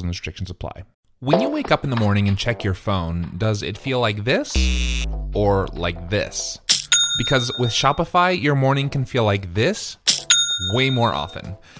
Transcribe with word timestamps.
Rules 0.00 0.04
and 0.04 0.10
restrictions 0.10 0.48
apply. 0.48 0.84
When 1.18 1.42
you 1.42 1.50
wake 1.50 1.70
up 1.70 1.84
in 1.84 1.90
the 1.90 1.96
morning 1.96 2.26
and 2.26 2.38
check 2.38 2.64
your 2.64 2.72
phone, 2.72 3.34
does 3.36 3.62
it 3.62 3.76
feel 3.76 4.00
like 4.00 4.24
this 4.24 4.56
or 5.34 5.66
like 5.74 6.08
this? 6.08 6.58
Because 7.18 7.52
with 7.58 7.68
Shopify, 7.68 8.40
your 8.40 8.54
morning 8.54 8.88
can 8.88 9.04
feel 9.04 9.24
like 9.24 9.52
this 9.52 9.98
way 10.72 10.88
more 10.88 11.12
often. 11.12 11.54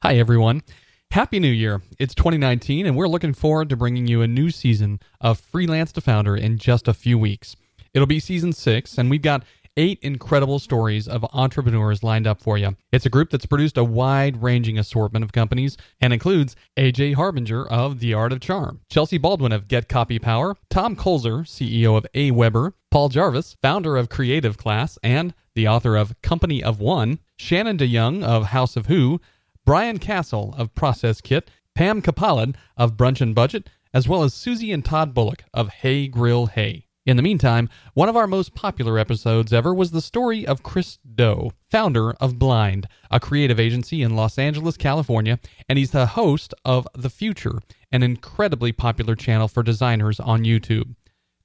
Hi, 0.00 0.14
everyone. 0.14 0.62
Happy 1.10 1.40
New 1.40 1.50
Year. 1.50 1.82
It's 1.98 2.14
2019, 2.14 2.86
and 2.86 2.96
we're 2.96 3.08
looking 3.08 3.34
forward 3.34 3.68
to 3.70 3.76
bringing 3.76 4.06
you 4.06 4.22
a 4.22 4.28
new 4.28 4.52
season 4.52 5.00
of 5.20 5.40
Freelance 5.40 5.90
to 5.90 6.00
Founder 6.00 6.36
in 6.36 6.56
just 6.56 6.86
a 6.86 6.94
few 6.94 7.18
weeks. 7.18 7.56
It'll 7.92 8.06
be 8.06 8.20
season 8.20 8.52
six, 8.52 8.96
and 8.96 9.10
we've 9.10 9.22
got 9.22 9.42
eight 9.76 9.98
incredible 10.02 10.60
stories 10.60 11.08
of 11.08 11.26
entrepreneurs 11.32 12.04
lined 12.04 12.28
up 12.28 12.40
for 12.40 12.56
you. 12.56 12.76
It's 12.92 13.06
a 13.06 13.10
group 13.10 13.30
that's 13.30 13.44
produced 13.44 13.76
a 13.76 13.82
wide 13.82 14.40
ranging 14.40 14.78
assortment 14.78 15.24
of 15.24 15.32
companies 15.32 15.76
and 16.00 16.12
includes 16.12 16.54
AJ 16.76 17.14
Harbinger 17.14 17.66
of 17.66 17.98
The 17.98 18.14
Art 18.14 18.32
of 18.32 18.38
Charm, 18.38 18.80
Chelsea 18.88 19.18
Baldwin 19.18 19.50
of 19.50 19.66
Get 19.66 19.88
Copy 19.88 20.20
Power, 20.20 20.54
Tom 20.70 20.94
Kulzer, 20.94 21.40
CEO 21.40 21.98
of 21.98 22.06
A 22.14 22.30
AWeber, 22.30 22.72
Paul 22.92 23.08
Jarvis, 23.08 23.56
founder 23.62 23.96
of 23.96 24.08
Creative 24.08 24.56
Class 24.56 24.96
and 25.02 25.34
the 25.56 25.66
author 25.66 25.96
of 25.96 26.14
Company 26.22 26.62
of 26.62 26.78
One, 26.78 27.18
Shannon 27.36 27.78
DeYoung 27.78 28.22
of 28.22 28.44
House 28.46 28.76
of 28.76 28.86
Who, 28.86 29.20
Brian 29.68 29.98
Castle 29.98 30.54
of 30.56 30.74
Process 30.74 31.20
Kit, 31.20 31.50
Pam 31.74 32.00
Kaplan 32.00 32.56
of 32.78 32.96
Brunch 32.96 33.20
and 33.20 33.34
Budget, 33.34 33.68
as 33.92 34.08
well 34.08 34.22
as 34.22 34.32
Susie 34.32 34.72
and 34.72 34.82
Todd 34.82 35.12
Bulloch 35.12 35.44
of 35.52 35.68
Hey 35.68 36.08
Grill 36.08 36.46
Hey. 36.46 36.86
In 37.04 37.18
the 37.18 37.22
meantime, 37.22 37.68
one 37.92 38.08
of 38.08 38.16
our 38.16 38.26
most 38.26 38.54
popular 38.54 38.98
episodes 38.98 39.52
ever 39.52 39.74
was 39.74 39.90
the 39.90 40.00
story 40.00 40.46
of 40.46 40.62
Chris 40.62 40.96
Do, 41.14 41.50
founder 41.70 42.12
of 42.12 42.38
Blind, 42.38 42.88
a 43.10 43.20
creative 43.20 43.60
agency 43.60 44.00
in 44.00 44.16
Los 44.16 44.38
Angeles, 44.38 44.78
California, 44.78 45.38
and 45.68 45.78
he's 45.78 45.90
the 45.90 46.06
host 46.06 46.54
of 46.64 46.88
The 46.94 47.10
Futur, 47.10 47.60
an 47.92 48.02
incredibly 48.02 48.72
popular 48.72 49.14
channel 49.14 49.48
for 49.48 49.62
designers 49.62 50.18
on 50.18 50.44
YouTube. 50.44 50.94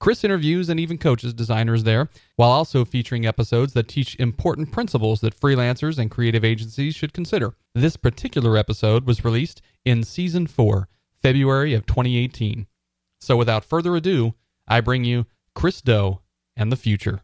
Chris 0.04 0.26
interviews 0.26 0.68
and 0.68 0.82
even 0.82 0.98
coaches 0.98 1.34
designers 1.34 1.86
there, 1.86 2.10
while 2.36 2.50
also 2.50 2.84
featuring 2.84 3.26
episodes 3.26 3.72
that 3.72 3.88
teach 3.88 4.18
important 4.18 4.70
principles 4.70 5.22
that 5.22 5.40
freelancers 5.40 5.98
and 5.98 6.12
creative 6.12 6.44
agencies 6.44 6.94
should 6.94 7.14
consider. 7.14 7.56
This 7.74 7.96
particular 7.96 8.58
episode 8.58 9.08
was 9.08 9.24
released 9.24 9.62
in 9.86 10.04
season 10.04 10.46
4, 10.46 10.90
February 11.22 11.74
of 11.74 11.86
2018. 11.86 12.68
So 13.22 13.38
without 13.38 13.64
further 13.64 13.96
ado, 13.96 14.34
I 14.68 14.82
bring 14.82 15.06
you 15.06 15.26
Chris 15.56 15.80
Do 15.80 16.20
and 16.58 16.70
the 16.70 16.76
future. 16.76 17.22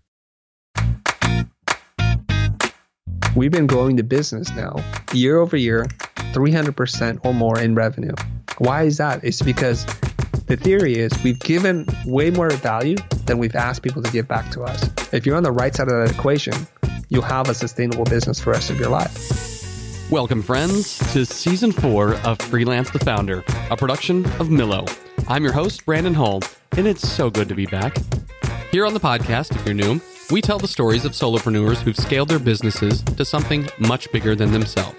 We've 3.35 3.51
been 3.51 3.67
growing 3.67 3.97
the 3.97 4.03
business 4.03 4.49
now 4.51 4.77
year 5.11 5.39
over 5.39 5.57
year, 5.57 5.83
300% 6.31 7.25
or 7.25 7.33
more 7.33 7.59
in 7.59 7.75
revenue. 7.75 8.15
Why 8.57 8.83
is 8.83 8.95
that? 8.99 9.21
It's 9.25 9.41
because 9.41 9.85
the 10.49 10.57
theory 10.57 10.95
is 10.95 11.11
we've 11.23 11.37
given 11.37 11.85
way 12.07 12.31
more 12.31 12.49
value 12.49 12.97
than 13.27 13.37
we've 13.37 13.55
asked 13.55 13.83
people 13.83 14.01
to 14.01 14.11
give 14.11 14.27
back 14.27 14.49
to 14.49 14.63
us. 14.63 14.89
If 15.13 15.23
you're 15.23 15.37
on 15.37 15.43
the 15.43 15.51
right 15.51 15.75
side 15.75 15.87
of 15.87 15.93
that 15.93 16.11
equation, 16.11 16.55
you'll 17.09 17.21
have 17.21 17.49
a 17.49 17.53
sustainable 17.53 18.03
business 18.05 18.39
for 18.39 18.45
the 18.45 18.51
rest 18.53 18.71
of 18.71 18.79
your 18.79 18.89
life. 18.89 20.09
Welcome, 20.09 20.41
friends, 20.41 20.97
to 21.13 21.23
season 21.23 21.71
four 21.71 22.15
of 22.25 22.39
Freelance 22.39 22.89
the 22.89 22.97
Founder, 22.97 23.43
a 23.69 23.77
production 23.77 24.25
of 24.39 24.47
Millo. 24.47 24.91
I'm 25.27 25.43
your 25.43 25.53
host, 25.53 25.85
Brandon 25.85 26.15
Hull, 26.15 26.41
and 26.75 26.87
it's 26.87 27.07
so 27.07 27.29
good 27.29 27.47
to 27.47 27.53
be 27.53 27.67
back. 27.67 27.97
Here 28.71 28.87
on 28.87 28.95
the 28.95 28.99
podcast, 28.99 29.55
if 29.55 29.63
you're 29.67 29.75
new, 29.75 30.01
we 30.31 30.41
tell 30.41 30.57
the 30.57 30.67
stories 30.67 31.05
of 31.05 31.11
solopreneurs 31.11 31.77
who've 31.77 31.95
scaled 31.95 32.29
their 32.29 32.39
businesses 32.39 33.03
to 33.03 33.23
something 33.23 33.69
much 33.77 34.11
bigger 34.11 34.33
than 34.33 34.51
themselves. 34.51 34.97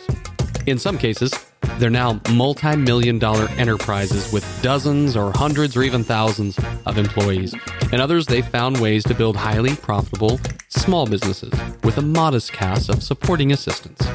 In 0.69 0.79
some 0.79 0.97
cases, 0.97 1.33
they're 1.79 1.91
now 1.91 2.21
multi 2.31 2.77
million 2.77 3.19
dollar 3.19 3.49
enterprises 3.57 4.33
with 4.33 4.45
dozens 4.63 5.17
or 5.17 5.33
hundreds 5.35 5.77
or 5.77 5.83
even 5.83 6.05
thousands 6.05 6.59
of 6.87 6.99
employees. 6.99 7.55
In 7.93 8.01
others, 8.01 8.27
they've 8.27 8.47
found 8.47 8.81
ways 8.81 9.05
to 9.05 9.15
build 9.15 9.37
highly 9.37 9.75
profitable 9.77 10.41
small 10.69 11.07
businesses 11.07 11.53
with 11.83 11.99
a 11.99 12.03
modest 12.03 12.53
cast 12.53 12.89
of 12.89 13.03
supporting 13.03 13.53
assistants. 13.53 14.07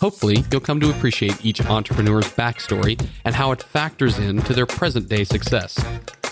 Hopefully, 0.00 0.44
you'll 0.50 0.60
come 0.60 0.80
to 0.80 0.90
appreciate 0.90 1.44
each 1.44 1.60
entrepreneur's 1.60 2.26
backstory 2.34 3.00
and 3.24 3.34
how 3.34 3.52
it 3.52 3.62
factors 3.62 4.18
into 4.18 4.52
their 4.52 4.66
present 4.66 5.08
day 5.08 5.22
success. 5.22 5.78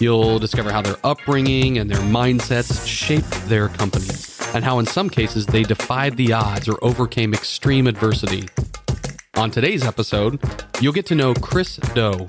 You'll 0.00 0.38
discover 0.38 0.72
how 0.72 0.82
their 0.82 0.96
upbringing 1.04 1.78
and 1.78 1.88
their 1.88 2.00
mindsets 2.00 2.86
shaped 2.86 3.30
their 3.48 3.68
companies, 3.68 4.40
and 4.54 4.64
how 4.64 4.78
in 4.80 4.86
some 4.86 5.08
cases 5.08 5.46
they 5.46 5.62
defied 5.62 6.16
the 6.16 6.32
odds 6.32 6.68
or 6.68 6.78
overcame 6.82 7.32
extreme 7.32 7.86
adversity. 7.86 8.48
On 9.36 9.50
today's 9.50 9.84
episode, 9.84 10.40
you'll 10.80 10.92
get 10.92 11.06
to 11.06 11.14
know 11.14 11.32
Chris 11.34 11.76
Do. 11.94 12.26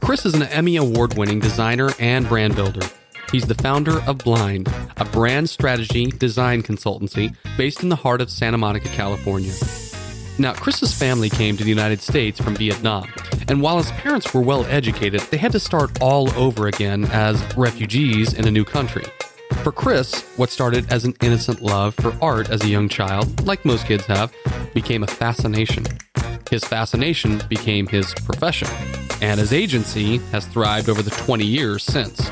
Chris 0.00 0.26
is 0.26 0.34
an 0.34 0.42
Emmy 0.42 0.76
Award 0.76 1.16
winning 1.16 1.38
designer 1.38 1.90
and 1.98 2.28
brand 2.28 2.56
builder. 2.56 2.84
He's 3.30 3.46
the 3.46 3.54
founder 3.54 4.00
of 4.02 4.18
Blind, 4.18 4.68
a 4.96 5.04
brand 5.04 5.48
strategy 5.48 6.06
design 6.06 6.62
consultancy 6.62 7.34
based 7.56 7.82
in 7.82 7.88
the 7.88 7.96
heart 7.96 8.20
of 8.20 8.28
Santa 8.28 8.58
Monica, 8.58 8.88
California. 8.88 9.52
Now, 10.38 10.52
Chris's 10.52 10.92
family 10.92 11.30
came 11.30 11.56
to 11.56 11.62
the 11.62 11.70
United 11.70 12.02
States 12.02 12.40
from 12.40 12.56
Vietnam, 12.56 13.10
and 13.48 13.62
while 13.62 13.78
his 13.78 13.92
parents 13.92 14.34
were 14.34 14.42
well 14.42 14.64
educated, 14.66 15.20
they 15.30 15.36
had 15.36 15.52
to 15.52 15.60
start 15.60 16.02
all 16.02 16.30
over 16.34 16.66
again 16.66 17.04
as 17.12 17.40
refugees 17.56 18.34
in 18.34 18.46
a 18.46 18.50
new 18.50 18.64
country. 18.64 19.04
For 19.62 19.70
Chris, 19.70 20.22
what 20.36 20.50
started 20.50 20.92
as 20.92 21.04
an 21.04 21.14
innocent 21.22 21.62
love 21.62 21.94
for 21.94 22.12
art 22.20 22.50
as 22.50 22.62
a 22.64 22.68
young 22.68 22.88
child, 22.88 23.46
like 23.46 23.64
most 23.64 23.86
kids 23.86 24.04
have, 24.06 24.34
became 24.74 25.04
a 25.04 25.06
fascination. 25.06 25.86
His 26.52 26.64
fascination 26.64 27.40
became 27.48 27.86
his 27.86 28.12
profession, 28.12 28.68
and 29.22 29.40
his 29.40 29.54
agency 29.54 30.18
has 30.32 30.44
thrived 30.44 30.90
over 30.90 31.00
the 31.00 31.08
20 31.08 31.46
years 31.46 31.82
since. 31.82 32.30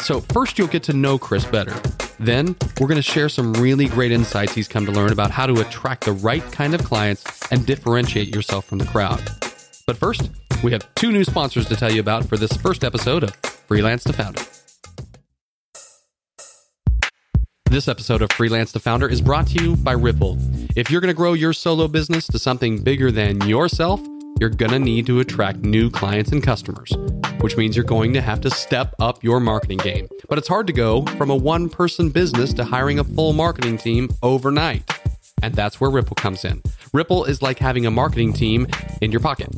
So, 0.00 0.22
first, 0.22 0.58
you'll 0.58 0.66
get 0.66 0.82
to 0.82 0.92
know 0.92 1.18
Chris 1.18 1.44
better. 1.44 1.72
Then, 2.18 2.56
we're 2.80 2.88
going 2.88 2.96
to 2.96 3.02
share 3.02 3.28
some 3.28 3.52
really 3.52 3.86
great 3.86 4.10
insights 4.10 4.56
he's 4.56 4.66
come 4.66 4.84
to 4.86 4.90
learn 4.90 5.12
about 5.12 5.30
how 5.30 5.46
to 5.46 5.60
attract 5.60 6.04
the 6.04 6.14
right 6.14 6.42
kind 6.50 6.74
of 6.74 6.82
clients 6.82 7.24
and 7.52 7.64
differentiate 7.64 8.34
yourself 8.34 8.64
from 8.64 8.78
the 8.78 8.86
crowd. 8.86 9.22
But 9.86 9.98
first, 9.98 10.32
we 10.64 10.72
have 10.72 10.92
two 10.96 11.12
new 11.12 11.22
sponsors 11.22 11.68
to 11.68 11.76
tell 11.76 11.92
you 11.92 12.00
about 12.00 12.24
for 12.24 12.36
this 12.36 12.56
first 12.56 12.82
episode 12.82 13.22
of 13.22 13.36
Freelance 13.36 14.02
to 14.02 14.12
Founder. 14.12 14.42
This 17.74 17.88
episode 17.88 18.22
of 18.22 18.30
Freelance 18.30 18.70
to 18.70 18.78
Founder 18.78 19.08
is 19.08 19.20
brought 19.20 19.48
to 19.48 19.60
you 19.60 19.74
by 19.74 19.96
Ripl. 19.96 20.38
If 20.76 20.92
you're 20.92 21.00
going 21.00 21.08
to 21.08 21.12
grow 21.12 21.32
your 21.32 21.52
solo 21.52 21.88
business 21.88 22.28
to 22.28 22.38
something 22.38 22.80
bigger 22.80 23.10
than 23.10 23.40
yourself, 23.48 24.00
you're 24.38 24.50
going 24.50 24.70
to 24.70 24.78
need 24.78 25.06
to 25.06 25.18
attract 25.18 25.58
new 25.58 25.90
clients 25.90 26.30
and 26.30 26.40
customers, 26.40 26.92
which 27.40 27.56
means 27.56 27.74
you're 27.74 27.84
going 27.84 28.12
to 28.12 28.20
have 28.20 28.40
to 28.42 28.50
step 28.50 28.94
up 29.00 29.24
your 29.24 29.40
marketing 29.40 29.78
game. 29.78 30.06
But 30.28 30.38
it's 30.38 30.46
hard 30.46 30.68
to 30.68 30.72
go 30.72 31.04
from 31.18 31.30
a 31.30 31.36
one 31.36 31.68
person 31.68 32.10
business 32.10 32.54
to 32.54 32.64
hiring 32.64 33.00
a 33.00 33.04
full 33.04 33.32
marketing 33.32 33.78
team 33.78 34.08
overnight. 34.22 34.88
And 35.42 35.52
that's 35.52 35.80
where 35.80 35.90
Ripl 35.90 36.14
comes 36.14 36.44
in. 36.44 36.62
Ripl 36.94 37.26
is 37.26 37.42
like 37.42 37.58
having 37.58 37.86
a 37.86 37.90
marketing 37.90 38.34
team 38.34 38.68
in 39.00 39.10
your 39.10 39.20
pocket. 39.20 39.48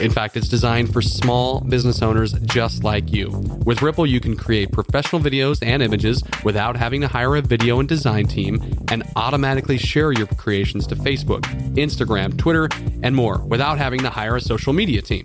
In 0.00 0.12
fact, 0.12 0.36
it's 0.36 0.48
designed 0.48 0.92
for 0.92 1.02
small 1.02 1.60
business 1.60 2.02
owners 2.02 2.32
just 2.44 2.84
like 2.84 3.12
you. 3.12 3.30
With 3.64 3.78
Ripl, 3.78 4.08
you 4.08 4.20
can 4.20 4.36
create 4.36 4.70
professional 4.70 5.20
videos 5.20 5.58
and 5.60 5.82
images 5.82 6.22
without 6.44 6.76
having 6.76 7.00
to 7.00 7.08
hire 7.08 7.34
a 7.34 7.42
video 7.42 7.80
and 7.80 7.88
design 7.88 8.26
team 8.26 8.62
and 8.92 9.02
automatically 9.16 9.76
share 9.76 10.12
your 10.12 10.28
creations 10.28 10.86
to 10.88 10.94
Facebook, 10.94 11.42
Instagram, 11.74 12.38
Twitter, 12.38 12.68
and 13.02 13.16
more 13.16 13.38
without 13.46 13.76
having 13.76 13.98
to 14.00 14.10
hire 14.10 14.36
a 14.36 14.40
social 14.40 14.72
media 14.72 15.02
team. 15.02 15.24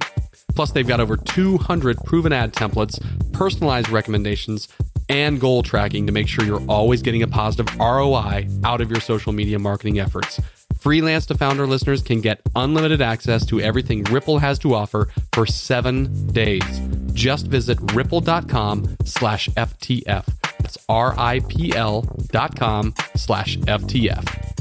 Plus, 0.56 0.72
they've 0.72 0.88
got 0.88 1.00
over 1.00 1.18
200 1.18 1.98
proven 2.06 2.34
ad 2.34 2.54
templates, 2.54 3.00
personalized 3.32 3.90
recommendations, 3.90 4.68
and 5.08 5.40
goal 5.40 5.62
tracking 5.62 6.08
to 6.08 6.12
make 6.12 6.28
sure 6.28 6.46
you're 6.46 6.66
always 6.66 7.04
getting 7.04 7.22
a 7.22 7.28
positive 7.28 7.78
ROI 7.78 8.48
out 8.64 8.82
of 8.82 8.90
your 8.90 9.02
social 9.02 9.34
media 9.34 9.60
marketing 9.60 10.00
efforts. 10.00 10.40
Freelance 10.84 11.26
to 11.28 11.36
Founder 11.36 11.66
listeners 11.66 12.04
can 12.04 12.20
get 12.20 12.42
unlimited 12.58 13.02
access 13.02 13.46
to 13.46 13.62
everything 13.62 14.04
Ripl 14.04 14.42
has 14.42 14.60
to 14.60 14.74
offer 14.74 15.08
for 15.32 15.46
seven 15.46 16.28
days. 16.28 16.82
Just 17.14 17.48
visit 17.48 17.78
ripl.com 17.94 18.98
slash 19.06 19.48
FTF. 19.52 20.26
That's 20.60 20.78
R-I-P-L 20.90 22.02
dot 22.32 22.60
com 22.60 22.94
slash 23.16 23.58
FTF. 23.60 24.53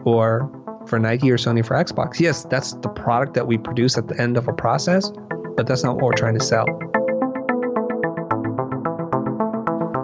or 0.06 0.52
for 0.88 1.00
Nike 1.00 1.32
or 1.32 1.38
Sony 1.38 1.66
for 1.66 1.76
Xbox. 1.76 2.20
Yes, 2.20 2.44
that's 2.46 2.74
the 2.74 2.90
product 2.90 3.34
that 3.36 3.48
we 3.48 3.58
produce 3.58 3.98
at 3.98 4.10
the 4.10 4.20
end 4.20 4.36
of 4.36 4.50
a 4.50 4.54
process, 4.54 5.10
but 5.56 5.68
that's 5.68 5.84
not 5.84 5.96
what 5.96 6.04
we're 6.04 6.14
trying 6.14 6.38
to 6.38 6.44
sell. 6.44 6.66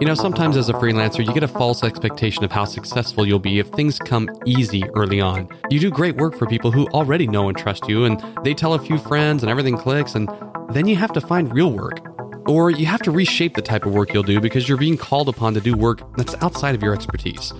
You 0.02 0.08
know, 0.08 0.14
sometimes 0.14 0.56
as 0.56 0.68
a 0.68 0.72
freelancer, 0.72 1.24
you 1.24 1.32
get 1.32 1.44
a 1.44 1.46
false 1.46 1.84
expectation 1.84 2.42
of 2.42 2.50
how 2.50 2.64
successful 2.64 3.24
you'll 3.24 3.38
be 3.38 3.60
if 3.60 3.68
things 3.68 4.00
come 4.00 4.28
easy 4.44 4.82
early 4.96 5.20
on. 5.20 5.48
You 5.70 5.78
do 5.78 5.92
great 5.92 6.16
work 6.16 6.36
for 6.36 6.44
people 6.44 6.72
who 6.72 6.88
already 6.88 7.28
know 7.28 7.48
and 7.48 7.56
trust 7.56 7.88
you, 7.88 8.04
and 8.04 8.20
they 8.42 8.52
tell 8.52 8.74
a 8.74 8.80
few 8.80 8.98
friends 8.98 9.44
and 9.44 9.50
everything 9.50 9.76
clicks, 9.76 10.16
and 10.16 10.28
then 10.70 10.88
you 10.88 10.96
have 10.96 11.12
to 11.12 11.20
find 11.20 11.54
real 11.54 11.70
work. 11.70 12.00
Or 12.48 12.68
you 12.68 12.84
have 12.86 13.02
to 13.02 13.12
reshape 13.12 13.54
the 13.54 13.62
type 13.62 13.86
of 13.86 13.94
work 13.94 14.12
you'll 14.12 14.24
do 14.24 14.40
because 14.40 14.68
you're 14.68 14.76
being 14.76 14.96
called 14.96 15.28
upon 15.28 15.54
to 15.54 15.60
do 15.60 15.76
work 15.76 16.00
that's 16.16 16.34
outside 16.42 16.74
of 16.74 16.82
your 16.82 16.94
expertise. 16.94 17.52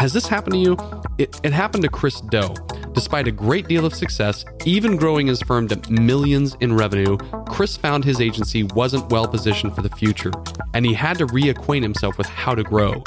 Has 0.00 0.14
this 0.14 0.26
happened 0.26 0.54
to 0.54 0.58
you? 0.58 0.78
It, 1.18 1.38
it 1.44 1.52
happened 1.52 1.82
to 1.82 1.90
Chris 1.90 2.22
Do. 2.22 2.54
Despite 2.94 3.28
a 3.28 3.30
great 3.30 3.68
deal 3.68 3.84
of 3.84 3.92
success, 3.92 4.46
even 4.64 4.96
growing 4.96 5.26
his 5.26 5.42
firm 5.42 5.68
to 5.68 5.92
millions 5.92 6.56
in 6.60 6.74
revenue, 6.74 7.18
Chris 7.46 7.76
found 7.76 8.02
his 8.02 8.18
agency 8.18 8.62
wasn't 8.62 9.12
well 9.12 9.28
positioned 9.28 9.74
for 9.74 9.82
the 9.82 9.90
future, 9.90 10.32
and 10.72 10.86
he 10.86 10.94
had 10.94 11.18
to 11.18 11.26
reacquaint 11.26 11.82
himself 11.82 12.16
with 12.16 12.26
how 12.28 12.54
to 12.54 12.62
grow. 12.62 13.04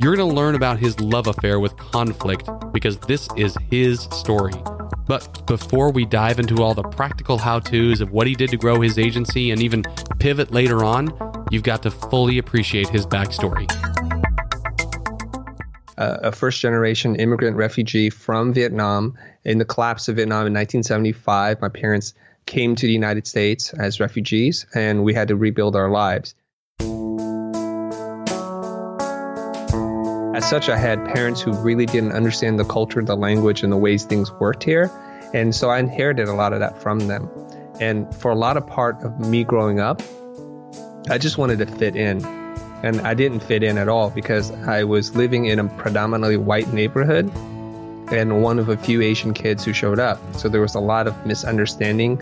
You're 0.00 0.16
going 0.16 0.28
to 0.28 0.34
learn 0.34 0.56
about 0.56 0.80
his 0.80 0.98
love 0.98 1.28
affair 1.28 1.60
with 1.60 1.76
conflict 1.76 2.50
because 2.72 2.98
this 2.98 3.28
is 3.36 3.56
his 3.70 4.00
story. 4.10 4.54
But 5.06 5.46
before 5.46 5.92
we 5.92 6.04
dive 6.04 6.40
into 6.40 6.60
all 6.60 6.74
the 6.74 6.82
practical 6.82 7.38
how 7.38 7.60
to's 7.60 8.00
of 8.00 8.10
what 8.10 8.26
he 8.26 8.34
did 8.34 8.50
to 8.50 8.56
grow 8.56 8.80
his 8.80 8.98
agency 8.98 9.52
and 9.52 9.62
even 9.62 9.84
pivot 10.18 10.50
later 10.50 10.82
on, 10.82 11.16
you've 11.52 11.62
got 11.62 11.84
to 11.84 11.92
fully 11.92 12.38
appreciate 12.38 12.88
his 12.88 13.06
backstory 13.06 13.68
a 16.22 16.32
first 16.32 16.60
generation 16.60 17.16
immigrant 17.16 17.56
refugee 17.56 18.10
from 18.10 18.52
Vietnam. 18.52 19.16
In 19.44 19.58
the 19.58 19.64
collapse 19.64 20.08
of 20.08 20.16
Vietnam 20.16 20.46
in 20.46 20.54
1975, 20.54 21.60
my 21.60 21.68
parents 21.68 22.14
came 22.46 22.74
to 22.74 22.86
the 22.86 22.92
United 22.92 23.26
States 23.26 23.72
as 23.74 24.00
refugees, 24.00 24.66
and 24.74 25.04
we 25.04 25.14
had 25.14 25.28
to 25.28 25.36
rebuild 25.36 25.76
our 25.76 25.90
lives. 25.90 26.34
As 30.34 30.48
such, 30.48 30.68
I 30.68 30.76
had 30.76 31.04
parents 31.04 31.40
who 31.40 31.52
really 31.52 31.86
didn't 31.86 32.12
understand 32.12 32.58
the 32.58 32.64
culture, 32.64 33.02
the 33.02 33.16
language, 33.16 33.62
and 33.62 33.72
the 33.72 33.76
ways 33.76 34.04
things 34.04 34.32
worked 34.32 34.64
here. 34.64 34.90
And 35.34 35.54
so 35.54 35.70
I 35.70 35.78
inherited 35.78 36.26
a 36.28 36.34
lot 36.34 36.52
of 36.52 36.60
that 36.60 36.82
from 36.82 37.00
them. 37.00 37.30
And 37.80 38.12
for 38.14 38.30
a 38.30 38.34
lot 38.34 38.56
of 38.56 38.66
part 38.66 39.02
of 39.02 39.18
me 39.20 39.44
growing 39.44 39.78
up, 39.78 40.02
I 41.10 41.18
just 41.18 41.38
wanted 41.38 41.58
to 41.58 41.66
fit 41.66 41.96
in 41.96 42.20
and 42.82 43.00
I 43.02 43.14
didn't 43.14 43.40
fit 43.40 43.62
in 43.62 43.78
at 43.78 43.88
all 43.88 44.10
because 44.10 44.50
I 44.50 44.84
was 44.84 45.14
living 45.14 45.46
in 45.46 45.58
a 45.58 45.64
predominantly 45.64 46.36
white 46.36 46.72
neighborhood 46.72 47.30
and 48.12 48.42
one 48.42 48.58
of 48.58 48.68
a 48.68 48.76
few 48.76 49.00
Asian 49.00 49.32
kids 49.32 49.64
who 49.64 49.72
showed 49.72 49.98
up. 49.98 50.18
So 50.36 50.48
there 50.48 50.60
was 50.60 50.74
a 50.74 50.80
lot 50.80 51.06
of 51.06 51.26
misunderstanding, 51.26 52.20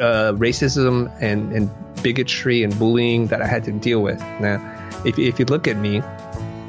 uh, 0.00 0.32
racism, 0.32 1.12
and, 1.20 1.52
and 1.52 1.70
bigotry 2.02 2.64
and 2.64 2.76
bullying 2.78 3.26
that 3.28 3.42
I 3.42 3.46
had 3.46 3.62
to 3.64 3.72
deal 3.72 4.02
with. 4.02 4.18
Now, 4.40 4.58
if, 5.04 5.18
if 5.18 5.38
you 5.38 5.44
look 5.44 5.68
at 5.68 5.76
me, 5.76 6.02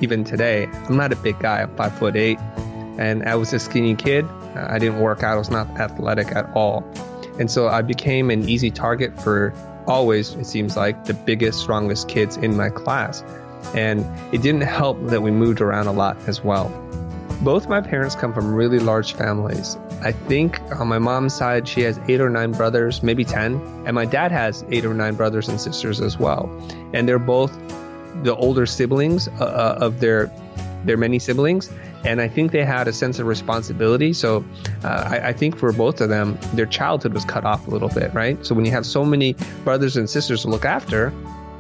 even 0.02 0.24
today, 0.24 0.68
I'm 0.88 0.98
not 0.98 1.12
a 1.12 1.16
big 1.16 1.40
guy. 1.40 1.62
I'm 1.62 1.76
five 1.76 1.98
foot 1.98 2.16
eight, 2.16 2.40
and 2.98 3.24
I 3.24 3.36
was 3.36 3.54
a 3.54 3.60
skinny 3.60 3.96
kid. 3.96 4.26
I 4.56 4.78
didn't 4.80 5.00
work 5.00 5.24
out. 5.24 5.36
I 5.36 5.38
was 5.38 5.50
not 5.50 5.68
athletic 5.80 6.36
at 6.36 6.50
all, 6.56 6.84
and 7.40 7.50
so 7.50 7.68
I 7.68 7.82
became 7.82 8.30
an 8.30 8.50
easy 8.50 8.72
target 8.72 9.20
for 9.22 9.54
always, 9.88 10.34
it 10.34 10.46
seems 10.46 10.78
like, 10.78 11.06
the 11.06 11.14
biggest, 11.14 11.60
strongest 11.60 12.08
kids 12.08 12.38
in 12.38 12.56
my 12.56 12.70
class. 12.70 13.24
And 13.76 14.06
it 14.34 14.42
didn't 14.42 14.62
help 14.62 14.98
that 15.08 15.22
we 15.22 15.32
moved 15.32 15.62
around 15.62 15.88
a 15.88 15.92
lot 15.92 16.18
as 16.28 16.44
well. 16.44 16.70
Both 17.42 17.68
my 17.68 17.82
parents 17.82 18.16
come 18.16 18.34
from 18.34 18.54
really 18.54 18.80
large 18.80 19.14
families. 19.14 19.78
I 20.02 20.12
think 20.12 20.60
on 20.80 20.88
my 20.88 21.00
mom's 21.00 21.34
side, 21.34 21.68
she 21.68 21.82
has 21.82 22.00
eight 22.08 22.22
or 22.22 22.30
nine 22.30 22.52
brothers, 22.52 23.02
maybe 23.02 23.24
10. 23.24 23.84
And 23.86 23.96
my 23.96 24.06
dad 24.06 24.32
has 24.32 24.64
eight 24.70 24.86
or 24.86 24.94
nine 24.94 25.16
brothers 25.16 25.48
and 25.48 25.60
sisters 25.60 26.02
as 26.02 26.20
well. 26.20 26.50
And 26.94 27.08
they're 27.08 27.20
both 27.20 27.52
the 28.24 28.36
older 28.36 28.66
siblings 28.66 29.28
uh, 29.28 29.44
uh 29.44 29.78
of 29.80 30.00
their, 30.00 30.32
their 30.86 30.98
many 30.98 31.18
siblings. 31.18 31.72
And 32.03 32.22
I 32.22 32.27
think 32.27 32.51
they 32.51 32.65
had 32.65 32.88
a 32.88 32.93
sense 32.93 33.20
of 33.20 33.27
responsibility. 33.27 34.13
So 34.13 34.43
uh, 34.84 35.08
I, 35.10 35.29
I, 35.29 35.34
think 35.34 35.58
for 35.58 35.72
both 35.72 36.01
of 36.01 36.10
them, 36.10 36.38
their 36.53 36.65
childhood 36.65 37.13
was 37.13 37.25
cut 37.25 37.46
off 37.46 37.67
a 37.67 37.70
little 37.70 37.89
bit, 37.89 38.13
right? 38.13 38.43
So 38.46 38.55
when 38.55 38.65
you 38.65 38.72
have 38.72 38.86
so 38.86 39.05
many 39.05 39.36
brothers 39.63 39.98
and 39.98 40.10
sisters 40.10 40.41
to 40.41 40.50
look 40.50 40.65
after, 40.65 41.13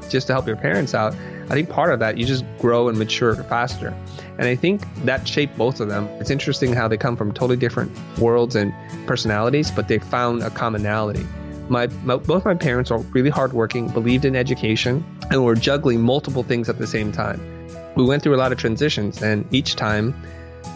just 0.09 0.27
to 0.27 0.33
help 0.33 0.47
your 0.47 0.57
parents 0.57 0.93
out, 0.93 1.13
I 1.49 1.53
think 1.53 1.69
part 1.69 1.93
of 1.93 1.99
that 1.99 2.17
you 2.17 2.25
just 2.25 2.43
grow 2.59 2.89
and 2.89 2.97
mature 2.97 3.35
faster. 3.43 3.95
And 4.37 4.47
I 4.47 4.55
think 4.55 4.81
that 5.05 5.27
shaped 5.27 5.57
both 5.57 5.79
of 5.79 5.89
them. 5.89 6.07
It's 6.19 6.29
interesting 6.29 6.73
how 6.73 6.87
they 6.87 6.97
come 6.97 7.15
from 7.15 7.33
totally 7.33 7.57
different 7.57 7.91
worlds 8.17 8.55
and 8.55 8.73
personalities, 9.07 9.71
but 9.71 9.87
they 9.87 9.99
found 9.99 10.43
a 10.43 10.49
commonality. 10.49 11.25
My, 11.69 11.87
my, 12.03 12.17
both 12.17 12.43
my 12.43 12.55
parents 12.55 12.91
are 12.91 12.99
really 12.99 13.29
hardworking, 13.29 13.89
believed 13.89 14.25
in 14.25 14.35
education, 14.35 15.05
and 15.29 15.45
were 15.45 15.55
juggling 15.55 16.01
multiple 16.01 16.43
things 16.43 16.67
at 16.67 16.77
the 16.77 16.87
same 16.87 17.11
time 17.11 17.60
we 17.95 18.03
went 18.03 18.23
through 18.23 18.35
a 18.35 18.37
lot 18.37 18.51
of 18.51 18.57
transitions, 18.57 19.21
and 19.21 19.45
each 19.51 19.75
time 19.75 20.15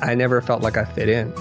I 0.01 0.15
never 0.15 0.41
felt 0.41 0.61
like 0.61 0.77
I 0.77 0.85
fit 0.85 1.09
in. 1.09 1.33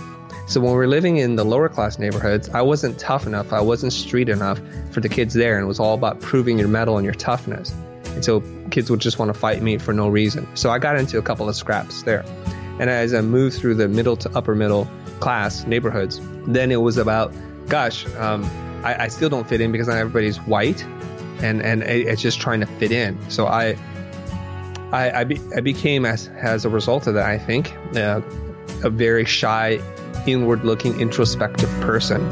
So 0.47 0.61
when 0.61 0.73
we 0.73 0.77
were 0.77 0.87
living 0.87 1.17
in 1.17 1.37
the 1.37 1.45
lower 1.45 1.69
class 1.69 1.99
neighborhoods, 1.99 2.51
I 2.51 2.61
wasn't 2.61 2.99
tough 2.99 3.27
enough, 3.27 3.53
I 3.53 3.61
wasn't 3.61 3.93
street 3.93 4.29
enough 4.29 4.61
for 4.91 5.01
the 5.01 5.09
kids 5.09 5.35
there, 5.35 5.57
and 5.57 5.65
it 5.65 5.69
was 5.69 5.81
all 5.81 5.95
about 5.95 6.21
proving 6.21 6.59
your 6.59 6.69
metal 6.69 6.99
and 6.99 7.05
your 7.05 7.15
toughness. 7.15 7.75
And 8.07 8.25
so 8.25 8.43
kids 8.71 8.91
would 8.91 9.01
just 9.01 9.19
want 9.19 9.33
to 9.33 9.39
fight 9.39 9.63
me 9.63 9.79
for 9.79 9.95
no 9.95 10.09
reason. 10.09 10.47
So 10.55 10.71
I 10.71 10.79
got 10.79 10.99
into 10.99 11.19
a 11.19 11.23
couple 11.23 11.49
of 11.49 11.57
scraps 11.57 12.03
there. 12.03 12.25
And 12.79 12.91
as 12.91 13.15
I 13.15 13.23
moved 13.23 13.59
through 13.59 13.77
the 13.77 13.89
middle 13.89 14.17
to 14.17 14.31
upper 14.37 14.55
middle 14.55 14.89
class 15.21 15.65
neighborhoods, 15.65 16.21
then 16.47 16.71
it 16.71 16.83
was 16.83 16.99
about, 16.99 17.33
gosh, 17.69 18.07
um, 18.17 18.45
I, 18.85 19.05
I, 19.05 19.09
still 19.09 19.31
don't 19.31 19.49
fit 19.49 19.61
in 19.61 19.73
because 19.73 19.89
not 19.89 19.97
everybody's 19.97 20.37
white, 20.39 20.85
and 21.41 21.63
and 21.63 21.83
it's 21.83 22.21
just 22.21 22.41
trying 22.41 22.61
to 22.61 22.67
fit 22.67 22.93
in. 22.93 23.19
So 23.31 23.47
I 23.47 23.77
I, 24.95 25.23
I, 25.23 25.25
be, 25.25 25.41
I 25.57 25.61
became, 25.61 26.07
as, 26.07 26.29
as 26.41 26.65
a 26.65 26.69
result 26.69 27.09
of 27.09 27.15
that, 27.15 27.27
I 27.27 27.37
think, 27.37 27.75
uh, 27.97 28.21
a 28.85 28.91
very 28.91 29.25
shy, 29.25 29.81
inward 30.25 30.65
looking, 30.65 31.01
introspective 31.01 31.69
person. 31.81 32.23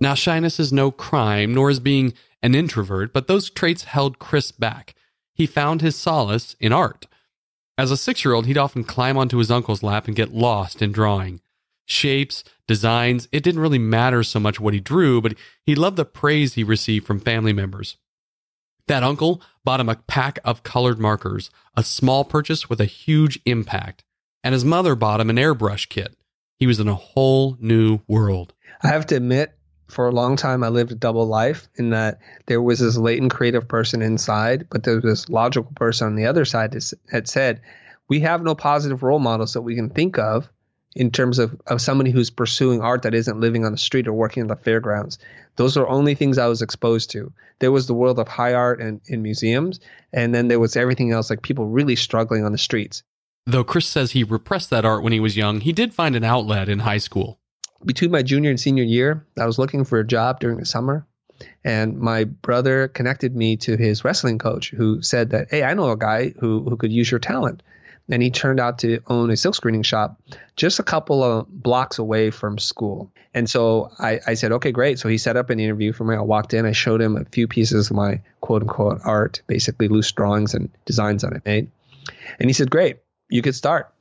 Now, 0.00 0.14
shyness 0.14 0.58
is 0.58 0.72
no 0.72 0.90
crime, 0.90 1.52
nor 1.52 1.68
is 1.68 1.80
being 1.80 2.14
an 2.42 2.54
introvert, 2.54 3.12
but 3.12 3.26
those 3.26 3.50
traits 3.50 3.84
held 3.84 4.18
Chris 4.18 4.50
back. 4.50 4.94
He 5.34 5.44
found 5.44 5.82
his 5.82 5.96
solace 5.96 6.56
in 6.60 6.72
art. 6.72 7.06
As 7.76 7.90
a 7.90 7.96
six 7.98 8.24
year 8.24 8.32
old, 8.32 8.46
he'd 8.46 8.56
often 8.56 8.84
climb 8.84 9.18
onto 9.18 9.36
his 9.36 9.50
uncle's 9.50 9.82
lap 9.82 10.06
and 10.06 10.16
get 10.16 10.32
lost 10.32 10.80
in 10.80 10.92
drawing 10.92 11.42
shapes, 11.90 12.44
designs. 12.66 13.28
It 13.32 13.42
didn't 13.42 13.60
really 13.60 13.78
matter 13.78 14.22
so 14.22 14.40
much 14.40 14.60
what 14.60 14.74
he 14.74 14.80
drew, 14.80 15.20
but 15.20 15.34
he 15.64 15.74
loved 15.74 15.96
the 15.96 16.04
praise 16.04 16.54
he 16.54 16.64
received 16.64 17.06
from 17.06 17.20
family 17.20 17.52
members. 17.52 17.96
That 18.86 19.02
uncle 19.02 19.42
bought 19.64 19.80
him 19.80 19.88
a 19.88 19.96
pack 19.96 20.38
of 20.44 20.62
colored 20.62 20.98
markers, 20.98 21.50
a 21.76 21.82
small 21.82 22.24
purchase 22.24 22.68
with 22.68 22.80
a 22.80 22.86
huge 22.86 23.38
impact, 23.44 24.04
and 24.42 24.52
his 24.52 24.64
mother 24.64 24.94
bought 24.94 25.20
him 25.20 25.30
an 25.30 25.36
airbrush 25.36 25.88
kit. 25.88 26.16
He 26.58 26.66
was 26.66 26.80
in 26.80 26.88
a 26.88 26.94
whole 26.94 27.56
new 27.60 28.00
world. 28.08 28.52
I 28.82 28.88
have 28.88 29.06
to 29.06 29.16
admit, 29.16 29.56
for 29.88 30.08
a 30.08 30.12
long 30.12 30.36
time, 30.36 30.62
I 30.62 30.68
lived 30.68 30.92
a 30.92 30.96
double 30.96 31.26
life 31.26 31.68
in 31.76 31.90
that 31.90 32.20
there 32.46 32.62
was 32.62 32.80
this 32.80 32.96
latent 32.96 33.32
creative 33.32 33.66
person 33.66 34.02
inside, 34.02 34.66
but 34.70 34.84
there 34.84 34.96
was 34.96 35.04
this 35.04 35.28
logical 35.28 35.72
person 35.74 36.06
on 36.06 36.16
the 36.16 36.26
other 36.26 36.44
side 36.44 36.72
that 36.72 37.28
said, 37.28 37.60
We 38.08 38.20
have 38.20 38.42
no 38.42 38.54
positive 38.54 39.02
role 39.02 39.18
models 39.18 39.52
that 39.54 39.62
we 39.62 39.74
can 39.74 39.90
think 39.90 40.18
of 40.18 40.48
in 40.96 41.10
terms 41.10 41.38
of, 41.38 41.60
of 41.68 41.80
somebody 41.80 42.10
who's 42.10 42.30
pursuing 42.30 42.80
art 42.80 43.02
that 43.02 43.14
isn't 43.14 43.40
living 43.40 43.64
on 43.64 43.72
the 43.72 43.78
street 43.78 44.08
or 44.08 44.12
working 44.12 44.40
in 44.40 44.48
the 44.48 44.56
fairgrounds. 44.56 45.18
Those 45.56 45.76
are 45.76 45.88
only 45.88 46.14
things 46.14 46.38
I 46.38 46.46
was 46.46 46.62
exposed 46.62 47.10
to. 47.10 47.32
There 47.60 47.70
was 47.70 47.86
the 47.86 47.94
world 47.94 48.18
of 48.18 48.26
high 48.28 48.54
art 48.54 48.80
and 48.80 49.00
in 49.06 49.22
museums, 49.22 49.78
and 50.12 50.34
then 50.34 50.48
there 50.48 50.58
was 50.58 50.76
everything 50.76 51.12
else, 51.12 51.30
like 51.30 51.42
people 51.42 51.66
really 51.66 51.96
struggling 51.96 52.44
on 52.44 52.52
the 52.52 52.58
streets. 52.58 53.02
Though 53.46 53.64
Chris 53.64 53.86
says 53.86 54.12
he 54.12 54.24
repressed 54.24 54.70
that 54.70 54.84
art 54.84 55.02
when 55.02 55.12
he 55.12 55.20
was 55.20 55.36
young, 55.36 55.60
he 55.60 55.72
did 55.72 55.94
find 55.94 56.16
an 56.16 56.24
outlet 56.24 56.68
in 56.68 56.80
high 56.80 56.98
school. 56.98 57.38
Between 57.84 58.10
my 58.10 58.22
junior 58.22 58.50
and 58.50 58.60
senior 58.60 58.84
year, 58.84 59.26
I 59.38 59.46
was 59.46 59.58
looking 59.58 59.84
for 59.84 59.98
a 59.98 60.06
job 60.06 60.40
during 60.40 60.58
the 60.58 60.66
summer. 60.66 61.06
And 61.64 61.98
my 61.98 62.24
brother 62.24 62.88
connected 62.88 63.34
me 63.34 63.56
to 63.58 63.76
his 63.76 64.04
wrestling 64.04 64.38
coach 64.38 64.70
who 64.70 65.00
said 65.00 65.30
that, 65.30 65.48
Hey, 65.50 65.62
I 65.62 65.72
know 65.72 65.90
a 65.90 65.96
guy 65.96 66.34
who, 66.38 66.68
who 66.68 66.76
could 66.76 66.92
use 66.92 67.10
your 67.10 67.20
talent 67.20 67.62
and 68.10 68.22
he 68.22 68.30
turned 68.30 68.60
out 68.60 68.78
to 68.80 69.00
own 69.06 69.30
a 69.30 69.36
silk 69.36 69.54
screening 69.54 69.82
shop 69.82 70.20
just 70.56 70.78
a 70.78 70.82
couple 70.82 71.22
of 71.22 71.46
blocks 71.48 71.98
away 71.98 72.30
from 72.30 72.58
school. 72.58 73.10
And 73.32 73.48
so 73.48 73.90
I, 73.98 74.20
I, 74.26 74.34
said, 74.34 74.52
okay, 74.52 74.72
great. 74.72 74.98
So 74.98 75.08
he 75.08 75.16
set 75.16 75.36
up 75.36 75.50
an 75.50 75.60
interview 75.60 75.92
for 75.92 76.04
me. 76.04 76.16
I 76.16 76.20
walked 76.20 76.52
in, 76.52 76.66
I 76.66 76.72
showed 76.72 77.00
him 77.00 77.16
a 77.16 77.24
few 77.26 77.46
pieces 77.46 77.90
of 77.90 77.96
my 77.96 78.20
quote 78.40 78.62
unquote 78.62 79.00
art, 79.04 79.42
basically 79.46 79.88
loose 79.88 80.10
drawings 80.10 80.54
and 80.54 80.68
designs 80.84 81.22
that 81.22 81.32
I 81.32 81.40
made. 81.44 81.70
And 82.40 82.48
he 82.48 82.52
said, 82.52 82.70
great, 82.70 82.98
you 83.28 83.42
could 83.42 83.54
start. 83.54 83.92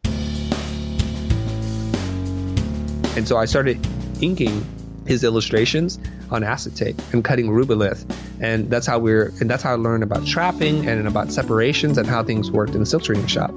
And 3.16 3.28
so 3.28 3.38
I 3.38 3.46
started 3.46 3.86
inking 4.22 4.66
his 5.06 5.24
illustrations 5.24 6.00
on 6.32 6.44
acetate 6.44 6.96
and 7.12 7.24
cutting 7.24 7.50
rubylith. 7.50 8.06
And 8.42 8.70
that's 8.70 8.86
how 8.86 9.00
we're 9.00 9.34
and 9.42 9.50
that's 9.50 9.64
how 9.64 9.74
I 9.74 9.76
learned 9.76 10.04
about 10.04 10.26
trapping 10.26 10.88
and 10.88 11.08
about 11.08 11.32
separations 11.32 11.98
and 11.98 12.08
how 12.08 12.24
things 12.24 12.52
worked 12.52 12.74
in 12.74 12.80
the 12.80 12.86
silk 12.86 13.04
screening 13.04 13.28
shop. 13.28 13.52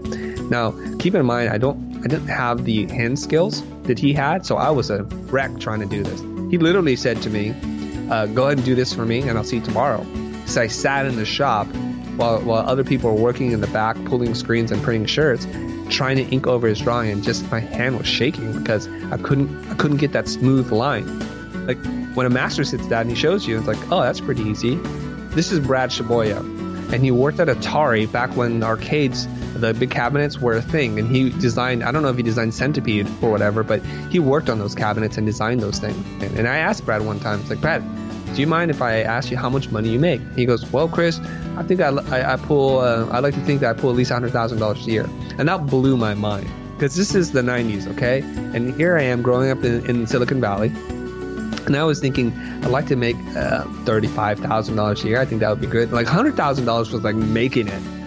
Now, 0.52 0.74
keep 0.98 1.14
in 1.14 1.24
mind, 1.24 1.48
I 1.48 1.56
don't, 1.56 1.96
I 2.04 2.08
didn't 2.08 2.28
have 2.28 2.66
the 2.66 2.86
hand 2.88 3.18
skills 3.18 3.62
that 3.84 3.98
he 3.98 4.12
had, 4.12 4.44
so 4.44 4.58
I 4.58 4.68
was 4.68 4.90
a 4.90 5.04
wreck 5.32 5.58
trying 5.58 5.80
to 5.80 5.86
do 5.86 6.02
this. 6.02 6.20
He 6.50 6.58
literally 6.58 6.94
said 6.94 7.22
to 7.22 7.30
me, 7.30 7.54
uh, 8.10 8.26
"Go 8.26 8.44
ahead 8.44 8.58
and 8.58 8.66
do 8.66 8.74
this 8.74 8.92
for 8.92 9.06
me, 9.06 9.26
and 9.26 9.38
I'll 9.38 9.44
see 9.44 9.56
you 9.56 9.62
tomorrow." 9.62 10.04
So 10.44 10.60
I 10.60 10.66
sat 10.66 11.06
in 11.06 11.16
the 11.16 11.24
shop 11.24 11.66
while 12.18 12.42
while 12.42 12.68
other 12.68 12.84
people 12.84 13.14
were 13.14 13.22
working 13.22 13.52
in 13.52 13.62
the 13.62 13.66
back, 13.68 13.96
pulling 14.04 14.34
screens 14.34 14.70
and 14.70 14.82
printing 14.82 15.06
shirts, 15.06 15.46
trying 15.88 16.16
to 16.16 16.24
ink 16.24 16.46
over 16.46 16.68
his 16.68 16.80
drawing, 16.80 17.10
and 17.10 17.24
just 17.24 17.50
my 17.50 17.60
hand 17.60 17.96
was 17.96 18.06
shaking 18.06 18.52
because 18.58 18.86
I 19.10 19.16
couldn't, 19.16 19.70
I 19.70 19.74
couldn't 19.76 19.96
get 19.96 20.12
that 20.12 20.28
smooth 20.28 20.70
line. 20.70 21.06
Like 21.66 21.78
when 22.12 22.26
a 22.26 22.30
master 22.30 22.64
sits 22.64 22.86
down 22.88 23.02
and 23.02 23.10
he 23.10 23.16
shows 23.16 23.46
you, 23.46 23.56
it's 23.56 23.66
like, 23.66 23.80
"Oh, 23.90 24.02
that's 24.02 24.20
pretty 24.20 24.42
easy." 24.42 24.78
This 25.30 25.50
is 25.50 25.60
Brad 25.60 25.88
Shaboya, 25.88 26.40
and 26.92 27.02
he 27.02 27.10
worked 27.10 27.40
at 27.40 27.48
Atari 27.48 28.04
back 28.12 28.36
when 28.36 28.62
arcades 28.62 29.26
the 29.62 29.72
big 29.74 29.90
cabinets 29.90 30.38
were 30.38 30.54
a 30.54 30.60
thing 30.60 30.98
and 30.98 31.08
he 31.08 31.30
designed 31.30 31.82
i 31.84 31.92
don't 31.92 32.02
know 32.02 32.08
if 32.08 32.16
he 32.16 32.22
designed 32.22 32.52
centipede 32.52 33.06
or 33.22 33.30
whatever 33.30 33.62
but 33.62 33.80
he 34.10 34.18
worked 34.18 34.50
on 34.50 34.58
those 34.58 34.74
cabinets 34.74 35.16
and 35.16 35.26
designed 35.26 35.60
those 35.60 35.78
things 35.78 35.96
and, 36.22 36.48
i 36.48 36.58
asked 36.58 36.84
brad 36.84 37.02
one 37.02 37.18
time 37.20 37.40
it's 37.40 37.48
like 37.48 37.60
brad 37.60 37.82
do 38.34 38.40
you 38.40 38.46
mind 38.46 38.70
if 38.70 38.82
i 38.82 39.00
ask 39.00 39.30
you 39.30 39.36
how 39.36 39.48
much 39.48 39.70
money 39.70 39.88
you 39.88 40.00
make 40.00 40.20
he 40.34 40.44
goes 40.44 40.70
well 40.72 40.88
chris 40.88 41.20
i 41.56 41.62
think 41.62 41.80
i, 41.80 41.88
I, 41.88 42.32
I 42.32 42.36
pull 42.36 42.80
uh, 42.80 43.06
i 43.10 43.20
like 43.20 43.34
to 43.34 43.44
think 43.44 43.60
that 43.60 43.76
i 43.76 43.80
pull 43.80 43.90
at 43.90 43.96
least 43.96 44.10
$100000 44.10 44.86
a 44.86 44.90
year 44.90 45.08
and 45.38 45.48
that 45.48 45.66
blew 45.66 45.96
my 45.96 46.14
mind 46.14 46.48
because 46.74 46.96
this 46.96 47.14
is 47.14 47.30
the 47.30 47.42
90s 47.42 47.86
okay 47.86 48.20
and 48.54 48.74
here 48.74 48.98
i 48.98 49.02
am 49.02 49.22
growing 49.22 49.50
up 49.50 49.62
in, 49.64 49.86
in 49.86 50.06
silicon 50.08 50.40
valley 50.40 50.72
and 51.64 51.76
I 51.76 51.84
was 51.84 52.00
thinking, 52.00 52.32
I'd 52.64 52.72
like 52.72 52.86
to 52.86 52.96
make 52.96 53.14
uh, 53.36 53.62
$35,000 53.84 55.04
a 55.04 55.08
year. 55.08 55.20
I 55.20 55.24
think 55.24 55.40
that 55.42 55.50
would 55.50 55.60
be 55.60 55.68
good. 55.68 55.92
Like 55.92 56.08
$100,000 56.08 56.66
was 56.66 56.92
like 57.04 57.14
making 57.14 57.68
it. 57.68 58.01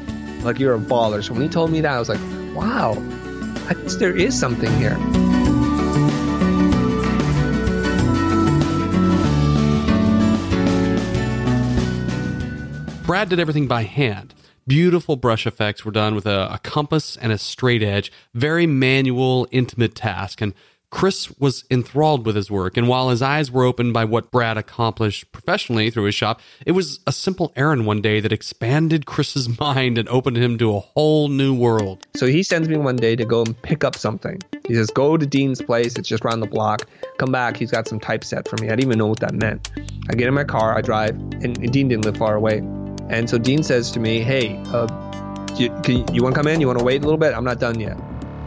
Like 0.45 0.59
you're 0.59 0.75
a 0.75 0.79
baller. 0.79 1.23
So 1.23 1.33
when 1.33 1.41
he 1.41 1.49
told 1.49 1.71
me 1.71 1.81
that, 1.81 1.91
I 1.91 1.97
was 1.97 2.07
like, 2.07 2.19
wow, 2.55 2.91
I 3.67 3.73
guess 3.73 3.95
there 3.95 4.15
is 4.15 4.39
something 4.39 4.71
here. 4.77 4.95
Brad 13.07 13.29
did 13.29 13.39
everything 13.39 13.67
by 13.67 13.83
hand. 13.83 14.35
Beautiful 14.67 15.15
brush 15.15 15.47
effects 15.47 15.83
were 15.83 15.91
done 15.91 16.13
with 16.13 16.27
a, 16.27 16.53
a, 16.53 16.59
compass 16.59 17.17
and 17.17 17.31
a 17.31 17.37
straight 17.37 17.81
edge. 17.81 18.11
Very 18.33 18.67
manual, 18.67 19.47
intimate 19.51 19.95
task. 19.95 20.41
And 20.41 20.53
Chris 20.89 21.31
was 21.39 21.65
enthralled 21.69 22.25
with 22.25 22.35
his 22.35 22.49
work, 22.49 22.77
and 22.77 22.87
while 22.87 23.09
his 23.09 23.21
eyes 23.21 23.51
were 23.51 23.63
opened 23.63 23.93
by 23.93 24.05
what 24.05 24.31
Brad 24.31 24.57
accomplished 24.57 25.31
professionally 25.31 25.89
through 25.89 26.05
his 26.05 26.15
shop, 26.15 26.41
it 26.65 26.71
was 26.71 26.99
a 27.05 27.11
simple 27.11 27.51
errand 27.55 27.85
one 27.85 28.01
day 28.01 28.19
that 28.19 28.31
expanded 28.31 29.05
Chris's 29.05 29.59
mind 29.59 29.97
and 29.97 30.07
opened 30.09 30.37
him 30.37 30.57
to 30.57 30.75
a 30.75 30.79
whole 30.79 31.27
new 31.27 31.53
world. 31.53 32.05
So 32.15 32.27
he 32.27 32.43
sends 32.43 32.69
me 32.69 32.77
one 32.77 32.95
day 32.95 33.15
to 33.15 33.25
go 33.25 33.43
and 33.43 33.59
pick 33.61 33.83
up 33.83 33.95
something. 33.95 34.41
He 34.67 34.73
says, 34.73 34.89
Go 34.89 35.17
to 35.17 35.25
Dean's 35.25 35.61
place, 35.61 35.95
it's 35.97 36.07
just 36.07 36.23
around 36.23 36.39
the 36.39 36.47
block. 36.47 36.87
Come 37.17 37.31
back, 37.31 37.57
he's 37.57 37.71
got 37.71 37.87
some 37.87 37.99
typeset 37.99 38.47
for 38.47 38.57
me. 38.61 38.67
I 38.67 38.71
didn't 38.71 38.85
even 38.85 38.97
know 38.97 39.07
what 39.07 39.19
that 39.19 39.33
meant. 39.33 39.71
I 40.09 40.13
get 40.13 40.27
in 40.27 40.33
my 40.33 40.43
car, 40.43 40.77
I 40.77 40.81
drive, 40.81 41.15
and, 41.43 41.55
Dean 41.71 41.87
didn't 41.87 42.05
live 42.05 42.17
far 42.17 42.35
away. 42.35 42.59
And 43.09 43.29
so 43.29 43.37
Dean 43.37 43.63
says 43.63 43.91
to 43.91 43.99
me, 43.99 44.21
Hey, 44.21 44.55
uh, 44.67 44.87
you, 45.57 45.65
you 46.11 46.23
want 46.23 46.35
to 46.35 46.39
come 46.39 46.47
in? 46.47 46.61
You 46.61 46.67
want 46.67 46.79
to 46.79 46.85
wait 46.85 47.01
a 47.01 47.05
little 47.05 47.17
bit? 47.17 47.33
I'm 47.33 47.43
not 47.43 47.59
done 47.59 47.79
yet. 47.79 47.97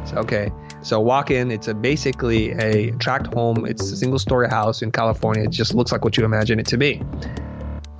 So, 0.07 0.17
okay. 0.17 0.51
So 0.83 1.01
walk 1.01 1.31
in. 1.31 1.51
It's 1.51 1.69
a 1.69 1.75
basically 1.75 2.53
a 2.53 2.93
tract 2.93 3.33
home. 3.35 3.67
It's 3.67 3.91
a 3.91 3.97
single 3.97 4.19
story 4.19 4.49
house 4.49 4.83
in 4.83 4.93
California. 4.93 5.45
It 5.45 5.51
just 5.51 5.75
looks 5.75 5.93
like 5.93 6.05
what 6.05 6.17
you 6.17 6.25
imagine 6.25 6.59
it 6.61 6.67
to 6.67 6.77
be. 6.77 7.03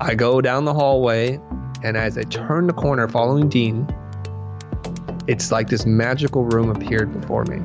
I 0.01 0.15
go 0.15 0.41
down 0.41 0.65
the 0.65 0.75
hallway, 0.75 1.41
and 1.83 1.97
as 1.97 2.17
I 2.17 2.23
turn 2.23 2.69
the 2.69 2.73
corner 2.73 3.09
following 3.09 3.49
Dean, 3.49 3.89
it's 5.27 5.51
like 5.51 5.69
this 5.69 5.85
magical 5.85 6.45
room 6.45 6.71
appeared 6.71 7.21
before 7.21 7.45
me. 7.45 7.63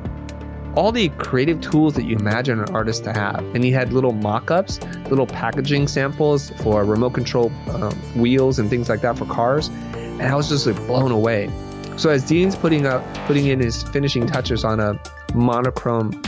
All 0.75 0.91
the 0.91 1.10
creative 1.10 1.62
tools 1.62 1.93
that 1.93 2.05
you 2.05 2.17
imagine 2.17 2.60
an 2.60 2.74
artist 2.74 3.03
to 3.03 3.13
have. 3.13 3.39
And 3.53 3.63
he 3.63 3.72
had 3.72 3.93
little 3.93 4.12
mock 4.12 4.50
ups, 4.50 4.82
little 5.10 5.27
packaging 5.27 5.88
samples 5.88 6.50
for 6.62 6.84
remote 6.84 7.13
control 7.13 7.51
uh, 7.70 7.93
wheels 8.15 8.58
and 8.58 8.70
things 8.70 8.89
like 8.89 9.01
that 9.01 9.15
for 9.15 9.25
cars. 9.25 9.67
And 9.67 10.24
I 10.24 10.36
was 10.36 10.50
just 10.50 10.65
like 10.65 10.75
blown 10.88 11.12
away. 11.12 11.51
So 11.97 12.09
as 12.09 12.23
Dean's 12.23 12.55
putting 12.55 12.85
up 12.85 13.03
putting 13.27 13.47
in 13.47 13.59
his 13.59 13.83
finishing 13.83 14.27
touches 14.27 14.63
on 14.63 14.79
a 14.79 15.00
monochrome 15.33 16.21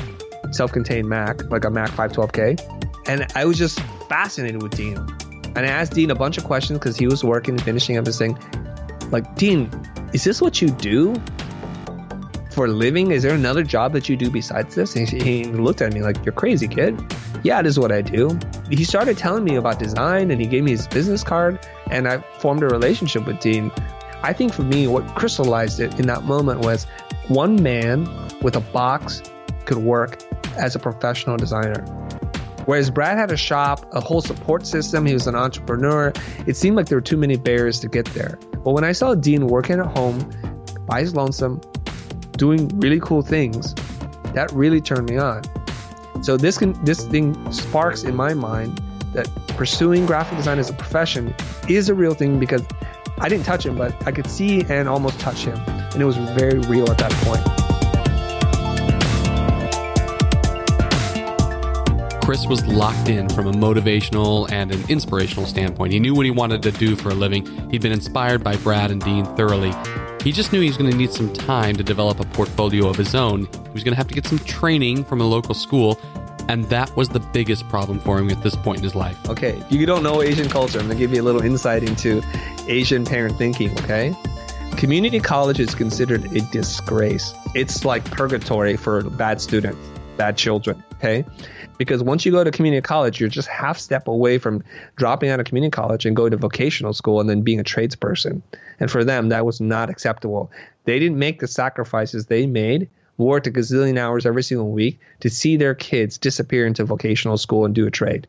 self-contained 0.51 1.07
Mac, 1.07 1.43
like 1.50 1.65
a 1.65 1.69
Mac 1.69 1.89
512K, 1.91 3.07
and 3.07 3.25
I 3.36 3.45
was 3.45 3.57
just 3.57 3.79
fascinated 4.07 4.62
with 4.62 4.75
Dean. 4.75 4.98
And 5.55 5.60
I 5.60 5.67
asked 5.67 5.93
Dean 5.93 6.12
a 6.12 6.15
bunch 6.15 6.38
of 6.38 6.43
questions 6.43 6.79
because 6.79 6.98
he 6.98 7.07
was 7.07 7.24
working, 7.24 7.57
finishing 7.57 7.98
up 7.98 8.05
his 8.05 8.17
thing. 8.17 8.38
Like, 9.12 9.36
Dean, 9.36 9.69
is 10.13 10.24
this 10.24 10.41
what 10.41 10.62
you 10.62 10.69
do 10.69 11.15
for 12.51 12.65
a 12.65 12.69
living? 12.69 13.12
Is 13.12 13.24
there 13.24 13.34
another 13.34 13.63
job 13.63 13.93
that 13.93 14.10
you 14.10 14.17
do 14.17 14.29
besides 14.29 14.75
this? 14.75 14.95
And 14.95 15.07
he, 15.07 15.45
looked 15.45 15.81
at 15.81 15.93
me 15.93 16.01
like, 16.01 16.24
You're 16.25 16.34
crazy, 16.34 16.67
kid. 16.67 17.00
Yeah, 17.43 17.62
this 17.62 17.72
is 17.72 17.79
what 17.79 17.91
I 17.91 18.01
do. 18.01 18.38
He 18.69 18.84
started 18.84 19.17
telling 19.17 19.43
me 19.43 19.55
about 19.55 19.77
design 19.77 20.31
and 20.31 20.41
he 20.41 20.48
gave 20.48 20.63
me 20.63 20.72
his 20.72 20.88
business 20.88 21.24
card, 21.24 21.60
and 21.91 22.07
I 22.07 22.17
formed 22.39 22.63
a 22.63 22.67
relationship 22.67 23.27
with 23.27 23.39
Dean. 23.39 23.72
I 24.25 24.34
think 24.34 24.53
for 24.53 24.63
me, 24.63 24.88
what 24.88 25.05
crystallized 25.13 25.79
it 25.79 26.00
in 26.00 26.08
that 26.08 26.24
moment 26.24 26.62
was 26.62 26.86
one 27.27 27.62
man 27.62 28.10
with 28.41 28.55
a 28.55 28.60
box 28.60 29.22
could 29.65 29.77
work 29.77 30.20
as 30.58 30.75
a 30.75 30.79
professional 30.79 31.38
designer. 31.38 31.84
Whereas 32.65 32.89
Brad 32.89 33.20
had 33.20 33.32
a 33.32 33.38
shop, 33.38 33.86
a 33.94 34.01
whole 34.01 34.22
support 34.22 34.65
system, 34.65 35.05
he 35.05 35.13
was 35.13 35.27
an 35.27 35.36
entrepreneur, 35.36 36.12
it 36.48 36.58
seemed 36.58 36.75
like 36.75 36.88
there 36.88 36.98
were 36.98 37.03
too 37.03 37.17
many 37.17 37.38
barriers 37.38 37.79
to 37.82 37.88
get 37.88 38.05
there. 38.15 38.39
But 38.63 38.72
when 38.72 38.84
I 38.84 38.94
saw 38.94 39.13
Dean 39.13 39.46
working 39.46 39.79
at 39.79 39.96
home 39.96 40.27
by 40.88 41.01
his 41.01 41.15
lonesome, 41.15 41.62
doing 42.32 42.67
really 42.79 43.00
cool 43.00 43.22
things, 43.22 43.75
that 44.34 44.51
really 44.53 44.82
turned 44.82 45.08
me 45.08 45.17
on. 45.17 45.44
So 46.24 46.36
this 46.36 46.58
can 46.58 46.74
this 46.84 47.05
thing 47.05 47.51
sparks 47.51 48.03
in 48.03 48.15
my 48.15 48.34
mind 48.34 48.82
that 49.13 49.29
pursuing 49.50 50.08
graphic 50.08 50.39
design 50.39 50.58
as 50.58 50.72
a 50.72 50.74
profession 50.74 51.36
is 51.70 51.89
a 51.89 51.94
real 51.94 52.15
thing 52.15 52.39
because 52.39 52.63
I 53.17 53.29
didn't 53.29 53.45
touch 53.45 53.65
him, 53.65 53.77
but 53.77 53.95
I 54.05 54.12
could 54.12 54.27
see 54.27 54.63
and 54.69 54.89
almost 54.89 55.19
touch 55.19 55.45
him. 55.45 55.57
And 55.67 56.01
it 56.01 56.05
was 56.05 56.17
very 56.17 56.60
real 56.60 56.89
at 56.91 56.98
that 56.98 57.12
point. 57.24 57.41
Chris 62.25 62.45
was 62.48 62.65
locked 62.65 63.07
in 63.07 63.29
from 63.29 63.48
a 63.48 63.51
motivational 63.51 64.51
and 64.51 64.74
an 64.74 64.84
inspirational 64.89 65.45
standpoint. 65.45 65.93
He 65.93 66.00
knew 66.00 66.15
what 66.15 66.25
he 66.25 66.31
wanted 66.31 66.63
to 66.63 66.72
do 66.72 66.95
for 66.95 67.10
a 67.10 67.13
living. 67.13 67.45
He'd 67.69 67.84
been 67.84 67.91
inspired 67.91 68.43
by 68.43 68.57
Brad 68.57 68.89
and 68.89 69.00
Dean 69.00 69.25
thoroughly. 69.38 69.72
He 70.24 70.31
just 70.31 70.51
knew 70.51 70.60
he 70.60 70.67
was 70.67 70.75
going 70.75 70.89
to 70.89 70.98
need 70.98 71.12
some 71.12 71.31
time 71.31 71.75
to 71.75 71.84
develop 71.84 72.19
a 72.19 72.25
portfolio 72.25 72.89
of 72.89 72.95
his 72.95 73.13
own. 73.13 73.41
He 73.41 73.69
was 73.72 73.84
going 73.84 73.93
to 73.93 73.98
have 73.98 74.07
to 74.07 74.15
get 74.15 74.25
some 74.25 74.39
training 74.39 75.05
from 75.05 75.22
a 75.22 75.24
local 75.24 75.53
school, 75.53 76.00
and 76.50 76.65
that 76.65 76.95
was 76.98 77.10
the 77.10 77.19
biggest 77.19 77.69
problem 77.69 78.00
for 78.00 78.17
him 78.17 78.31
at 78.31 78.41
this 78.41 78.55
point 78.55 78.79
in 78.79 78.84
his 78.84 78.95
life. 78.95 79.29
Okay, 79.29 79.51
if 79.69 79.72
you 79.72 79.86
don't 79.86 80.01
know 80.01 80.24
Asian 80.24 80.50
culture, 80.50 80.79
I'm 80.79 80.88
going 80.88 80.98
to 80.98 81.03
give 81.03 81.13
you 81.13 81.22
a 81.22 81.24
little 81.24 81.43
insight 81.43 81.84
into 81.84 82.24
Asian 82.67 83.05
parent 83.05 83.38
thinking, 83.38 83.72
okay? 83.79 84.15
Community 84.77 85.19
college 85.19 85.60
is 85.60 85.74
considered 85.74 86.25
a 86.36 86.41
disgrace. 86.51 87.34
It's 87.53 87.86
like 87.86 88.03
purgatory 88.12 88.75
for 88.77 89.03
bad 89.03 89.39
students, 89.41 89.79
bad 90.17 90.38
children, 90.38 90.84
okay? 90.95 91.25
because 91.77 92.03
once 92.03 92.25
you 92.25 92.31
go 92.31 92.43
to 92.43 92.51
community 92.51 92.81
college, 92.81 93.19
you're 93.19 93.29
just 93.29 93.48
half 93.48 93.77
step 93.77 94.07
away 94.07 94.38
from 94.38 94.63
dropping 94.95 95.29
out 95.29 95.39
of 95.39 95.45
community 95.45 95.72
college 95.72 96.05
and 96.05 96.15
going 96.15 96.31
to 96.31 96.38
vocational 96.38 96.93
school 96.93 97.19
and 97.19 97.29
then 97.29 97.41
being 97.41 97.60
a 97.60 97.63
tradesperson. 97.63 98.41
And 98.79 98.89
for 98.89 99.03
them, 99.03 99.29
that 99.29 99.45
was 99.45 99.62
not 99.62 99.89
acceptable. 99.89 100.51
They 100.86 101.00
didn't 101.00 101.19
make 101.19 101.39
the 101.39 101.48
sacrifices 101.48 102.25
they 102.25 102.45
made, 102.45 102.89
worked 103.17 103.48
a 103.48 103.51
gazillion 103.51 103.98
hours 103.98 104.25
every 104.25 104.43
single 104.43 104.72
week 104.72 105.00
to 105.22 105.29
see 105.29 105.57
their 105.57 105.75
kids 105.75 106.17
disappear 106.17 106.65
into 106.65 106.86
vocational 106.86 107.38
school 107.38 107.65
and 107.65 107.74
do 107.74 107.88
a 107.88 107.91
trade. 107.91 108.27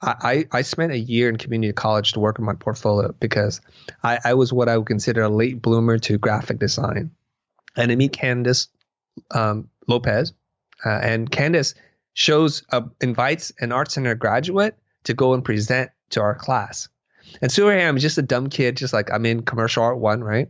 I, 0.00 0.46
I 0.52 0.62
spent 0.62 0.92
a 0.92 0.98
year 0.98 1.28
in 1.28 1.36
community 1.36 1.72
college 1.72 2.12
to 2.12 2.20
work 2.20 2.38
on 2.38 2.44
my 2.44 2.54
portfolio 2.54 3.12
because 3.18 3.60
I, 4.04 4.18
I 4.24 4.34
was 4.34 4.52
what 4.52 4.68
I 4.68 4.78
would 4.78 4.86
consider 4.86 5.22
a 5.22 5.28
late 5.28 5.60
bloomer 5.60 5.98
to 5.98 6.18
graphic 6.18 6.58
design. 6.60 7.10
And 7.76 7.90
I 7.90 7.96
meet 7.96 8.12
Candace 8.12 8.68
um, 9.32 9.68
Lopez. 9.88 10.32
Uh, 10.84 10.90
and 10.90 11.30
Candace 11.30 11.74
shows 12.14 12.62
uh, 12.70 12.82
invites 13.00 13.52
an 13.60 13.72
art 13.72 13.90
center 13.90 14.14
graduate 14.14 14.76
to 15.04 15.14
go 15.14 15.34
and 15.34 15.44
present 15.44 15.90
to 16.10 16.20
our 16.20 16.34
class. 16.34 16.88
And 17.42 17.50
so 17.50 17.68
here 17.68 17.78
I 17.78 17.82
am, 17.82 17.98
just 17.98 18.18
a 18.18 18.22
dumb 18.22 18.48
kid, 18.48 18.76
just 18.76 18.92
like 18.92 19.10
I'm 19.12 19.26
in 19.26 19.42
commercial 19.42 19.82
art 19.82 19.98
one, 19.98 20.22
right? 20.22 20.48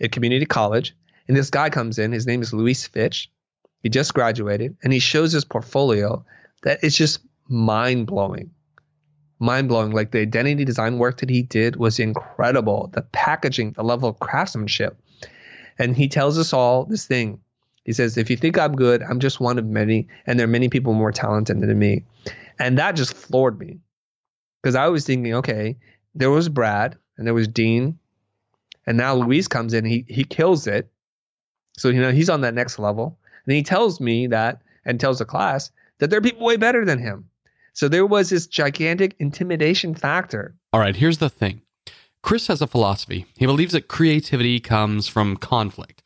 At 0.00 0.12
community 0.12 0.46
college. 0.46 0.96
And 1.28 1.36
this 1.36 1.50
guy 1.50 1.70
comes 1.70 1.98
in, 1.98 2.10
his 2.10 2.26
name 2.26 2.42
is 2.42 2.52
Luis 2.52 2.86
Fitch. 2.86 3.30
He 3.82 3.88
just 3.88 4.12
graduated 4.14 4.76
and 4.82 4.92
he 4.92 4.98
shows 4.98 5.32
his 5.32 5.44
portfolio 5.44 6.24
that 6.62 6.80
it's 6.82 6.96
just 6.96 7.20
mind 7.48 8.06
blowing. 8.06 8.50
Mind 9.40 9.68
blowing. 9.68 9.90
Like 9.90 10.12
the 10.12 10.20
identity 10.20 10.64
design 10.64 10.98
work 10.98 11.18
that 11.18 11.30
he 11.30 11.42
did 11.42 11.76
was 11.76 11.98
incredible. 11.98 12.90
The 12.92 13.02
packaging, 13.02 13.72
the 13.72 13.82
level 13.82 14.08
of 14.08 14.20
craftsmanship. 14.20 14.96
And 15.78 15.96
he 15.96 16.08
tells 16.08 16.38
us 16.38 16.52
all 16.52 16.84
this 16.84 17.06
thing 17.06 17.40
he 17.84 17.92
says, 17.92 18.16
if 18.16 18.30
you 18.30 18.36
think 18.36 18.58
I'm 18.58 18.76
good, 18.76 19.02
I'm 19.02 19.20
just 19.20 19.40
one 19.40 19.58
of 19.58 19.66
many, 19.66 20.08
and 20.26 20.38
there 20.38 20.44
are 20.44 20.48
many 20.48 20.68
people 20.68 20.92
more 20.92 21.12
talented 21.12 21.60
than 21.60 21.78
me. 21.78 22.04
And 22.58 22.78
that 22.78 22.94
just 22.94 23.14
floored 23.14 23.58
me. 23.58 23.78
Because 24.62 24.74
I 24.74 24.88
was 24.88 25.06
thinking, 25.06 25.34
okay, 25.34 25.78
there 26.14 26.30
was 26.30 26.48
Brad 26.48 26.96
and 27.16 27.26
there 27.26 27.34
was 27.34 27.48
Dean, 27.48 27.98
and 28.86 28.98
now 28.98 29.14
Luis 29.14 29.48
comes 29.48 29.72
in, 29.72 29.84
he 29.84 30.04
he 30.08 30.24
kills 30.24 30.66
it. 30.66 30.90
So 31.76 31.88
you 31.88 32.00
know 32.00 32.12
he's 32.12 32.28
on 32.28 32.42
that 32.42 32.54
next 32.54 32.78
level. 32.78 33.18
And 33.46 33.56
he 33.56 33.62
tells 33.62 34.00
me 34.00 34.26
that 34.26 34.60
and 34.84 35.00
tells 35.00 35.18
the 35.18 35.24
class 35.24 35.70
that 35.98 36.10
there 36.10 36.18
are 36.18 36.22
people 36.22 36.46
way 36.46 36.56
better 36.56 36.84
than 36.84 36.98
him. 36.98 37.28
So 37.72 37.88
there 37.88 38.06
was 38.06 38.30
this 38.30 38.46
gigantic 38.46 39.16
intimidation 39.18 39.94
factor. 39.94 40.54
All 40.72 40.80
right, 40.80 40.96
here's 40.96 41.18
the 41.18 41.30
thing. 41.30 41.62
Chris 42.22 42.48
has 42.48 42.60
a 42.60 42.66
philosophy. 42.66 43.26
He 43.36 43.46
believes 43.46 43.72
that 43.72 43.88
creativity 43.88 44.60
comes 44.60 45.08
from 45.08 45.36
conflict. 45.36 46.02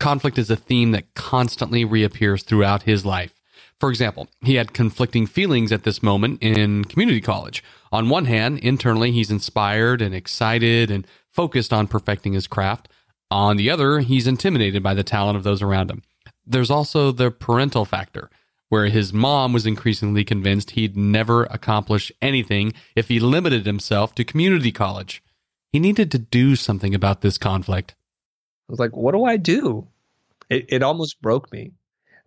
Conflict 0.00 0.38
is 0.38 0.50
a 0.50 0.56
theme 0.56 0.90
that 0.90 1.14
constantly 1.14 1.84
reappears 1.84 2.42
throughout 2.42 2.82
his 2.82 3.06
life. 3.06 3.40
For 3.78 3.90
example, 3.90 4.28
he 4.40 4.56
had 4.56 4.72
conflicting 4.72 5.26
feelings 5.26 5.72
at 5.72 5.84
this 5.84 6.02
moment 6.02 6.42
in 6.42 6.84
community 6.84 7.20
college. 7.20 7.62
On 7.90 8.08
one 8.08 8.26
hand, 8.26 8.58
internally, 8.60 9.12
he's 9.12 9.30
inspired 9.30 10.00
and 10.00 10.14
excited 10.14 10.90
and 10.90 11.06
focused 11.30 11.72
on 11.72 11.88
perfecting 11.88 12.32
his 12.32 12.46
craft. 12.46 12.88
On 13.30 13.56
the 13.56 13.70
other, 13.70 14.00
he's 14.00 14.26
intimidated 14.26 14.82
by 14.82 14.94
the 14.94 15.02
talent 15.02 15.36
of 15.36 15.42
those 15.42 15.62
around 15.62 15.90
him. 15.90 16.02
There's 16.46 16.70
also 16.70 17.12
the 17.12 17.30
parental 17.30 17.84
factor, 17.84 18.30
where 18.72 18.86
his 18.86 19.12
mom 19.12 19.52
was 19.52 19.66
increasingly 19.66 20.24
convinced 20.24 20.70
he'd 20.70 20.96
never 20.96 21.44
accomplish 21.50 22.10
anything 22.22 22.72
if 22.96 23.08
he 23.08 23.20
limited 23.20 23.66
himself 23.66 24.14
to 24.14 24.24
community 24.24 24.72
college. 24.72 25.22
He 25.74 25.78
needed 25.78 26.10
to 26.10 26.18
do 26.18 26.56
something 26.56 26.94
about 26.94 27.20
this 27.20 27.36
conflict. 27.36 27.94
I 28.70 28.72
was 28.72 28.78
like, 28.78 28.96
what 28.96 29.12
do 29.12 29.26
I 29.26 29.36
do? 29.36 29.86
It, 30.48 30.64
it 30.70 30.82
almost 30.82 31.20
broke 31.20 31.52
me. 31.52 31.72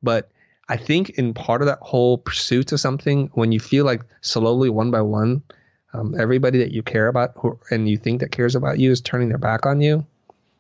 But 0.04 0.30
I 0.70 0.78
think 0.78 1.10
in 1.10 1.34
part 1.34 1.64
of 1.64 1.66
that 1.66 1.80
whole 1.82 2.20
pursuit 2.20 2.72
of 2.74 2.80
something, 2.80 3.32
when 3.34 3.52
you 3.52 3.60
feel 3.60 3.84
like 3.84 4.04
slowly, 4.22 4.70
one 4.70 4.92
by 4.92 5.02
one, 5.02 5.42
um, 5.94 6.14
everybody 6.14 6.60
that 6.60 6.72
you 6.72 6.84
care 6.84 7.08
about 7.08 7.32
who, 7.38 7.60
and 7.72 7.90
you 7.90 7.98
think 7.98 8.20
that 8.20 8.32
cares 8.32 8.56
about 8.56 8.78
you 8.78 8.92
is 8.92 9.02
turning 9.02 9.30
their 9.30 9.40
back 9.40 9.66
on 9.66 9.82
you, 9.82 10.06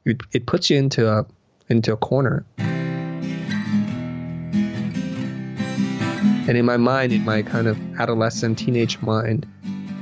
it, 0.03 0.17
it 0.33 0.47
puts 0.47 0.71
you 0.71 0.79
into 0.79 1.07
a 1.07 1.27
into 1.69 1.93
a 1.93 1.97
corner. 1.97 2.43
And 6.47 6.57
in 6.57 6.65
my 6.65 6.77
mind, 6.77 7.11
in 7.11 7.25
my 7.25 7.41
kind 7.41 7.67
of 7.67 7.77
adolescent, 7.99 8.59
teenage 8.59 9.01
mind, 9.01 9.47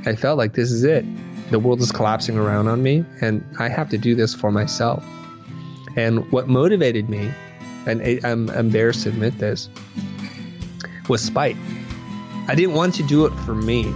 I 0.06 0.14
felt 0.14 0.38
like 0.38 0.52
this 0.52 0.70
is 0.70 0.84
it. 0.84 1.04
The 1.50 1.58
world 1.58 1.80
is 1.80 1.92
collapsing 1.92 2.36
around 2.36 2.68
on 2.68 2.82
me, 2.82 3.04
and 3.20 3.44
I 3.58 3.68
have 3.68 3.88
to 3.90 3.98
do 3.98 4.14
this 4.14 4.34
for 4.34 4.50
myself. 4.50 5.04
And 5.96 6.30
what 6.32 6.48
motivated 6.48 7.08
me 7.08 7.30
and 7.86 8.24
I'm 8.24 8.48
embarrassed 8.50 9.02
to 9.04 9.10
admit 9.10 9.38
this, 9.38 9.68
was 11.08 11.22
spite. 11.22 11.56
I 12.48 12.54
didn't 12.54 12.74
want 12.74 12.94
to 12.94 13.02
do 13.02 13.26
it 13.26 13.30
for 13.40 13.54
me. 13.54 13.92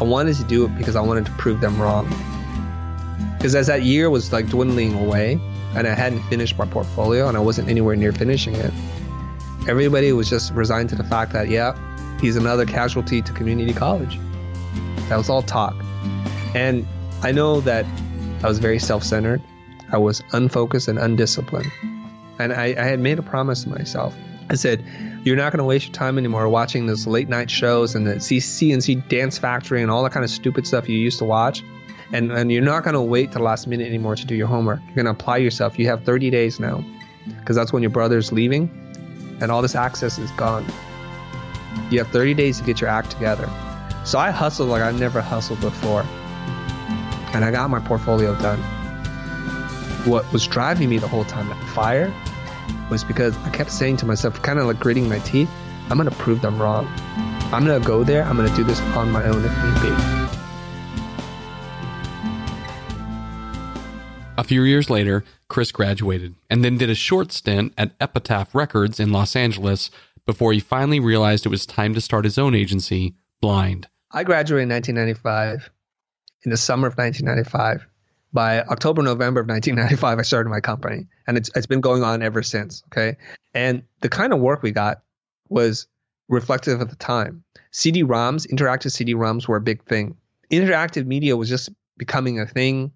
I 0.00 0.04
wanted 0.04 0.36
to 0.36 0.44
do 0.44 0.64
it 0.64 0.76
because 0.76 0.96
I 0.96 1.00
wanted 1.00 1.26
to 1.26 1.32
prove 1.32 1.60
them 1.60 1.80
wrong. 1.80 2.08
Because 3.36 3.54
as 3.54 3.66
that 3.66 3.82
year 3.82 4.10
was 4.10 4.32
like 4.32 4.48
dwindling 4.48 4.94
away 4.94 5.38
and 5.74 5.86
I 5.86 5.94
hadn't 5.94 6.22
finished 6.24 6.58
my 6.58 6.66
portfolio 6.66 7.28
and 7.28 7.36
I 7.36 7.40
wasn't 7.40 7.68
anywhere 7.68 7.96
near 7.96 8.12
finishing 8.12 8.54
it, 8.54 8.72
everybody 9.68 10.12
was 10.12 10.28
just 10.28 10.52
resigned 10.52 10.90
to 10.90 10.94
the 10.94 11.04
fact 11.04 11.32
that, 11.32 11.48
yeah, 11.48 11.76
he's 12.20 12.36
another 12.36 12.66
casualty 12.66 13.22
to 13.22 13.32
community 13.32 13.72
college. 13.72 14.18
That 15.08 15.16
was 15.16 15.30
all 15.30 15.42
talk. 15.42 15.74
And 16.54 16.86
I 17.22 17.32
know 17.32 17.60
that 17.62 17.86
I 18.42 18.48
was 18.48 18.58
very 18.58 18.78
self 18.78 19.02
centered, 19.02 19.40
I 19.90 19.98
was 19.98 20.22
unfocused 20.32 20.88
and 20.88 20.98
undisciplined. 20.98 21.70
And 22.38 22.52
I, 22.52 22.74
I 22.76 22.84
had 22.84 22.98
made 22.98 23.18
a 23.18 23.22
promise 23.22 23.62
to 23.62 23.68
myself. 23.70 24.14
I 24.50 24.56
said, 24.56 24.84
You're 25.24 25.36
not 25.36 25.52
going 25.52 25.58
to 25.58 25.64
waste 25.64 25.86
your 25.86 25.94
time 25.94 26.18
anymore 26.18 26.48
watching 26.48 26.86
those 26.86 27.06
late 27.06 27.28
night 27.28 27.50
shows 27.50 27.94
and 27.94 28.06
the 28.06 28.16
CNC 28.16 29.08
Dance 29.08 29.38
Factory 29.38 29.82
and 29.82 29.90
all 29.90 30.02
that 30.02 30.12
kind 30.12 30.24
of 30.24 30.30
stupid 30.30 30.66
stuff 30.66 30.88
you 30.88 30.98
used 30.98 31.18
to 31.20 31.24
watch. 31.24 31.62
And, 32.12 32.30
and 32.32 32.52
you're 32.52 32.62
not 32.62 32.84
going 32.84 32.94
to 32.94 33.00
wait 33.00 33.32
to 33.32 33.38
the 33.38 33.44
last 33.44 33.66
minute 33.66 33.86
anymore 33.86 34.14
to 34.14 34.26
do 34.26 34.34
your 34.34 34.46
homework. 34.46 34.80
You're 34.86 34.94
going 34.94 35.06
to 35.06 35.12
apply 35.12 35.38
yourself. 35.38 35.78
You 35.78 35.86
have 35.86 36.04
30 36.04 36.30
days 36.30 36.60
now 36.60 36.84
because 37.38 37.56
that's 37.56 37.72
when 37.72 37.82
your 37.82 37.90
brother's 37.90 38.30
leaving 38.30 38.83
and 39.40 39.50
all 39.50 39.62
this 39.62 39.74
access 39.74 40.18
is 40.18 40.30
gone. 40.32 40.64
You 41.90 41.98
have 41.98 42.08
30 42.08 42.34
days 42.34 42.58
to 42.58 42.64
get 42.64 42.80
your 42.80 42.90
act 42.90 43.10
together. 43.10 43.48
So 44.04 44.18
I 44.18 44.30
hustled 44.30 44.68
like 44.68 44.82
I've 44.82 44.98
never 44.98 45.20
hustled 45.20 45.60
before. 45.60 46.02
And 47.32 47.44
I 47.44 47.50
got 47.50 47.70
my 47.70 47.80
portfolio 47.80 48.34
done. 48.40 48.60
what 50.04 50.30
was 50.32 50.46
driving 50.46 50.90
me 50.90 50.98
the 50.98 51.08
whole 51.08 51.24
time, 51.24 51.48
that 51.48 51.64
fire, 51.70 52.12
was 52.90 53.02
because 53.04 53.36
I 53.38 53.50
kept 53.50 53.70
saying 53.70 53.96
to 53.98 54.06
myself, 54.06 54.40
kind 54.42 54.58
of 54.58 54.66
like 54.66 54.78
gritting 54.78 55.08
my 55.08 55.18
teeth, 55.20 55.50
I'm 55.90 55.96
going 55.96 56.08
to 56.08 56.16
prove 56.16 56.42
them 56.42 56.60
wrong. 56.60 56.86
I'm 57.52 57.64
going 57.64 57.80
to 57.80 57.86
go 57.86 58.04
there. 58.04 58.24
I'm 58.24 58.36
going 58.36 58.48
to 58.48 58.56
do 58.56 58.64
this 58.64 58.80
on 58.80 59.10
my 59.10 59.24
own 59.24 59.44
if 59.44 59.64
need 59.64 59.82
be. 59.82 60.23
A 64.36 64.42
few 64.42 64.62
years 64.62 64.90
later, 64.90 65.22
Chris 65.48 65.70
graduated 65.70 66.34
and 66.50 66.64
then 66.64 66.76
did 66.76 66.90
a 66.90 66.94
short 66.96 67.30
stint 67.30 67.72
at 67.78 67.92
Epitaph 68.00 68.52
Records 68.52 68.98
in 68.98 69.12
Los 69.12 69.36
Angeles 69.36 69.90
before 70.26 70.52
he 70.52 70.58
finally 70.58 70.98
realized 70.98 71.46
it 71.46 71.50
was 71.50 71.64
time 71.64 71.94
to 71.94 72.00
start 72.00 72.24
his 72.24 72.36
own 72.36 72.54
agency, 72.54 73.14
Blind. 73.40 73.86
I 74.10 74.24
graduated 74.24 74.64
in 74.64 74.70
1995, 74.70 75.70
in 76.44 76.50
the 76.50 76.56
summer 76.56 76.88
of 76.88 76.96
1995. 76.96 77.86
By 78.32 78.62
October, 78.62 79.02
November 79.02 79.40
of 79.40 79.46
1995, 79.46 80.18
I 80.18 80.22
started 80.22 80.50
my 80.50 80.58
company, 80.58 81.06
and 81.28 81.36
it's, 81.36 81.50
it's 81.54 81.66
been 81.66 81.80
going 81.80 82.02
on 82.02 82.20
ever 82.20 82.42
since. 82.42 82.82
Okay. 82.88 83.16
And 83.54 83.84
the 84.00 84.08
kind 84.08 84.32
of 84.32 84.40
work 84.40 84.64
we 84.64 84.72
got 84.72 85.02
was 85.48 85.86
reflective 86.28 86.80
of 86.80 86.90
the 86.90 86.96
time. 86.96 87.44
CD 87.70 88.02
ROMs, 88.02 88.48
interactive 88.48 88.90
CD 88.90 89.14
ROMs 89.14 89.46
were 89.46 89.56
a 89.56 89.60
big 89.60 89.84
thing. 89.84 90.16
Interactive 90.50 91.06
media 91.06 91.36
was 91.36 91.48
just 91.48 91.70
becoming 91.96 92.40
a 92.40 92.46
thing 92.46 92.90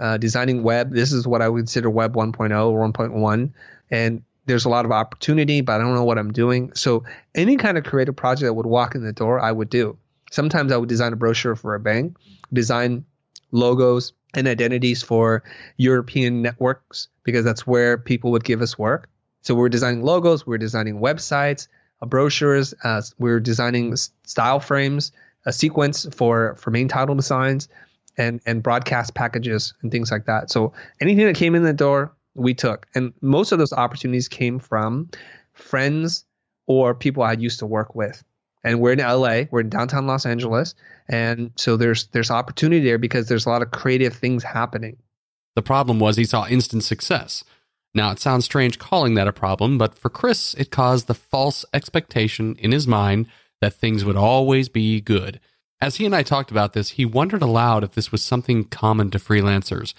uh, 0.00 0.16
designing 0.16 0.62
web. 0.62 0.92
This 0.92 1.12
is 1.12 1.26
what 1.26 1.42
I 1.42 1.48
would 1.48 1.60
consider 1.60 1.90
web 1.90 2.14
1.0 2.14 2.70
or 2.70 2.88
1.1. 2.88 3.52
And 3.90 4.22
there's 4.46 4.64
a 4.64 4.68
lot 4.68 4.84
of 4.84 4.92
opportunity, 4.92 5.60
but 5.60 5.74
I 5.74 5.78
don't 5.78 5.94
know 5.94 6.04
what 6.04 6.18
I'm 6.18 6.32
doing. 6.32 6.72
So 6.74 7.04
any 7.34 7.56
kind 7.56 7.78
of 7.78 7.84
creative 7.84 8.16
project 8.16 8.46
that 8.46 8.54
would 8.54 8.66
walk 8.66 8.94
in 8.94 9.04
the 9.04 9.12
door, 9.12 9.38
I 9.38 9.52
would 9.52 9.68
do. 9.68 9.96
Sometimes 10.30 10.72
I 10.72 10.76
would 10.76 10.88
design 10.88 11.12
a 11.12 11.16
brochure 11.16 11.54
for 11.54 11.74
a 11.74 11.80
bank, 11.80 12.16
design 12.52 13.04
logos 13.52 14.12
and 14.34 14.46
identities 14.46 15.02
for 15.02 15.42
European 15.76 16.40
networks 16.40 17.08
because 17.24 17.44
that's 17.44 17.66
where 17.66 17.98
people 17.98 18.30
would 18.30 18.44
give 18.44 18.62
us 18.62 18.78
work. 18.78 19.08
So 19.42 19.54
we're 19.54 19.68
designing 19.68 20.02
logos, 20.02 20.46
we're 20.46 20.58
designing 20.58 21.00
websites, 21.00 21.68
uh, 22.00 22.06
brochures, 22.06 22.74
uh, 22.84 23.02
we're 23.18 23.40
designing 23.40 23.94
style 23.96 24.60
frames, 24.60 25.12
a 25.46 25.52
sequence 25.52 26.06
for 26.12 26.54
for 26.56 26.70
main 26.70 26.88
title 26.88 27.14
designs 27.14 27.68
and 28.20 28.40
and 28.46 28.62
broadcast 28.62 29.14
packages 29.14 29.74
and 29.82 29.90
things 29.90 30.12
like 30.12 30.26
that. 30.26 30.50
So 30.50 30.72
anything 31.00 31.24
that 31.24 31.36
came 31.36 31.54
in 31.54 31.62
the 31.62 31.72
door, 31.72 32.12
we 32.34 32.54
took, 32.54 32.86
and 32.94 33.12
most 33.22 33.50
of 33.50 33.58
those 33.58 33.72
opportunities 33.72 34.28
came 34.28 34.58
from 34.58 35.10
friends 35.52 36.24
or 36.66 36.94
people 36.94 37.22
I 37.22 37.32
used 37.32 37.58
to 37.60 37.66
work 37.66 37.94
with. 37.94 38.22
And 38.62 38.78
we're 38.78 38.92
in 38.92 38.98
LA, 38.98 39.44
we're 39.50 39.62
in 39.62 39.70
downtown 39.70 40.06
Los 40.06 40.26
Angeles, 40.26 40.74
and 41.08 41.50
so 41.56 41.78
there's 41.78 42.08
there's 42.08 42.30
opportunity 42.30 42.84
there 42.84 42.98
because 42.98 43.26
there's 43.26 43.46
a 43.46 43.48
lot 43.48 43.62
of 43.62 43.70
creative 43.70 44.14
things 44.14 44.44
happening. 44.44 44.98
The 45.56 45.62
problem 45.62 45.98
was 45.98 46.16
he 46.16 46.24
saw 46.24 46.46
instant 46.46 46.84
success. 46.84 47.42
Now, 47.94 48.12
it 48.12 48.20
sounds 48.20 48.44
strange 48.44 48.78
calling 48.78 49.14
that 49.14 49.26
a 49.26 49.32
problem, 49.32 49.78
but 49.78 49.98
for 49.98 50.10
Chris, 50.10 50.54
it 50.54 50.70
caused 50.70 51.06
the 51.06 51.14
false 51.14 51.64
expectation 51.72 52.54
in 52.58 52.70
his 52.70 52.86
mind 52.86 53.26
that 53.60 53.74
things 53.74 54.04
would 54.04 54.16
always 54.16 54.68
be 54.68 55.00
good. 55.00 55.40
As 55.82 55.96
he 55.96 56.04
and 56.04 56.14
I 56.14 56.22
talked 56.22 56.50
about 56.50 56.74
this, 56.74 56.90
he 56.90 57.06
wondered 57.06 57.40
aloud 57.40 57.84
if 57.84 57.92
this 57.92 58.12
was 58.12 58.22
something 58.22 58.64
common 58.64 59.10
to 59.12 59.18
freelancers. 59.18 59.94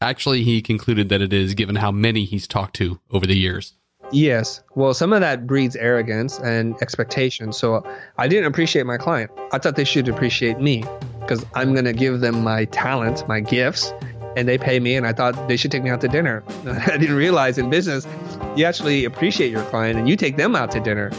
Actually, 0.00 0.42
he 0.42 0.62
concluded 0.62 1.10
that 1.10 1.20
it 1.20 1.32
is, 1.32 1.52
given 1.52 1.76
how 1.76 1.90
many 1.90 2.24
he's 2.24 2.46
talked 2.46 2.76
to 2.76 3.00
over 3.10 3.26
the 3.26 3.36
years. 3.36 3.74
Yes. 4.12 4.62
Well, 4.74 4.94
some 4.94 5.12
of 5.12 5.20
that 5.20 5.46
breeds 5.46 5.76
arrogance 5.76 6.38
and 6.38 6.74
expectation. 6.80 7.52
So 7.52 7.84
I 8.16 8.28
didn't 8.28 8.46
appreciate 8.46 8.86
my 8.86 8.96
client. 8.96 9.30
I 9.52 9.58
thought 9.58 9.76
they 9.76 9.84
should 9.84 10.08
appreciate 10.08 10.58
me 10.58 10.84
because 11.20 11.44
I'm 11.54 11.72
going 11.72 11.86
to 11.86 11.92
give 11.92 12.20
them 12.20 12.42
my 12.42 12.66
talent, 12.66 13.26
my 13.28 13.40
gifts, 13.40 13.92
and 14.36 14.48
they 14.48 14.56
pay 14.56 14.80
me. 14.80 14.94
And 14.94 15.06
I 15.06 15.12
thought 15.12 15.48
they 15.48 15.56
should 15.56 15.72
take 15.72 15.82
me 15.82 15.90
out 15.90 16.00
to 16.02 16.08
dinner. 16.08 16.44
I 16.66 16.96
didn't 16.96 17.16
realize 17.16 17.58
in 17.58 17.68
business, 17.68 18.06
you 18.54 18.64
actually 18.64 19.04
appreciate 19.04 19.50
your 19.50 19.64
client 19.64 19.98
and 19.98 20.08
you 20.08 20.16
take 20.16 20.36
them 20.36 20.56
out 20.56 20.70
to 20.70 20.80
dinner. 20.80 21.10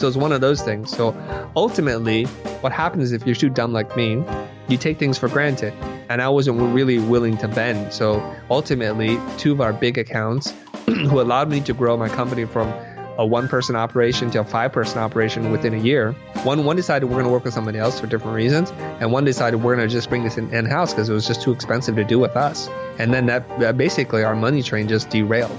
So 0.00 0.08
it's 0.08 0.16
one 0.16 0.32
of 0.32 0.40
those 0.40 0.62
things. 0.62 0.90
So 0.90 1.14
ultimately, 1.54 2.24
what 2.62 2.72
happens 2.72 3.04
is 3.04 3.12
if 3.12 3.26
you're 3.26 3.34
too 3.34 3.50
dumb 3.50 3.74
like 3.74 3.94
me, 3.98 4.24
you 4.66 4.78
take 4.78 4.98
things 4.98 5.18
for 5.18 5.28
granted. 5.28 5.74
And 6.08 6.22
I 6.22 6.28
wasn't 6.30 6.58
really 6.74 6.98
willing 6.98 7.36
to 7.36 7.48
bend. 7.48 7.92
So 7.92 8.34
ultimately, 8.48 9.20
two 9.36 9.52
of 9.52 9.60
our 9.60 9.74
big 9.74 9.98
accounts 9.98 10.54
who 10.86 11.20
allowed 11.20 11.50
me 11.50 11.60
to 11.60 11.74
grow 11.74 11.98
my 11.98 12.08
company 12.08 12.46
from 12.46 12.72
a 13.18 13.26
one 13.26 13.46
person 13.46 13.76
operation 13.76 14.30
to 14.30 14.40
a 14.40 14.44
five 14.44 14.72
person 14.72 14.96
operation 14.96 15.50
within 15.50 15.74
a 15.74 15.78
year. 15.78 16.12
One 16.44 16.64
one 16.64 16.76
decided 16.76 17.04
we're 17.04 17.16
going 17.16 17.26
to 17.26 17.30
work 17.30 17.44
with 17.44 17.52
somebody 17.52 17.78
else 17.78 18.00
for 18.00 18.06
different 18.06 18.34
reasons, 18.34 18.70
and 19.00 19.12
one 19.12 19.26
decided 19.26 19.62
we're 19.62 19.76
going 19.76 19.86
to 19.86 19.92
just 19.92 20.08
bring 20.08 20.24
this 20.24 20.38
in 20.38 20.64
house 20.64 20.94
because 20.94 21.10
it 21.10 21.12
was 21.12 21.26
just 21.26 21.42
too 21.42 21.52
expensive 21.52 21.96
to 21.96 22.04
do 22.04 22.18
with 22.18 22.36
us. 22.36 22.68
And 22.98 23.12
then 23.12 23.26
that, 23.26 23.46
that 23.60 23.76
basically 23.76 24.24
our 24.24 24.34
money 24.34 24.62
train 24.62 24.88
just 24.88 25.10
derailed. 25.10 25.58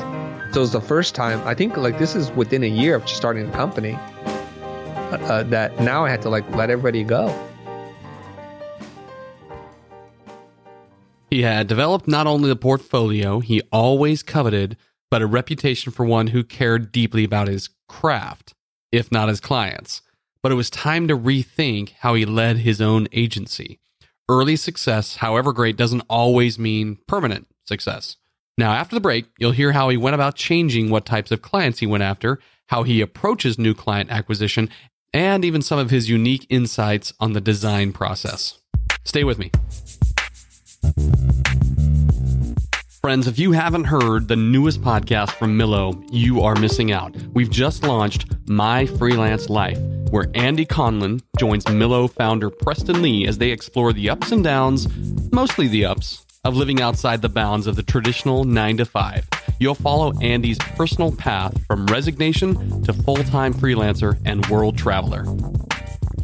So 0.52 0.60
it 0.60 0.64
was 0.64 0.72
the 0.72 0.82
first 0.82 1.14
time 1.14 1.40
I 1.48 1.54
think 1.54 1.78
like 1.78 2.00
this 2.00 2.16
is 2.16 2.32
within 2.32 2.64
a 2.64 2.68
year 2.68 2.96
of 2.96 3.04
just 3.04 3.18
starting 3.18 3.46
the 3.46 3.56
company 3.56 4.00
uh, 5.12 5.43
that 5.43 5.80
now 5.80 6.06
I 6.06 6.10
had 6.10 6.21
to 6.24 6.30
like 6.30 6.50
let 6.56 6.69
everybody 6.69 7.04
go. 7.04 7.28
He 11.30 11.43
had 11.43 11.67
developed 11.67 12.08
not 12.08 12.28
only 12.28 12.50
the 12.50 12.56
portfolio 12.58 13.39
he 13.39 13.62
always 13.71 14.21
coveted, 14.21 14.76
but 15.10 15.21
a 15.21 15.28
reputation 15.28 15.91
for 15.91 16.06
one 16.06 16.28
who 16.28 16.43
cared 16.43 16.91
deeply 16.91 17.24
about 17.24 17.47
his 17.47 17.69
craft, 17.88 18.54
if 18.91 19.12
not 19.12 19.30
his 19.30 19.39
clients. 19.39 20.02
But 20.43 20.52
it 20.52 20.56
was 20.56 20.69
time 20.69 21.08
to 21.08 21.17
rethink 21.17 21.93
how 22.00 22.15
he 22.15 22.26
led 22.26 22.58
his 22.58 22.82
own 22.82 23.08
agency. 23.12 23.80
Early 24.28 24.56
success, 24.56 25.17
however 25.17 25.54
great, 25.54 25.78
doesn't 25.78 26.04
always 26.10 26.60
mean 26.60 26.97
permanent 27.08 27.47
success. 27.65 28.17
Now, 28.58 28.74
after 28.74 28.95
the 28.95 29.02
break, 29.02 29.26
you'll 29.38 29.52
hear 29.52 29.71
how 29.71 29.89
he 29.89 29.97
went 29.97 30.15
about 30.15 30.36
changing 30.36 30.89
what 30.89 31.06
types 31.06 31.32
of 31.32 31.41
clients 31.41 31.80
he 31.80 31.88
went 31.88 32.04
after, 32.04 32.39
how 32.67 32.84
he 32.84 33.02
approaches 33.02 33.58
new 33.58 33.74
client 33.74 34.10
acquisition, 34.10 34.69
and 35.13 35.43
even 35.43 35.62
some 35.62 35.80
of 35.80 35.89
his 35.89 36.10
unique 36.10 36.45
insights 36.50 37.13
on 37.19 37.34
the 37.34 37.41
design 37.41 37.93
process. 37.93 38.60
Stay 39.04 39.24
with 39.24 39.38
me. 39.38 39.52
Friends, 43.02 43.28
if 43.28 43.39
you 43.39 43.52
haven't 43.52 43.86
heard 43.86 44.28
the 44.28 44.36
newest 44.36 44.82
podcast 44.82 45.32
from 45.32 45.58
Millo, 45.58 46.08
you 46.12 46.41
are 46.41 46.56
missing 46.56 46.91
out. 46.91 47.15
We've 47.34 47.50
just 47.50 47.84
launched 47.84 48.28
My 48.47 48.86
Freelance 48.86 49.50
Life, 49.50 49.80
where 50.12 50.28
Andy 50.36 50.67
Conlon 50.67 51.19
joins 51.39 51.65
Millo 51.65 52.10
founder 52.10 52.52
Preston 52.52 53.02
Lee 53.02 53.26
as 53.26 53.39
they 53.39 53.50
explore 53.50 53.91
the 53.91 54.10
ups 54.10 54.32
and 54.32 54.43
downs, 54.43 54.88
mostly 55.32 55.67
the 55.67 55.84
ups, 55.84 56.26
of 56.44 56.56
living 56.56 56.82
outside 56.82 57.22
the 57.22 57.30
bounds 57.30 57.68
of 57.68 57.76
the 57.76 57.84
traditional 57.84 58.44
9 58.44 58.78
to 58.78 58.86
5 58.86 59.28
you'll 59.62 59.76
follow 59.76 60.12
Andy's 60.22 60.58
personal 60.58 61.12
path 61.12 61.56
from 61.68 61.86
resignation 61.86 62.82
to 62.82 62.92
full 62.92 63.18
time 63.18 63.54
freelancer 63.54 64.20
and 64.26 64.44
world 64.48 64.76
traveler. 64.76 65.24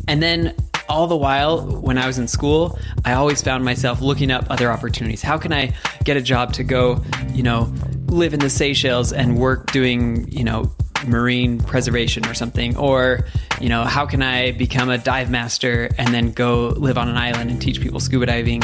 And 0.08 0.24
then 0.24 0.56
all 0.90 1.06
the 1.06 1.16
while 1.16 1.62
when 1.68 2.00
I 2.00 2.08
was 2.08 2.18
in 2.18 2.28
school, 2.28 2.80
I 3.06 3.14
always 3.14 3.44
found 3.44 3.64
myself 3.64 4.02
looking 4.02 4.32
up 4.32 4.48
other 4.50 4.72
opportunities. 4.72 5.22
How 5.22 5.38
can 5.38 5.54
I 5.54 5.72
get 6.04 6.18
a 6.18 6.22
job 6.22 6.54
to 6.54 6.64
go, 6.64 7.04
you 7.34 7.44
know, 7.44 7.72
live 8.08 8.34
in 8.34 8.40
the 8.40 8.50
Seychelles 8.50 9.14
and 9.14 9.38
work 9.38 9.72
doing, 9.72 10.28
you 10.32 10.44
know, 10.44 10.74
marine 11.06 11.60
preservation 11.60 12.26
or 12.26 12.34
something 12.34 12.76
or 12.76 13.24
you 13.62 13.70
know 13.70 13.84
how 13.84 14.04
can 14.04 14.24
i 14.24 14.52
become 14.54 14.90
a 14.90 14.98
dive 14.98 15.30
master 15.30 15.92
and 16.00 16.12
then 16.12 16.32
go 16.32 16.70
live 16.70 16.98
on 16.98 17.08
an 17.08 17.16
island 17.16 17.52
and 17.52 17.62
teach 17.62 17.80
people 17.80 18.00
scuba 18.00 18.26
diving 18.26 18.64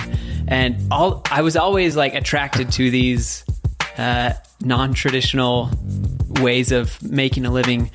and 0.54 0.78
all 0.92 1.22
i 1.32 1.42
was 1.42 1.56
always 1.56 1.96
like 1.96 2.14
attracted 2.14 2.72
to 2.72 2.90
these 2.92 3.44
uh, 3.98 4.34
non 4.62 4.94
traditional 4.94 5.70
ways 6.42 6.72
of 6.72 7.02
making 7.04 7.46
a 7.46 7.52
living. 7.52 7.92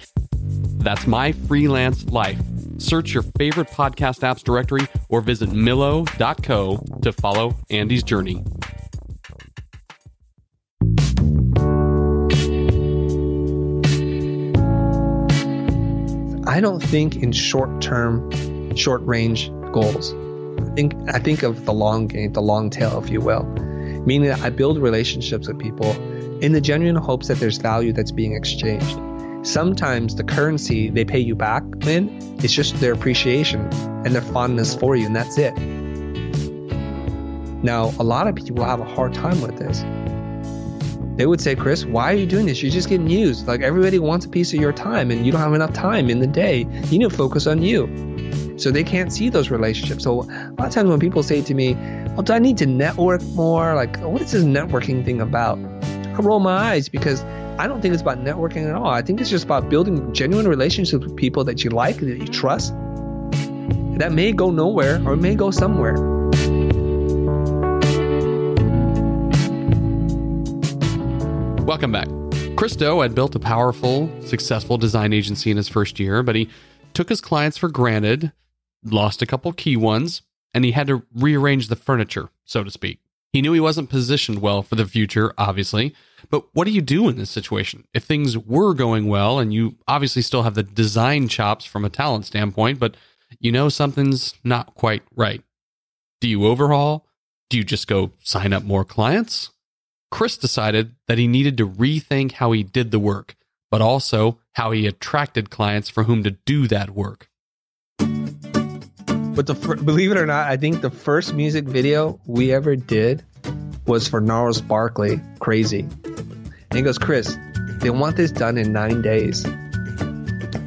That's 0.79 1.07
my 1.07 1.33
freelance 1.33 2.05
life. 2.07 2.41
Search 2.79 3.13
your 3.13 3.25
favorite 3.37 3.69
podcast 3.69 4.21
apps 4.21 4.43
directory 4.43 4.87
or 5.09 5.21
visit 5.21 5.51
Millo.co 5.51 6.85
to 7.03 7.13
follow 7.13 7.57
Andy's 7.71 8.03
journey. 8.03 8.45
I 16.47 16.61
don't 16.61 16.83
think 16.83 17.17
in 17.17 17.33
short 17.33 17.81
term, 17.83 18.75
short 18.75 19.03
range 19.05 19.51
goals. 19.73 20.15
I 20.79 20.81
think 20.81 20.95
I 21.13 21.19
think 21.19 21.43
of 21.43 21.65
the 21.65 21.73
long 21.73 22.07
game, 22.07 22.33
the 22.35 22.41
long 22.41 22.71
tail, 22.71 23.03
if 23.03 23.11
you 23.11 23.21
will. 23.21 23.43
Meaning 24.07 24.29
that 24.29 24.43
I 24.43 24.51
build 24.51 24.79
relationships 24.79 25.49
with 25.49 25.59
people 25.59 25.91
in 26.41 26.53
the 26.53 26.61
genuine 26.61 26.95
hopes 26.95 27.27
that 27.27 27.39
there's 27.39 27.59
value 27.59 27.93
that's 27.93 28.13
being 28.13 28.37
exchanged. 28.37 28.97
Sometimes 29.43 30.15
the 30.15 30.23
currency 30.23 30.89
they 30.89 31.05
pay 31.05 31.19
you 31.19 31.35
back 31.35 31.65
in 31.85 32.09
is 32.45 32.53
just 32.53 32.79
their 32.79 32.93
appreciation 32.93 33.63
and 34.05 34.15
their 34.15 34.23
fondness 34.23 34.77
for 34.77 34.95
you, 34.95 35.07
and 35.07 35.17
that's 35.17 35.37
it. 35.37 35.53
Now, 37.65 37.93
a 37.99 38.05
lot 38.05 38.29
of 38.29 38.37
people 38.37 38.65
have 38.65 38.79
a 38.79 38.85
hard 38.85 39.13
time 39.13 39.41
with 39.41 39.59
this. 39.59 39.81
They 41.17 41.27
would 41.27 41.41
say, 41.41 41.57
Chris, 41.57 41.85
why 41.85 42.13
are 42.13 42.17
you 42.17 42.27
doing 42.27 42.47
this? 42.47 42.63
You're 42.63 42.71
just 42.71 42.89
getting 42.89 43.11
used. 43.11 43.49
Like 43.49 43.63
everybody 43.63 43.99
wants 43.99 44.27
a 44.27 44.29
piece 44.29 44.55
of 44.55 44.61
your 44.61 44.73
time, 44.73 45.11
and 45.11 45.27
you 45.27 45.33
don't 45.33 45.41
have 45.41 45.55
enough 45.55 45.73
time 45.73 46.09
in 46.09 46.21
the 46.21 46.29
day. 46.29 46.69
You 46.85 47.01
need 47.01 47.11
to 47.11 47.17
focus 47.17 47.49
on 47.49 47.63
you. 47.63 48.08
So 48.59 48.73
they 48.73 48.83
can't 48.83 49.13
see 49.13 49.29
those 49.29 49.51
relationships. 49.51 50.03
So 50.03 50.23
a 50.23 50.55
lot 50.59 50.67
of 50.67 50.71
times 50.71 50.91
when 50.91 50.99
people 50.99 51.23
say 51.23 51.43
to 51.43 51.55
me, 51.55 51.75
Well, 51.75 52.23
do 52.23 52.33
I 52.33 52.41
need 52.41 52.59
to 52.59 52.67
network 52.67 53.23
more? 53.35 53.77
Like, 53.77 54.01
oh, 54.01 54.09
what 54.09 54.21
is 54.21 54.33
this 54.33 54.43
networking 54.43 55.05
thing 55.05 55.21
about? 55.21 55.59
I 55.83 56.21
roll 56.21 56.41
my 56.41 56.51
eyes 56.51 56.89
because 56.89 57.23
I 57.61 57.69
don't 57.69 57.81
think 57.81 57.95
it's 57.95 58.03
about 58.03 58.19
networking 58.19 58.69
at 58.69 58.75
all. 58.75 58.89
I 58.89 59.01
think 59.01 59.21
it's 59.21 59.31
just 59.31 59.45
about 59.45 59.69
building 59.71 60.13
genuine 60.13 60.49
relationships 60.49 61.05
with 61.05 61.17
people 61.17 61.45
that 61.45 61.63
you 61.63 61.71
like, 61.71 61.99
that 61.99 62.19
you 62.19 62.27
trust. 62.27 62.75
That 63.99 64.11
may 64.11 64.33
go 64.33 64.51
nowhere 64.51 65.01
or 65.07 65.15
may 65.15 65.37
go 65.37 65.53
somewhere. 65.53 65.95
Welcome 71.65 71.93
back. 71.93 72.09
Chris 72.57 72.75
Do 72.75 73.03
had 73.03 73.15
built 73.15 73.37
a 73.37 73.39
powerful, 73.39 74.11
successful 74.23 74.79
design 74.79 75.13
agency 75.13 75.53
in 75.53 75.57
his 75.57 75.69
first 75.69 76.01
year, 76.01 76.25
but 76.25 76.35
he 76.35 76.49
took 76.93 77.09
his 77.09 77.21
clients 77.21 77.57
for 77.57 77.69
granted, 77.69 78.33
lost 78.85 79.23
a 79.23 79.27
couple 79.27 79.53
key 79.53 79.77
ones, 79.77 80.23
and 80.55 80.65
he 80.65 80.73
had 80.73 80.87
to 80.87 81.03
rearrange 81.15 81.69
the 81.69 81.77
furniture, 81.77 82.31
so 82.45 82.65
to 82.65 82.71
speak. 82.71 83.01
He 83.33 83.43
knew 83.43 83.53
he 83.53 83.61
wasn't 83.61 83.91
positioned 83.91 84.41
well 84.41 84.63
for 84.63 84.75
the 84.75 84.87
future, 84.87 85.35
obviously, 85.37 85.95
but 86.31 86.47
what 86.55 86.65
do 86.65 86.71
you 86.71 86.81
do 86.81 87.09
in 87.09 87.19
this 87.19 87.31
situation? 87.31 87.85
If 87.93 88.05
things 88.05 88.39
were 88.39 88.75
going 88.75 89.07
well 89.07 89.39
and 89.39 89.53
you 89.53 89.77
obviously 89.87 90.23
still 90.23 90.43
have 90.43 90.55
the 90.55 90.63
design 90.63 91.29
chops 91.29 91.65
from 91.65 91.85
a 91.85 91.91
talent 91.91 92.25
standpoint, 92.25 92.79
but 92.79 92.97
you 93.39 93.53
know 93.53 93.69
something's 93.69 94.35
not 94.45 94.75
quite 94.75 95.03
right. 95.15 95.43
Do 96.21 96.29
you 96.29 96.47
overhaul? 96.47 97.07
Do 97.51 97.59
you 97.59 97.65
just 97.65 97.87
go 97.87 98.13
sign 98.21 98.53
up 98.53 98.65
more 98.65 98.85
clients? 98.85 99.51
Chris 100.11 100.37
decided 100.39 100.95
that 101.07 101.19
he 101.19 101.27
needed 101.27 101.57
to 101.59 101.69
rethink 101.69 102.33
how 102.33 102.53
he 102.53 102.63
did 102.63 102.91
the 102.91 102.99
work, 102.99 103.37
but 103.71 103.83
also 103.83 104.39
how 104.53 104.71
he 104.71 104.87
attracted 104.87 105.51
clients 105.51 105.91
for 105.91 106.05
whom 106.05 106.23
to 106.23 106.31
do 106.31 106.67
that 106.67 106.91
work. 106.91 107.28
But 109.39 109.47
the 109.47 109.55
fir- 109.55 109.77
believe 109.77 110.11
it 110.11 110.19
or 110.19 110.27
not, 110.27 110.49
I 110.49 110.57
think 110.57 110.81
the 110.81 110.91
first 110.91 111.33
music 111.33 111.65
video 111.65 112.19
we 112.27 112.53
ever 112.53 112.75
did 112.75 113.25
was 113.87 114.09
for 114.09 114.21
Gnarls 114.21 114.61
Barkley, 114.61 115.21
Crazy. 115.39 115.83
And 115.83 116.75
he 116.75 116.83
goes, 116.83 116.99
Chris, 116.99 117.39
they 117.77 117.91
want 117.91 118.17
this 118.17 118.33
done 118.33 118.59
in 118.59 118.73
nine 118.73 119.01
days. 119.01 119.45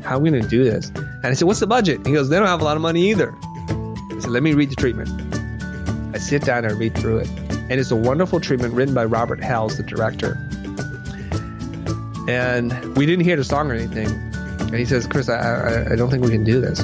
How 0.06 0.16
are 0.16 0.20
we 0.20 0.30
going 0.30 0.42
to 0.42 0.48
do 0.48 0.64
this? 0.64 0.88
And 0.96 1.26
I 1.26 1.34
said, 1.34 1.50
What's 1.50 1.60
the 1.60 1.68
budget? 1.68 2.08
He 2.08 2.14
goes, 2.14 2.30
They 2.30 2.38
don't 2.38 2.48
have 2.48 2.62
a 2.62 2.64
lot 2.64 2.78
of 2.78 2.82
money 2.82 3.10
either. 3.10 3.36
I 3.44 4.20
said, 4.22 4.32
Let 4.32 4.42
me 4.42 4.54
read 4.54 4.70
the 4.70 4.78
treatment. 4.78 5.10
I 6.16 6.18
sit 6.18 6.46
down 6.46 6.64
and 6.64 6.80
read 6.80 6.98
through 6.98 7.18
it. 7.18 7.30
And 7.52 7.74
it's 7.74 7.92
a 7.92 7.98
wonderful 7.98 8.40
treatment 8.40 8.74
written 8.74 8.96
by 8.96 9.04
Robert 9.04 9.44
Hales, 9.44 9.76
the 9.76 9.84
director. 9.84 10.38
And 12.30 12.72
we 12.96 13.06
didn't 13.06 13.26
hear 13.26 13.36
the 13.36 13.44
song 13.44 13.70
or 13.70 13.74
anything. 13.74 14.08
And 14.08 14.76
he 14.76 14.86
says, 14.86 15.08
Chris, 15.08 15.28
I, 15.28 15.40
I, 15.40 15.92
I 15.92 15.96
don't 15.98 16.10
think 16.10 16.24
we 16.24 16.32
can 16.32 16.46
do 16.46 16.62
this. 16.62 16.80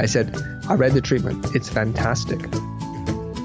I 0.00 0.06
said, 0.06 0.34
I 0.68 0.74
read 0.74 0.92
the 0.92 1.00
treatment. 1.00 1.54
It's 1.54 1.68
fantastic. 1.68 2.40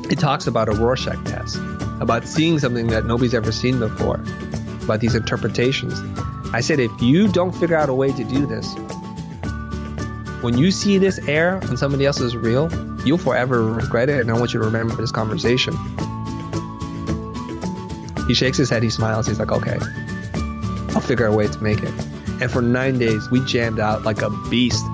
It 0.09 0.19
talks 0.19 0.47
about 0.47 0.69
a 0.69 0.71
Rorschach 0.71 1.23
test, 1.25 1.57
about 1.99 2.25
seeing 2.25 2.59
something 2.59 2.87
that 2.87 3.05
nobody's 3.05 3.33
ever 3.33 3.51
seen 3.51 3.77
before, 3.79 4.21
about 4.83 5.01
these 5.01 5.15
interpretations. 5.15 6.01
I 6.53 6.61
said, 6.61 6.79
if 6.79 6.91
you 7.01 7.27
don't 7.27 7.51
figure 7.51 7.75
out 7.75 7.89
a 7.89 7.93
way 7.93 8.11
to 8.11 8.23
do 8.23 8.45
this, 8.45 8.73
when 10.41 10.57
you 10.57 10.71
see 10.71 10.97
this 10.97 11.19
air 11.27 11.59
on 11.69 11.75
somebody 11.75 12.05
else's 12.05 12.35
reel, 12.35 12.71
you'll 13.05 13.17
forever 13.17 13.65
regret 13.65 14.07
it. 14.07 14.21
And 14.21 14.31
I 14.31 14.39
want 14.39 14.53
you 14.53 14.59
to 14.59 14.65
remember 14.65 14.95
this 14.95 15.11
conversation. 15.11 15.75
He 18.27 18.33
shakes 18.33 18.57
his 18.57 18.69
head, 18.69 18.81
he 18.81 18.89
smiles, 18.89 19.27
he's 19.27 19.39
like, 19.39 19.51
okay, 19.51 19.77
I'll 20.95 21.01
figure 21.01 21.25
a 21.25 21.35
way 21.35 21.47
to 21.47 21.61
make 21.61 21.83
it. 21.83 21.93
And 22.41 22.49
for 22.49 22.61
nine 22.61 22.97
days, 22.97 23.29
we 23.29 23.43
jammed 23.43 23.79
out 23.79 24.03
like 24.03 24.21
a 24.21 24.29
beast. 24.49 24.85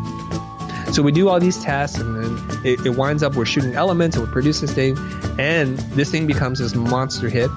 So 0.96 1.04
we 1.04 1.12
do 1.12 1.28
all 1.28 1.42
these 1.42 1.62
tests, 1.62 1.98
and 1.98 2.16
then 2.16 2.66
it, 2.66 2.86
it 2.86 2.92
winds 2.92 3.22
up 3.22 3.36
we're 3.36 3.44
shooting 3.44 3.76
elements, 3.76 4.16
and 4.16 4.26
we 4.26 4.32
produce 4.32 4.62
this 4.62 4.72
thing, 4.72 4.98
and 5.38 5.78
this 5.92 6.10
thing 6.10 6.26
becomes 6.26 6.60
this 6.60 6.74
monster 6.74 7.28
hit 7.28 7.50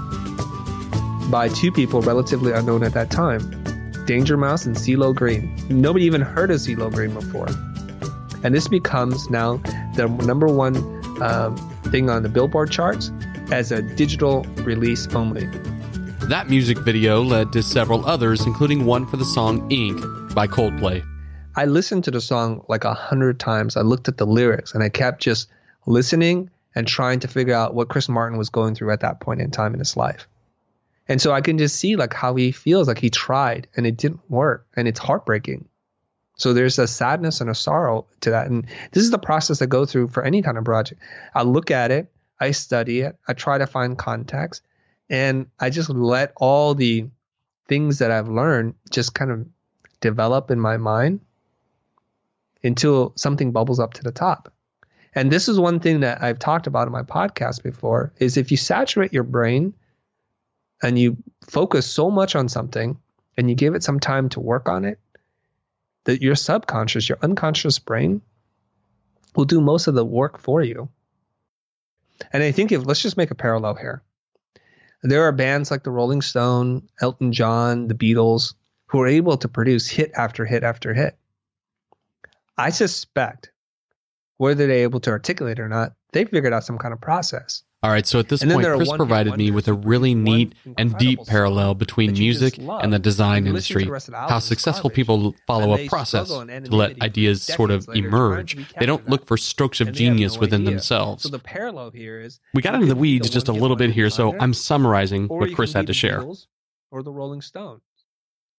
by 1.30 1.48
two 1.48 1.70
people 1.70 2.02
relatively 2.02 2.50
unknown 2.50 2.82
at 2.82 2.94
that 2.94 3.12
time 3.12 3.38
Danger 4.06 4.36
Mouse 4.36 4.66
and 4.66 4.74
CeeLo 4.74 5.14
Green. 5.14 5.56
Nobody 5.68 6.04
even 6.04 6.20
heard 6.20 6.50
of 6.50 6.56
CeeLo 6.56 6.92
Green 6.92 7.14
before. 7.14 7.46
And 8.42 8.52
this 8.52 8.66
becomes 8.66 9.30
now 9.30 9.58
the 9.94 10.08
number 10.26 10.48
one 10.48 10.76
um, 11.22 11.56
thing 11.92 12.10
on 12.10 12.24
the 12.24 12.28
Billboard 12.28 12.72
charts 12.72 13.12
as 13.52 13.70
a 13.70 13.82
digital 13.82 14.42
release 14.64 15.06
only. 15.14 15.46
That 16.22 16.48
music 16.50 16.78
video 16.78 17.22
led 17.22 17.52
to 17.52 17.62
several 17.62 18.04
others, 18.04 18.44
including 18.46 18.84
one 18.84 19.06
for 19.06 19.16
the 19.16 19.24
song 19.24 19.70
Ink 19.70 20.00
by 20.34 20.48
Coldplay. 20.48 21.04
I 21.58 21.64
listened 21.64 22.04
to 22.04 22.12
the 22.12 22.20
song 22.20 22.64
like 22.68 22.84
a 22.84 22.94
hundred 22.94 23.40
times. 23.40 23.76
I 23.76 23.80
looked 23.80 24.06
at 24.06 24.16
the 24.16 24.24
lyrics 24.24 24.74
and 24.74 24.84
I 24.84 24.90
kept 24.90 25.20
just 25.20 25.48
listening 25.86 26.50
and 26.76 26.86
trying 26.86 27.18
to 27.18 27.26
figure 27.26 27.52
out 27.52 27.74
what 27.74 27.88
Chris 27.88 28.08
Martin 28.08 28.38
was 28.38 28.48
going 28.48 28.76
through 28.76 28.92
at 28.92 29.00
that 29.00 29.18
point 29.18 29.40
in 29.40 29.50
time 29.50 29.72
in 29.74 29.80
his 29.80 29.96
life. 29.96 30.28
And 31.08 31.20
so 31.20 31.32
I 31.32 31.40
can 31.40 31.58
just 31.58 31.74
see 31.74 31.96
like 31.96 32.14
how 32.14 32.36
he 32.36 32.52
feels 32.52 32.86
like 32.86 33.00
he 33.00 33.10
tried 33.10 33.66
and 33.76 33.88
it 33.88 33.96
didn't 33.96 34.20
work 34.30 34.68
and 34.76 34.86
it's 34.86 35.00
heartbreaking. 35.00 35.68
So 36.36 36.52
there's 36.52 36.78
a 36.78 36.86
sadness 36.86 37.40
and 37.40 37.50
a 37.50 37.56
sorrow 37.56 38.06
to 38.20 38.30
that. 38.30 38.46
And 38.46 38.64
this 38.92 39.02
is 39.02 39.10
the 39.10 39.18
process 39.18 39.60
I 39.60 39.66
go 39.66 39.84
through 39.84 40.08
for 40.08 40.22
any 40.22 40.42
kind 40.42 40.58
of 40.58 40.64
project. 40.64 41.00
I 41.34 41.42
look 41.42 41.72
at 41.72 41.90
it, 41.90 42.06
I 42.38 42.52
study 42.52 43.00
it, 43.00 43.18
I 43.26 43.32
try 43.32 43.58
to 43.58 43.66
find 43.66 43.98
context, 43.98 44.62
and 45.10 45.48
I 45.58 45.70
just 45.70 45.90
let 45.90 46.34
all 46.36 46.76
the 46.76 47.08
things 47.66 47.98
that 47.98 48.12
I've 48.12 48.28
learned 48.28 48.76
just 48.92 49.12
kind 49.12 49.32
of 49.32 49.44
develop 50.00 50.52
in 50.52 50.60
my 50.60 50.76
mind 50.76 51.18
until 52.62 53.12
something 53.16 53.52
bubbles 53.52 53.80
up 53.80 53.94
to 53.94 54.02
the 54.02 54.12
top. 54.12 54.52
And 55.14 55.30
this 55.30 55.48
is 55.48 55.58
one 55.58 55.80
thing 55.80 56.00
that 56.00 56.22
I've 56.22 56.38
talked 56.38 56.66
about 56.66 56.86
in 56.86 56.92
my 56.92 57.02
podcast 57.02 57.62
before 57.62 58.12
is 58.18 58.36
if 58.36 58.50
you 58.50 58.56
saturate 58.56 59.12
your 59.12 59.22
brain 59.22 59.74
and 60.82 60.98
you 60.98 61.16
focus 61.46 61.86
so 61.86 62.10
much 62.10 62.36
on 62.36 62.48
something 62.48 62.98
and 63.36 63.48
you 63.48 63.56
give 63.56 63.74
it 63.74 63.82
some 63.82 64.00
time 64.00 64.28
to 64.30 64.40
work 64.40 64.68
on 64.68 64.84
it, 64.84 64.98
that 66.04 66.22
your 66.22 66.34
subconscious, 66.34 67.08
your 67.08 67.18
unconscious 67.22 67.78
brain 67.78 68.20
will 69.34 69.44
do 69.44 69.60
most 69.60 69.86
of 69.86 69.94
the 69.94 70.04
work 70.04 70.38
for 70.38 70.62
you. 70.62 70.88
And 72.32 72.42
I 72.42 72.52
think 72.52 72.72
if 72.72 72.84
let's 72.84 73.02
just 73.02 73.16
make 73.16 73.30
a 73.30 73.36
parallel 73.36 73.74
here. 73.74 74.02
There 75.02 75.22
are 75.24 75.32
bands 75.32 75.70
like 75.70 75.84
the 75.84 75.92
Rolling 75.92 76.22
Stone, 76.22 76.88
Elton 77.00 77.32
John, 77.32 77.86
the 77.86 77.94
Beatles 77.94 78.54
who 78.86 79.00
are 79.00 79.06
able 79.06 79.36
to 79.36 79.48
produce 79.48 79.86
hit 79.86 80.10
after 80.14 80.44
hit 80.44 80.64
after 80.64 80.92
hit. 80.92 81.16
I 82.58 82.70
suspect 82.70 83.50
whether 84.38 84.66
they're 84.66 84.78
able 84.84 85.00
to 85.00 85.10
articulate 85.10 85.58
it 85.58 85.62
or 85.62 85.68
not, 85.68 85.92
they 86.12 86.24
figured 86.24 86.52
out 86.52 86.64
some 86.64 86.78
kind 86.78 86.92
of 86.92 87.00
process. 87.00 87.62
All 87.80 87.90
right, 87.90 88.04
so 88.04 88.18
at 88.18 88.28
this 88.28 88.42
And 88.42 88.50
point, 88.50 88.66
Chris 88.66 88.92
provided 88.92 89.36
me 89.36 89.52
with 89.52 89.68
a 89.68 89.72
really 89.72 90.12
neat 90.12 90.52
and 90.76 90.98
deep 90.98 91.20
parallel 91.26 91.74
between 91.76 92.10
that 92.10 92.18
you 92.18 92.32
just 92.32 92.40
music 92.58 92.68
and 92.82 92.92
the 92.92 92.98
design 92.98 93.44
to 93.44 93.50
industry. 93.50 93.84
the 93.84 93.92
rest 93.92 94.08
of 94.08 94.12
the 94.12 94.18
How 94.18 94.40
successful 94.40 94.90
garbage. 94.90 94.96
people 94.96 95.34
follow 95.46 95.76
a 95.76 95.86
process 95.88 96.26
to 96.28 96.42
let 96.74 97.00
ideas 97.02 97.44
sort 97.44 97.70
of 97.70 97.86
later 97.86 98.08
emerge. 98.08 98.56
They 98.80 98.86
don't 98.86 99.08
look 99.08 99.26
for 99.28 99.36
strokes 99.36 99.80
of 99.80 99.88
And 99.88 99.96
genius 99.96 100.34
no 100.34 100.40
within 100.40 100.62
idea. 100.62 100.70
themselves. 100.72 101.22
So 101.22 101.28
the 101.28 101.38
parallel 101.38 101.92
here 101.92 102.20
is 102.20 102.40
we 102.52 102.62
got 102.62 102.74
into 102.74 102.86
the 102.88 102.96
weeds 102.96 103.28
the 103.28 103.32
just 103.34 103.46
a 103.46 103.52
little 103.52 103.76
bit 103.76 103.90
here, 103.92 104.10
so 104.10 104.36
I'm 104.40 104.54
summarizing 104.54 105.28
what 105.28 105.54
Chris 105.54 105.72
had 105.72 105.86
to 105.86 105.94
share. 105.94 106.24
Or 106.90 107.04
the 107.04 107.12
Rolling 107.12 107.42
Stones. 107.42 107.82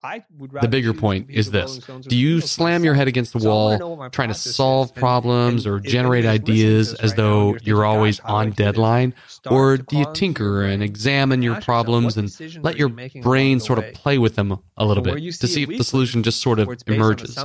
I 0.01 0.23
would 0.37 0.51
The 0.61 0.67
bigger 0.67 0.93
point 0.93 1.29
is 1.29 1.51
this 1.51 1.65
Rolling 1.65 1.81
Stones 1.81 2.07
or 2.07 2.09
Do 2.09 2.15
you 2.15 2.39
slam 2.39 2.83
your 2.85 2.93
head 2.93 3.07
against 3.09 3.33
the 3.33 3.41
So 3.41 3.49
I 3.51 3.77
wanna 3.77 3.85
wall 3.85 4.09
trying 4.09 4.29
to 4.29 4.33
solve 4.33 4.95
problems 4.95 5.67
or 5.67 5.79
generate 5.79 6.23
anybody's 6.25 6.39
listening 6.39 6.45
to 6.45 6.51
ideas 6.51 6.93
as 6.95 7.13
though 7.15 7.57
you're 7.63 7.83
always 7.85 8.19
"Gosh, 8.19 8.25
how 8.25 8.29
do 8.29 8.35
I 8.35 8.39
on 8.39 8.51
deadline? 8.51 9.13
Or 9.49 9.77
do 9.77 9.97
you 9.97 10.05
tinker 10.13 10.63
and 10.63 10.81
examine 10.81 11.41
your 11.41 11.59
problems 11.61 12.17
and 12.17 12.33
let 12.63 12.77
your 12.77 12.89
you 12.89 13.21
brain 13.21 13.59
sort 13.59 13.79
of 13.79 13.93
play 13.93 14.17
with 14.17 14.35
them 14.35 14.57
a 14.77 14.85
little 14.85 15.03
bit 15.03 15.15
to 15.39 15.47
see 15.47 15.63
if 15.63 15.69
the 15.69 15.83
solution 15.83 16.23
just 16.23 16.41
sort 16.41 16.59
of 16.59 16.67
where 16.67 16.73
it's 16.75 16.83
based 16.83 16.99
on 16.99 17.05
emerges? 17.05 17.35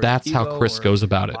That's 0.00 0.30
how 0.32 0.58
Chris 0.58 0.78
goes 0.80 1.02
about 1.02 1.30
it. 1.30 1.36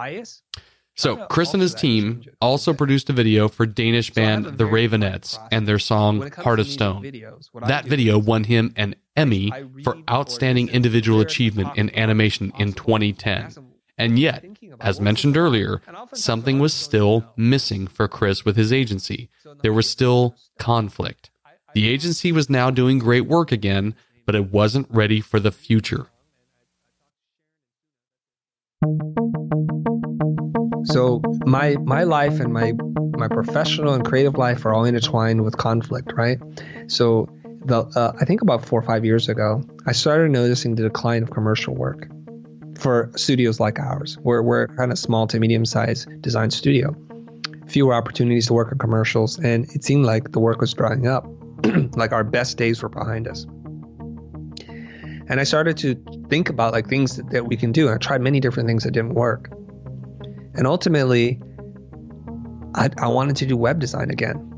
So, 0.96 1.26
Chris 1.26 1.52
and 1.52 1.60
his 1.60 1.74
team 1.74 2.22
also 2.40 2.72
produced 2.72 3.10
a 3.10 3.12
video 3.12 3.48
for 3.48 3.66
Danish 3.66 4.12
So 4.14 4.22
I 4.22 4.26
have 4.26 4.44
band 4.44 4.58
The 4.58 4.64
Raveonettes 4.64 5.38
and 5.50 5.66
their 5.66 5.80
song 5.80 6.20
When 6.20 6.28
it 6.28 6.30
comes 6.32 6.44
Heart 6.44 6.60
of 6.60 6.66
Stone. 6.68 7.12
That 7.66 7.84
video 7.86 8.16
won 8.18 8.44
him 8.44 8.72
an 8.76 8.94
Emmy 9.16 9.52
for 9.82 9.96
Outstanding 10.08 10.68
Individual 10.68 11.20
Achievement 11.20 11.76
in 11.76 11.94
Animation 11.96 12.52
in 12.58 12.74
2010. 12.74 13.54
And 13.98 14.18
yet, 14.18 14.34
they're 14.34 14.40
thinking 14.42 14.72
about, 14.72 14.88
as 14.88 15.00
mentioned 15.00 15.36
earlier, 15.36 15.80
something 16.12 16.58
was 16.60 16.74
still 16.74 17.24
missing 17.36 17.86
for 17.86 18.06
Chris 18.08 18.44
with 18.44 18.56
his 18.56 18.72
agency. 18.72 19.28
There 19.62 19.72
was 19.72 19.88
still 19.88 20.36
conflict. 20.58 21.30
The 21.74 21.88
agency 21.88 22.30
was 22.30 22.48
now 22.48 22.70
doing 22.70 23.00
great 23.00 23.26
work 23.26 23.50
again, 23.50 23.96
but 24.26 24.34
it 24.36 24.52
wasn't 24.52 24.86
ready 24.90 25.20
for 25.20 25.40
the 25.40 25.52
future. 25.52 26.06
So 30.84 31.22
my 31.46 31.76
my 31.84 32.04
life 32.04 32.40
and 32.40 32.52
my 32.52 32.72
my 33.16 33.28
professional 33.28 33.94
and 33.94 34.04
creative 34.04 34.36
life 34.36 34.64
are 34.66 34.74
all 34.74 34.84
intertwined 34.84 35.44
with 35.44 35.56
conflict, 35.56 36.12
right? 36.16 36.38
So 36.88 37.28
the 37.64 37.82
uh, 37.96 38.12
I 38.20 38.24
think 38.24 38.42
about 38.42 38.64
four 38.64 38.80
or 38.80 38.82
five 38.82 39.04
years 39.04 39.28
ago, 39.28 39.62
I 39.86 39.92
started 39.92 40.30
noticing 40.30 40.74
the 40.74 40.82
decline 40.82 41.22
of 41.22 41.30
commercial 41.30 41.74
work. 41.74 42.08
for 42.78 43.10
studios 43.16 43.60
like 43.60 43.78
ours. 43.78 44.18
We're, 44.18 44.42
we're 44.42 44.66
kind 44.66 44.90
of 44.90 44.98
small 44.98 45.28
to 45.28 45.38
medium 45.38 45.64
sized 45.64 46.08
design 46.20 46.50
studio. 46.50 46.94
Fewer 47.68 47.94
opportunities 47.94 48.48
to 48.48 48.52
work 48.52 48.72
on 48.72 48.78
commercials, 48.78 49.38
and 49.38 49.64
it 49.70 49.84
seemed 49.84 50.04
like 50.04 50.32
the 50.32 50.40
work 50.40 50.60
was 50.60 50.74
drying 50.74 51.06
up. 51.06 51.24
like 51.96 52.12
our 52.12 52.24
best 52.24 52.58
days 52.58 52.82
were 52.82 52.88
behind 52.88 53.28
us. 53.28 53.46
And 55.28 55.40
I 55.40 55.44
started 55.44 55.78
to 55.78 55.94
think 56.28 56.50
about 56.50 56.72
like 56.72 56.88
things 56.88 57.16
that, 57.16 57.30
that 57.30 57.46
we 57.46 57.56
can 57.56 57.72
do. 57.72 57.86
And 57.86 57.94
I 57.94 57.98
tried 57.98 58.20
many 58.20 58.40
different 58.40 58.68
things 58.68 58.84
that 58.84 58.90
didn't 58.90 59.14
work. 59.14 59.50
And 60.56 60.66
ultimately, 60.66 61.40
I, 62.74 62.90
I 62.98 63.08
wanted 63.08 63.36
to 63.36 63.46
do 63.46 63.56
web 63.56 63.80
design 63.80 64.10
again. 64.10 64.50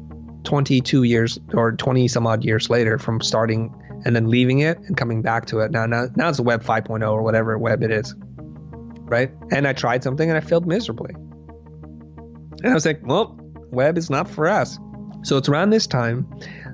22 0.45 1.03
years 1.03 1.39
or 1.55 1.73
20 1.73 2.07
some 2.09 2.27
odd 2.27 2.45
years 2.45 2.71
later 2.71 2.99
from 2.99 3.21
starting 3.21 3.75
and 4.05 4.15
then 4.15 4.29
leaving 4.29 4.61
it 4.61 4.79
and 4.79 4.97
coming 4.97 5.21
back 5.21 5.47
to 5.47 5.61
it. 5.61 5.73
Now, 5.73 5.87
now, 5.87 6.07
now 6.15 6.29
it's 6.29 6.39
web 6.39 6.63
5.0 6.63 7.11
or 7.11 7.23
whatever 7.23 7.59
web 7.59 7.83
it 7.83 7.91
is. 7.91 8.15
Right. 8.19 9.31
And 9.51 9.67
I 9.67 9.73
tried 9.73 10.05
something 10.05 10.29
and 10.29 10.37
I 10.37 10.41
failed 10.41 10.67
miserably. 10.67 11.15
And 11.15 12.67
I 12.67 12.75
was 12.75 12.87
like, 12.87 13.01
well, 13.05 13.39
web 13.71 13.99
is 13.99 14.11
not 14.11 14.29
for 14.29 14.49
us. 14.49 14.79
So 15.23 15.37
it's 15.37 15.49
around 15.49 15.71
this 15.71 15.87
time 15.87 16.29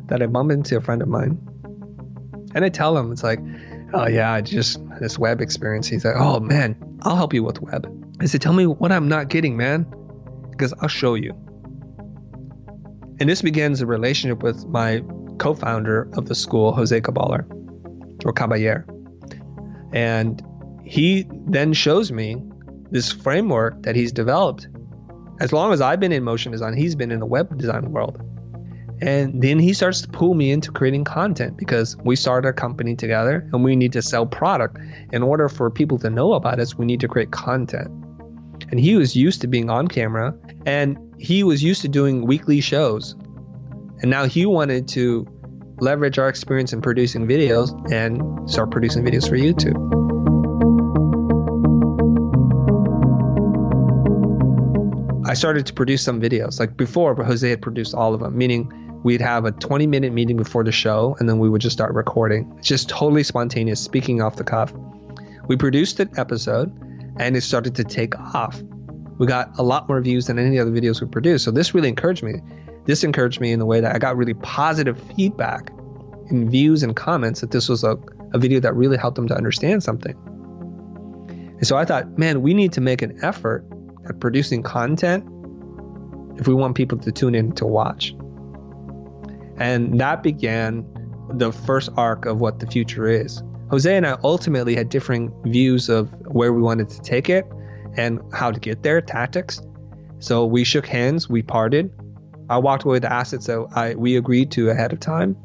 that 0.06 0.22
I 0.22 0.26
bump 0.26 0.50
into 0.50 0.76
a 0.76 0.80
friend 0.80 1.00
of 1.00 1.08
mine 1.08 1.38
and 2.54 2.64
I 2.64 2.68
tell 2.68 2.96
him, 2.96 3.12
it's 3.12 3.22
like, 3.22 3.40
oh, 3.94 4.06
yeah, 4.06 4.32
I 4.32 4.40
just 4.40 4.80
this 5.00 5.18
web 5.18 5.40
experience. 5.40 5.88
He's 5.88 6.04
like, 6.04 6.16
oh, 6.16 6.40
man, 6.40 6.76
I'll 7.02 7.16
help 7.16 7.32
you 7.32 7.42
with 7.42 7.60
web. 7.60 7.86
I 8.20 8.26
said, 8.26 8.40
tell 8.40 8.52
me 8.52 8.66
what 8.66 8.92
I'm 8.92 9.08
not 9.08 9.28
getting, 9.28 9.56
man, 9.56 9.86
because 10.50 10.72
I'll 10.80 10.88
show 10.88 11.14
you. 11.14 11.32
And 13.20 13.28
this 13.28 13.42
begins 13.42 13.80
a 13.80 13.86
relationship 13.86 14.42
with 14.42 14.66
my 14.66 15.02
co 15.38 15.54
founder 15.54 16.08
of 16.14 16.26
the 16.26 16.34
school, 16.34 16.72
Jose 16.72 17.00
Caballer, 17.00 17.46
or 18.24 18.32
Caballer. 18.32 18.84
And 19.92 20.42
he 20.84 21.26
then 21.46 21.72
shows 21.72 22.12
me 22.12 22.36
this 22.90 23.10
framework 23.10 23.82
that 23.82 23.96
he's 23.96 24.12
developed. 24.12 24.68
As 25.40 25.52
long 25.52 25.72
as 25.72 25.80
I've 25.80 26.00
been 26.00 26.12
in 26.12 26.22
motion 26.22 26.52
design, 26.52 26.74
he's 26.74 26.94
been 26.94 27.10
in 27.10 27.20
the 27.20 27.26
web 27.26 27.56
design 27.58 27.90
world. 27.92 28.20
And 29.02 29.42
then 29.42 29.58
he 29.58 29.72
starts 29.72 30.00
to 30.02 30.08
pull 30.08 30.34
me 30.34 30.52
into 30.52 30.70
creating 30.70 31.02
content 31.02 31.56
because 31.56 31.96
we 32.04 32.14
started 32.14 32.48
a 32.48 32.52
company 32.52 32.94
together 32.94 33.48
and 33.52 33.64
we 33.64 33.74
need 33.74 33.92
to 33.94 34.02
sell 34.02 34.26
product. 34.26 34.78
In 35.12 35.24
order 35.24 35.48
for 35.48 35.68
people 35.70 35.98
to 35.98 36.08
know 36.08 36.34
about 36.34 36.60
us, 36.60 36.78
we 36.78 36.86
need 36.86 37.00
to 37.00 37.08
create 37.08 37.32
content. 37.32 37.88
And 38.70 38.78
he 38.78 38.94
was 38.94 39.16
used 39.16 39.40
to 39.40 39.48
being 39.48 39.70
on 39.70 39.88
camera 39.88 40.32
and 40.66 40.96
he 41.18 41.42
was 41.42 41.64
used 41.64 41.82
to 41.82 41.88
doing 41.88 42.24
weekly 42.28 42.60
shows. 42.60 43.16
And 44.02 44.08
now 44.08 44.26
he 44.26 44.46
wanted 44.46 44.86
to 44.88 45.26
leverage 45.80 46.20
our 46.20 46.28
experience 46.28 46.72
in 46.72 46.80
producing 46.80 47.26
videos 47.26 47.74
and 47.90 48.48
start 48.48 48.70
producing 48.70 49.04
videos 49.04 49.28
for 49.28 49.36
YouTube. 49.36 49.80
I 55.28 55.34
started 55.34 55.66
to 55.66 55.72
produce 55.72 56.02
some 56.02 56.20
videos. 56.20 56.60
Like 56.60 56.76
before, 56.76 57.16
but 57.16 57.26
Jose 57.26 57.48
had 57.48 57.62
produced 57.62 57.94
all 57.96 58.14
of 58.14 58.20
them, 58.20 58.38
meaning 58.38 58.70
we'd 59.02 59.20
have 59.20 59.44
a 59.44 59.52
20 59.52 59.86
minute 59.86 60.12
meeting 60.12 60.36
before 60.36 60.64
the 60.64 60.72
show 60.72 61.16
and 61.18 61.28
then 61.28 61.38
we 61.38 61.48
would 61.48 61.60
just 61.60 61.74
start 61.74 61.94
recording. 61.94 62.52
It's 62.58 62.68
just 62.68 62.88
totally 62.88 63.22
spontaneous, 63.22 63.80
speaking 63.80 64.22
off 64.22 64.36
the 64.36 64.44
cuff. 64.44 64.72
We 65.48 65.56
produced 65.56 65.98
an 66.00 66.10
episode 66.16 66.72
and 67.18 67.36
it 67.36 67.42
started 67.42 67.74
to 67.76 67.84
take 67.84 68.18
off. 68.18 68.62
We 69.18 69.26
got 69.26 69.56
a 69.58 69.62
lot 69.62 69.88
more 69.88 70.00
views 70.00 70.26
than 70.26 70.38
any 70.38 70.56
of 70.56 70.66
the 70.66 70.70
other 70.70 70.80
videos 70.80 71.00
we 71.00 71.08
produced. 71.08 71.44
So 71.44 71.50
this 71.50 71.74
really 71.74 71.88
encouraged 71.88 72.22
me. 72.22 72.34
This 72.86 73.04
encouraged 73.04 73.40
me 73.40 73.52
in 73.52 73.58
the 73.58 73.66
way 73.66 73.80
that 73.80 73.94
I 73.94 73.98
got 73.98 74.16
really 74.16 74.34
positive 74.34 75.00
feedback 75.14 75.70
in 76.30 76.48
views 76.48 76.82
and 76.82 76.96
comments 76.96 77.40
that 77.40 77.50
this 77.50 77.68
was 77.68 77.84
a, 77.84 77.96
a 78.32 78.38
video 78.38 78.60
that 78.60 78.74
really 78.74 78.96
helped 78.96 79.16
them 79.16 79.28
to 79.28 79.34
understand 79.34 79.82
something. 79.82 80.16
And 81.28 81.66
so 81.66 81.76
I 81.76 81.84
thought, 81.84 82.18
man, 82.18 82.42
we 82.42 82.54
need 82.54 82.72
to 82.72 82.80
make 82.80 83.02
an 83.02 83.18
effort 83.22 83.64
at 84.08 84.18
producing 84.18 84.62
content 84.62 85.24
if 86.40 86.48
we 86.48 86.54
want 86.54 86.76
people 86.76 86.98
to 86.98 87.12
tune 87.12 87.34
in 87.34 87.52
to 87.52 87.66
watch. 87.66 88.14
And 89.62 90.00
that 90.00 90.24
began 90.24 90.84
the 91.30 91.52
first 91.52 91.88
arc 91.96 92.26
of 92.26 92.40
what 92.40 92.58
the 92.58 92.66
Futur 92.66 93.06
is. 93.06 93.44
Jose 93.70 93.96
and 93.96 94.04
I 94.04 94.18
ultimately 94.24 94.74
had 94.74 94.88
differing 94.88 95.32
views 95.44 95.88
of 95.88 96.12
where 96.26 96.52
we 96.52 96.60
wanted 96.60 96.88
to 96.90 97.00
take 97.00 97.30
it 97.30 97.46
and 97.96 98.20
how 98.32 98.50
to 98.50 98.58
get 98.58 98.82
there, 98.82 99.00
tactics. 99.00 99.62
So 100.18 100.44
we 100.44 100.64
shook 100.64 100.84
hands, 100.84 101.28
we 101.28 101.42
parted. 101.42 101.92
I 102.50 102.58
walked 102.58 102.82
away 102.82 102.94
with 102.94 103.02
the 103.02 103.12
assets 103.12 103.46
that 103.46 103.64
I 103.76 103.94
we 103.94 104.16
agreed 104.16 104.50
to 104.50 104.68
ahead 104.70 104.92
of 104.92 104.98
time, 104.98 105.36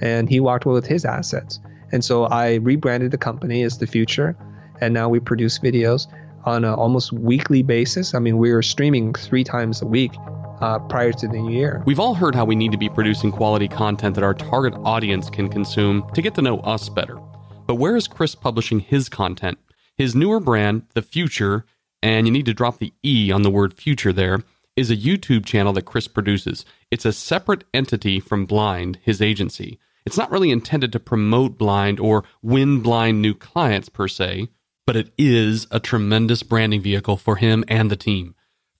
and 0.00 0.26
he 0.26 0.40
walked 0.40 0.64
away 0.64 0.72
with 0.72 0.86
his 0.86 1.04
assets. 1.04 1.60
And 1.92 2.02
so 2.02 2.24
I 2.24 2.54
rebranded 2.54 3.10
the 3.10 3.18
company 3.18 3.62
as 3.62 3.76
the 3.76 3.86
Futur, 3.86 4.38
and 4.80 4.94
now 4.94 5.10
we 5.10 5.20
produce 5.20 5.58
videos 5.58 6.06
on 6.44 6.64
an 6.64 6.72
almost 6.72 7.12
weekly 7.12 7.62
basis. 7.62 8.14
I 8.14 8.20
mean, 8.20 8.38
we 8.38 8.52
are 8.52 8.62
streaming 8.62 9.12
three 9.12 9.44
times 9.44 9.82
a 9.82 9.86
week 9.86 10.12
uh, 10.60 10.78
prior 10.80 11.12
to 11.12 11.28
the 11.28 11.38
new 11.38 11.50
year. 11.50 11.82
We've 11.86 12.00
all 12.00 12.14
heard 12.14 12.34
how 12.34 12.44
we 12.44 12.56
need 12.56 12.72
to 12.72 12.78
be 12.78 12.88
producing 12.88 13.32
quality 13.32 13.68
content 13.68 14.14
that 14.14 14.24
our 14.24 14.34
target 14.34 14.74
audience 14.84 15.30
can 15.30 15.48
consume 15.48 16.08
to 16.14 16.22
get 16.22 16.34
to 16.34 16.42
know 16.42 16.58
us 16.60 16.88
better. 16.88 17.18
But 17.66 17.76
where 17.76 17.96
is 17.96 18.08
Chris 18.08 18.34
publishing 18.34 18.80
his 18.80 19.08
content? 19.08 19.58
His 19.96 20.14
newer 20.14 20.40
brand, 20.40 20.82
The 20.94 21.02
Futur, 21.02 21.64
and 22.02 22.26
you 22.26 22.32
need 22.32 22.46
to 22.46 22.54
drop 22.54 22.78
the 22.78 22.92
E 23.04 23.32
on 23.32 23.42
the 23.42 23.50
word 23.50 23.74
future 23.74 24.12
there, 24.12 24.42
is 24.76 24.90
a 24.90 24.96
YouTube 24.96 25.46
channel 25.46 25.72
that 25.72 25.86
Chris 25.86 26.06
produces. 26.06 26.64
It's 26.90 27.06
a 27.06 27.12
separate 27.12 27.64
entity 27.72 28.20
from 28.20 28.46
Blind, 28.46 28.98
his 29.02 29.22
agency. 29.22 29.78
It's 30.04 30.18
not 30.18 30.30
really 30.30 30.50
intended 30.50 30.92
to 30.92 31.00
promote 31.00 31.58
Blind 31.58 31.98
or 31.98 32.24
win 32.42 32.80
Blind 32.80 33.20
new 33.22 33.34
clients 33.34 33.88
per 33.88 34.06
se, 34.06 34.48
but 34.86 34.94
it 34.94 35.10
is 35.18 35.66
a 35.70 35.80
tremendous 35.80 36.42
branding 36.42 36.82
vehicle 36.82 37.16
for 37.16 37.36
him 37.36 37.64
and 37.66 37.90
the 37.90 37.96
team. 37.96 38.34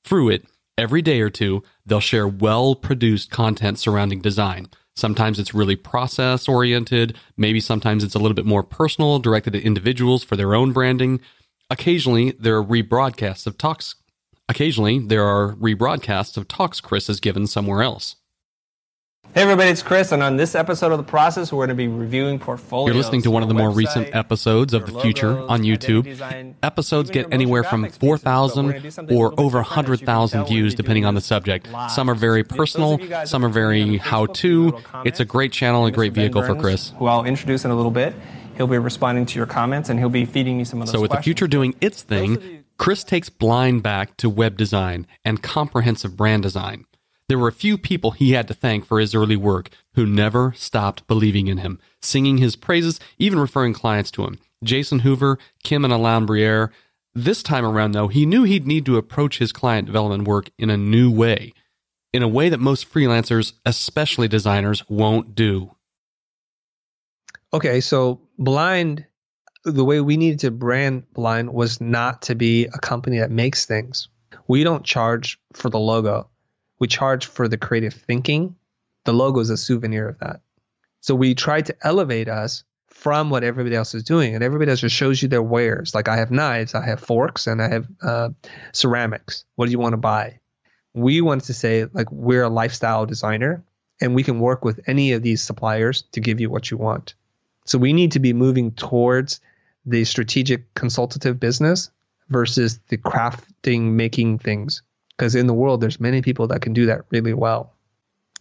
Through 0.05 0.29
it, 0.29 0.45
every 0.79 1.03
day 1.03 1.21
or 1.21 1.31
two, 1.31 1.63
they'll 1.85 2.01
share 2.01 2.29
well 2.29 2.75
produced 2.75 3.31
content 3.31 3.79
surrounding 3.79 4.21
design. 4.21 4.69
Sometimes 4.95 5.39
it's 5.39 5.55
really 5.55 5.77
process 5.77 6.49
oriented. 6.49 7.17
Maybe 7.37 7.61
sometimes 7.61 8.03
it's 8.03 8.15
a 8.15 8.19
little 8.19 8.35
bit 8.35 8.47
more 8.47 8.63
personal, 8.63 9.19
directed 9.19 9.55
at 9.55 9.63
individuals 9.63 10.25
for 10.25 10.37
their 10.37 10.55
own 10.55 10.73
branding. 10.73 11.21
Occasionally, 11.69 12.33
there 12.39 12.57
are 12.57 12.65
rebroadcasts 12.65 13.47
of 13.47 13.59
talks. 13.59 13.97
Occasionally, 14.49 15.01
there 15.01 15.25
are 15.25 15.55
rebroadcasts 15.57 16.37
of 16.37 16.49
talks 16.49 16.81
Chris 16.81 17.09
has 17.09 17.21
given 17.21 17.47
somewhere 17.47 17.83
else. 17.83 18.17
Hey 19.35 19.43
everybody, 19.43 19.69
it's 19.69 19.83
Chris, 19.83 20.13
and 20.13 20.23
on 20.23 20.39
this 20.39 20.55
episode 20.55 20.93
of 20.93 20.99
The 20.99 21.05
Process, 21.05 21.53
we're 21.53 21.67
going 21.67 21.69
to 21.69 21.75
be 21.75 21.89
reviewing 21.89 22.39
portfolios. 22.39 22.87
You're 22.87 23.03
listening 23.03 23.21
to 23.23 23.31
one 23.31 23.43
of 23.43 23.49
the 23.51 23.55
more 23.55 23.69
website, 23.69 23.77
recent 23.77 24.15
episodes 24.17 24.73
of 24.73 24.87
The 24.87 24.99
Futur 25.01 25.39
on 25.41 25.61
YouTube. 25.61 26.05
design, 26.05 26.57
Episodes 26.63 27.11
get 27.11 27.27
anywhere 27.31 27.63
from 27.63 27.83
graphics 27.83 27.85
pieces, 27.85 27.99
but 27.99 28.07
we're 28.07 28.17
gonna 28.17 28.19
4,000 28.19 28.83
do 28.83 28.91
something 28.91 29.17
a 29.17 29.19
or 29.19 29.27
over 29.33 29.35
different, 29.35 29.45
as 29.45 29.51
you 29.51 29.53
can 29.53 29.63
100,000 29.63 30.47
views 30.47 30.75
depending 30.75 31.05
on 31.05 31.15
the 31.15 31.21
subject. 31.21 31.71
live. 31.71 31.91
Some 31.91 32.09
are 32.09 32.15
very 32.15 32.45
personal, 32.45 32.99
some 33.27 33.45
are 33.45 33.49
are 33.49 33.53
tuning 33.53 33.83
in 33.83 33.89
very 33.89 33.97
how 33.99 34.25
Facebook, 34.25 34.35
to. 34.37 34.65
leave 34.65 34.73
a 34.73 34.77
little 34.77 35.03
It's 35.05 35.21
a 35.21 35.25
great 35.27 35.53
channel 35.53 35.85
and 35.85 35.93
a 35.93 35.95
great 35.95 36.15
vehicle 36.15 36.43
for 36.43 36.55
Chris. 36.55 36.95
Who 36.99 37.07
I'll 37.07 37.25
introduce 37.25 37.67
in 37.67 37.71
a 37.71 37.77
little 37.77 37.91
bit. 37.91 38.15
He'll 38.57 38.67
be 38.67 38.79
responding 38.79 39.27
to 39.27 39.39
your 39.39 39.47
comments 39.47 39.91
and 39.91 39.99
he'll 39.99 40.09
be 40.09 40.25
feeding 40.25 40.57
me 40.57 40.65
some 40.65 40.81
of 40.81 40.87
those 40.87 40.95
So, 40.95 41.01
with 41.03 41.11
the 41.11 41.21
Futur 41.21 41.47
doing 41.47 41.75
its 41.83 42.03
thing, 42.03 42.65
Chris 42.79 43.05
takes 43.05 43.29
Blind 43.29 43.83
back 43.83 44.17
to 44.17 44.31
web 44.31 44.57
design 44.57 45.07
and 45.27 45.43
comprehensive 45.43 46.17
brand 46.17 46.43
design. 46.43 46.87
There 47.29 47.39
were 47.39 47.49
a 47.49 47.53
few 47.53 47.77
people 47.77 48.13
he 48.13 48.33
had 48.33 48.47
to 48.49 48.55
thank 48.55 48.87
for 48.87 49.01
his 49.01 49.15
early 49.15 49.37
work 49.37 49.71
who 49.95 50.07
never 50.07 50.53
stopped 50.57 51.07
believing 51.09 51.49
in 51.49 51.59
him, 51.59 51.81
singing 52.01 52.39
his 52.39 52.55
praises, 52.55 53.01
even 53.19 53.41
referring 53.41 53.73
clients 53.73 54.13
to 54.13 54.25
him. 54.25 54.39
Jason 54.63 55.01
Hoover, 55.01 55.39
Kim 55.65 55.85
and 55.85 55.93
Alain 55.93 56.25
Briere. 56.25 56.73
This 57.15 57.43
time 57.43 57.65
around, 57.65 57.93
though, 57.93 58.09
he 58.09 58.27
knew 58.27 58.45
he'd 58.45 58.67
need 58.67 58.87
to 58.87 58.97
approach 58.97 59.39
his 59.39 59.53
client 59.53 59.87
development 59.87 60.29
work 60.29 60.51
in 60.59 60.71
a 60.71 60.77
new 60.77 61.11
way, 61.11 61.53
in 62.13 62.23
a 62.23 62.29
way 62.29 62.49
that 62.49 62.61
most 62.61 62.93
freelancers, 62.93 63.55
especially 63.65 64.29
designers, 64.29 64.89
won't 64.89 65.35
do. 65.35 65.75
Okay, 67.53 67.81
so 67.81 68.21
Blind, 68.39 69.05
the 69.65 69.85
way 69.85 70.01
we 70.01 70.17
needed 70.17 70.41
to 70.41 70.51
brand 70.53 71.11
Blind 71.13 71.53
was 71.53 71.81
not 71.81 72.23
to 72.23 72.37
be 72.37 72.67
a 72.67 72.79
company 72.79 73.19
that 73.19 73.31
makes 73.31 73.65
things. 73.65 74.09
We 74.47 74.63
don't 74.63 74.85
charge 74.85 75.41
for 75.55 75.71
the 75.71 75.79
logo. 75.79 76.29
We 76.79 76.87
charge 76.87 77.27
for 77.27 77.49
the 77.49 77.57
creative 77.57 77.95
thinking. 77.95 78.57
The 79.05 79.13
logo 79.13 79.41
is 79.41 79.51
a 79.51 79.57
souvenir 79.57 80.09
of 80.09 80.19
that. 80.19 80.41
So 81.01 81.15
we 81.15 81.35
try 81.35 81.63
to 81.63 81.75
elevate 81.83 82.29
us 82.29 82.65
from 82.89 83.31
what 83.31 83.45
everybody 83.45 83.77
else 83.77 83.95
is 83.95 84.03
doing, 84.03 84.35
and 84.35 84.43
everybody 84.43 84.71
else 84.71 84.81
just 84.81 84.97
shows 84.97 85.23
you 85.23 85.29
their 85.29 85.43
wares. 85.43 85.95
Like 85.95 86.09
I 86.09 86.17
have 86.17 86.31
knives, 86.31 86.75
I 86.75 86.85
have 86.85 86.99
forks, 86.99 87.47
and 87.47 87.63
I 87.63 87.69
have 87.69 87.87
uh, 88.03 88.31
ceramics. 88.73 89.45
What 89.55 89.67
do 89.67 89.73
you 89.73 89.79
want 89.79 89.93
to 89.93 89.99
buy? 89.99 90.41
We 90.95 91.21
wanted 91.21 91.45
to 91.45 91.55
say 91.55 91.87
like 91.93 92.11
we're 92.11 92.43
a 92.43 92.49
lifestyle 92.49 93.07
designer, 93.07 93.63
and 94.01 94.15
we 94.15 94.23
can 94.23 94.41
work 94.41 94.65
with 94.65 94.81
any 94.87 95.13
of 95.13 95.23
these 95.23 95.43
suppliers 95.43 96.03
to 96.13 96.21
give 96.21 96.41
you 96.41 96.51
what 96.51 96.71
you 96.71 96.79
want. 96.79 97.15
So 97.67 97.79
we 97.79 97.93
need 97.93 98.13
to 98.13 98.21
be 98.21 98.33
moving 98.33 98.73
towards 98.73 99.41
the 99.85 100.05
strategic 100.05 100.73
consultative 100.75 101.39
business 101.39 101.91
versus 102.29 102.81
the 102.89 102.97
crafting 102.97 103.93
making 103.93 104.39
things. 104.39 104.83
Because 105.17 105.35
in 105.35 105.47
the 105.47 105.55
world, 105.55 105.81
there's 105.81 106.01
many 106.01 106.21
people 106.23 106.47
that 106.49 106.61
can 106.61 106.73
do 106.73 106.87
that 106.87 107.03
really 107.11 107.33
well. 107.33 107.73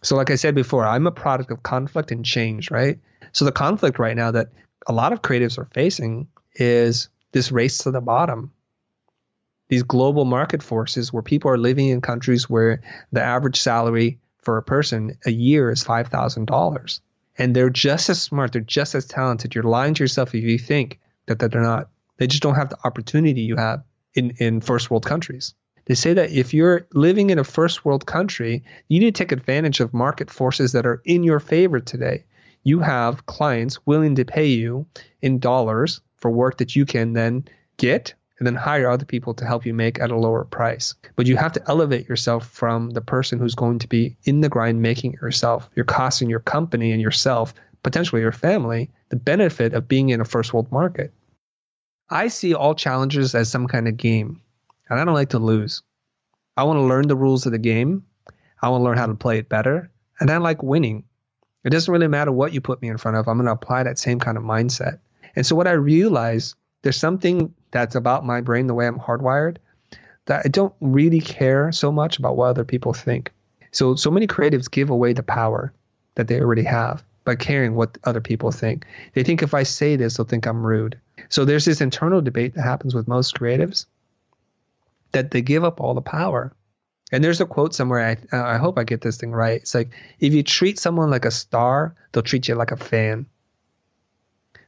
So, 0.02 0.16
like 0.16 0.30
I 0.30 0.36
said 0.36 0.54
before, 0.54 0.86
I'm 0.86 1.06
a 1.06 1.12
product 1.12 1.50
of 1.50 1.62
conflict 1.62 2.10
and 2.10 2.24
change, 2.24 2.70
right? 2.70 2.98
So, 3.32 3.44
the 3.44 3.52
conflict 3.52 3.98
right 3.98 4.16
now 4.16 4.30
that 4.30 4.48
a 4.86 4.92
lot 4.92 5.12
of 5.12 5.22
creatives 5.22 5.58
are 5.58 5.68
facing 5.72 6.28
is 6.54 7.08
this 7.32 7.50
race 7.50 7.78
to 7.78 7.90
the 7.90 8.00
bottom. 8.00 8.52
These 9.68 9.82
global 9.82 10.24
market 10.24 10.62
forces 10.62 11.12
where 11.12 11.22
people 11.22 11.50
are 11.50 11.58
living 11.58 11.88
in 11.88 12.00
countries 12.00 12.48
where 12.48 12.82
the 13.10 13.22
average 13.22 13.60
salary 13.60 14.20
for 14.38 14.56
a 14.58 14.62
person 14.62 15.18
a 15.26 15.30
year 15.32 15.70
is 15.70 15.82
$5,000. 15.82 17.00
And 17.38 17.54
they're 17.54 17.68
just 17.68 18.08
as 18.08 18.22
smart, 18.22 18.52
they're 18.52 18.62
just 18.62 18.94
as 18.94 19.06
talented. 19.06 19.54
You're 19.54 19.64
lying 19.64 19.94
to 19.94 20.04
yourself 20.04 20.34
if 20.34 20.44
you 20.44 20.58
think 20.58 21.00
that, 21.26 21.40
that 21.40 21.50
they're 21.50 21.62
not. 21.62 21.88
They 22.18 22.26
just 22.26 22.42
don't 22.42 22.54
have 22.54 22.70
the 22.70 22.78
opportunity 22.84 23.42
you 23.42 23.56
have 23.56 23.82
in, 24.14 24.30
in 24.38 24.60
first 24.60 24.90
world 24.90 25.04
countries. 25.04 25.54
They 25.86 25.94
say 25.94 26.12
that 26.14 26.30
if 26.30 26.52
you're 26.52 26.86
living 26.92 27.30
in 27.30 27.38
a 27.38 27.44
first 27.44 27.84
world 27.84 28.06
country, 28.06 28.64
you 28.88 29.00
need 29.00 29.14
to 29.14 29.24
take 29.24 29.32
advantage 29.32 29.80
of 29.80 29.94
market 29.94 30.30
forces 30.30 30.72
that 30.72 30.86
are 30.86 31.00
in 31.04 31.22
your 31.22 31.40
favor 31.40 31.80
today. 31.80 32.24
You 32.64 32.80
have 32.80 33.26
clients 33.26 33.86
willing 33.86 34.16
to 34.16 34.24
pay 34.24 34.46
you 34.46 34.86
in 35.22 35.38
dollars 35.38 36.00
for 36.16 36.30
work 36.30 36.58
that 36.58 36.74
you 36.74 36.84
can 36.86 37.12
then 37.12 37.44
get 37.76 38.14
and 38.38 38.46
then 38.46 38.54
hire 38.54 38.90
other 38.90 39.04
people 39.04 39.34
to 39.34 39.46
help 39.46 39.64
you 39.64 39.72
make 39.72 40.00
at 40.00 40.10
a 40.10 40.16
lower 40.16 40.44
price. 40.44 40.94
But 41.14 41.26
you 41.26 41.36
have 41.36 41.52
to 41.52 41.62
elevate 41.68 42.08
yourself 42.08 42.48
from 42.48 42.90
the 42.90 43.00
person 43.00 43.38
who's 43.38 43.54
going 43.54 43.78
to 43.78 43.88
be 43.88 44.16
in 44.24 44.40
the 44.40 44.48
grind 44.48 44.82
making 44.82 45.14
it 45.14 45.22
yourself. 45.22 45.70
You're 45.74 45.84
costing 45.84 46.28
your 46.28 46.40
company 46.40 46.92
and 46.92 47.00
yourself, 47.00 47.54
potentially 47.82 48.20
your 48.20 48.32
family, 48.32 48.90
the 49.08 49.16
benefit 49.16 49.72
of 49.72 49.88
being 49.88 50.10
in 50.10 50.20
a 50.20 50.24
first 50.24 50.52
world 50.52 50.70
market. 50.70 51.12
I 52.10 52.28
see 52.28 52.54
all 52.54 52.74
challenges 52.74 53.34
as 53.34 53.48
some 53.48 53.66
kind 53.68 53.88
of 53.88 53.96
game, 53.96 54.40
and 54.88 55.00
I 55.00 55.04
don't 55.04 55.14
like 55.14 55.30
to 55.30 55.38
lose. 55.38 55.82
I 56.56 56.64
want 56.64 56.78
to 56.78 56.82
learn 56.82 57.08
the 57.08 57.16
rules 57.16 57.46
of 57.46 57.52
the 57.52 57.58
game. 57.58 58.04
I 58.62 58.68
want 58.68 58.80
to 58.80 58.84
learn 58.84 58.98
how 58.98 59.06
to 59.06 59.14
play 59.14 59.38
it 59.38 59.48
better, 59.48 59.90
and 60.20 60.30
I 60.30 60.38
like 60.38 60.62
winning. 60.62 61.04
It 61.64 61.70
doesn't 61.70 61.92
really 61.92 62.08
matter 62.08 62.32
what 62.32 62.52
you 62.52 62.60
put 62.60 62.80
me 62.80 62.88
in 62.88 62.96
front 62.96 63.16
of. 63.16 63.28
I'm 63.28 63.36
going 63.36 63.46
to 63.46 63.52
apply 63.52 63.82
that 63.82 63.98
same 63.98 64.20
kind 64.20 64.38
of 64.38 64.44
mindset. 64.44 65.00
And 65.34 65.44
so 65.44 65.56
what 65.56 65.66
I 65.66 65.72
realize, 65.72 66.54
there's 66.82 66.96
something 66.96 67.52
that's 67.72 67.94
about 67.94 68.24
my 68.24 68.40
brain, 68.40 68.68
the 68.68 68.74
way 68.74 68.86
I'm 68.86 68.98
hardwired, 68.98 69.56
that 70.26 70.42
I 70.44 70.48
don't 70.48 70.74
really 70.80 71.20
care 71.20 71.72
so 71.72 71.90
much 71.90 72.18
about 72.18 72.36
what 72.36 72.46
other 72.46 72.64
people 72.64 72.92
think. 72.92 73.32
So 73.72 73.96
so 73.96 74.10
many 74.10 74.26
creatives 74.26 74.70
give 74.70 74.90
away 74.90 75.12
the 75.12 75.22
power 75.22 75.72
that 76.14 76.28
they 76.28 76.40
already 76.40 76.62
have 76.62 77.04
by 77.24 77.34
caring 77.34 77.74
what 77.74 77.98
other 78.04 78.20
people 78.20 78.50
think. 78.50 78.86
They 79.14 79.22
think 79.22 79.42
if 79.42 79.52
I 79.52 79.64
say 79.64 79.96
this, 79.96 80.16
they'll 80.16 80.26
think 80.26 80.46
I'm 80.46 80.64
rude. 80.64 80.98
So 81.28 81.44
there's 81.44 81.64
this 81.64 81.80
internal 81.80 82.22
debate 82.22 82.54
that 82.54 82.62
happens 82.62 82.94
with 82.94 83.08
most 83.08 83.34
creatives 83.34 83.86
that 85.16 85.30
they 85.30 85.42
give 85.42 85.64
up 85.64 85.80
all 85.80 85.94
the 85.94 86.02
power. 86.02 86.52
And 87.12 87.22
there's 87.22 87.40
a 87.40 87.46
quote 87.46 87.74
somewhere. 87.74 88.18
I 88.32 88.36
I 88.36 88.58
hope 88.58 88.78
I 88.78 88.84
get 88.84 89.00
this 89.00 89.16
thing 89.16 89.32
right. 89.32 89.60
It's 89.60 89.74
like 89.74 89.90
if 90.18 90.34
you 90.34 90.42
treat 90.42 90.78
someone 90.78 91.10
like 91.10 91.24
a 91.24 91.30
star, 91.30 91.94
they'll 92.12 92.22
treat 92.22 92.48
you 92.48 92.54
like 92.54 92.72
a 92.72 92.76
fan. 92.76 93.26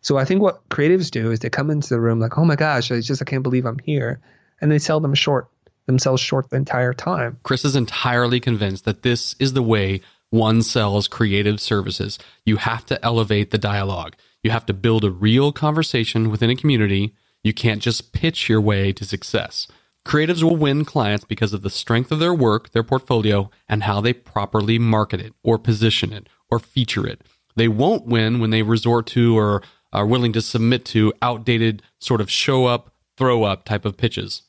So 0.00 0.16
I 0.16 0.24
think 0.24 0.40
what 0.40 0.68
creatives 0.68 1.10
do 1.10 1.30
is 1.32 1.40
they 1.40 1.50
come 1.50 1.70
into 1.70 1.88
the 1.88 2.00
room 2.00 2.20
like, 2.20 2.38
oh 2.38 2.44
my 2.44 2.56
gosh, 2.56 2.90
I 2.92 3.00
just 3.00 3.20
I 3.20 3.24
can't 3.24 3.42
believe 3.42 3.66
I'm 3.66 3.80
here, 3.80 4.20
and 4.60 4.70
they 4.70 4.78
sell 4.78 5.00
them 5.00 5.14
short 5.14 5.48
themselves 5.86 6.22
short 6.22 6.50
the 6.50 6.56
entire 6.56 6.92
time. 6.92 7.38
Chris 7.42 7.64
is 7.64 7.74
entirely 7.74 8.40
convinced 8.40 8.84
that 8.84 9.02
this 9.02 9.34
is 9.40 9.54
the 9.54 9.62
way 9.62 10.00
one 10.30 10.62
sells 10.62 11.08
creative 11.08 11.60
services. 11.60 12.18
You 12.44 12.56
have 12.56 12.86
to 12.86 13.04
elevate 13.04 13.50
the 13.50 13.58
dialogue. 13.58 14.14
You 14.42 14.50
have 14.50 14.66
to 14.66 14.74
build 14.74 15.04
a 15.04 15.10
real 15.10 15.50
conversation 15.50 16.30
within 16.30 16.50
a 16.50 16.56
community. 16.56 17.14
You 17.42 17.52
can't 17.54 17.82
just 17.82 18.12
pitch 18.12 18.48
your 18.48 18.60
way 18.60 18.92
to 18.92 19.04
success. 19.04 19.66
Creatives 20.08 20.42
will 20.42 20.56
win 20.56 20.86
clients 20.86 21.26
because 21.26 21.52
of 21.52 21.60
the 21.60 21.68
strength 21.68 22.10
of 22.10 22.18
their 22.18 22.32
work, 22.32 22.72
their 22.72 22.82
portfolio, 22.82 23.50
and 23.68 23.82
how 23.82 24.00
they 24.00 24.14
properly 24.14 24.78
market 24.78 25.20
it 25.20 25.34
or 25.42 25.58
position 25.58 26.14
it 26.14 26.30
or 26.50 26.58
feature 26.58 27.06
it. 27.06 27.20
They 27.56 27.68
won't 27.68 28.06
win 28.06 28.40
when 28.40 28.48
they 28.48 28.62
resort 28.62 29.06
to 29.08 29.36
or 29.38 29.62
are 29.92 30.06
willing 30.06 30.32
to 30.32 30.40
submit 30.40 30.86
to 30.86 31.12
outdated 31.20 31.82
sort 31.98 32.22
of 32.22 32.30
show 32.30 32.64
up, 32.64 32.90
throw 33.18 33.44
up 33.44 33.64
type 33.64 33.84
of 33.84 33.98
pitches. 33.98 34.44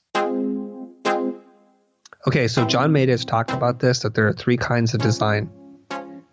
Okay, 2.25 2.47
so 2.47 2.63
John 2.65 2.95
has 2.95 3.25
talked 3.25 3.51
about 3.51 3.79
this 3.79 3.99
that 3.99 4.15
there 4.15 4.29
are 4.29 4.33
three 4.33 4.55
kinds 4.55 4.93
of 4.93 5.01
design. 5.01 5.49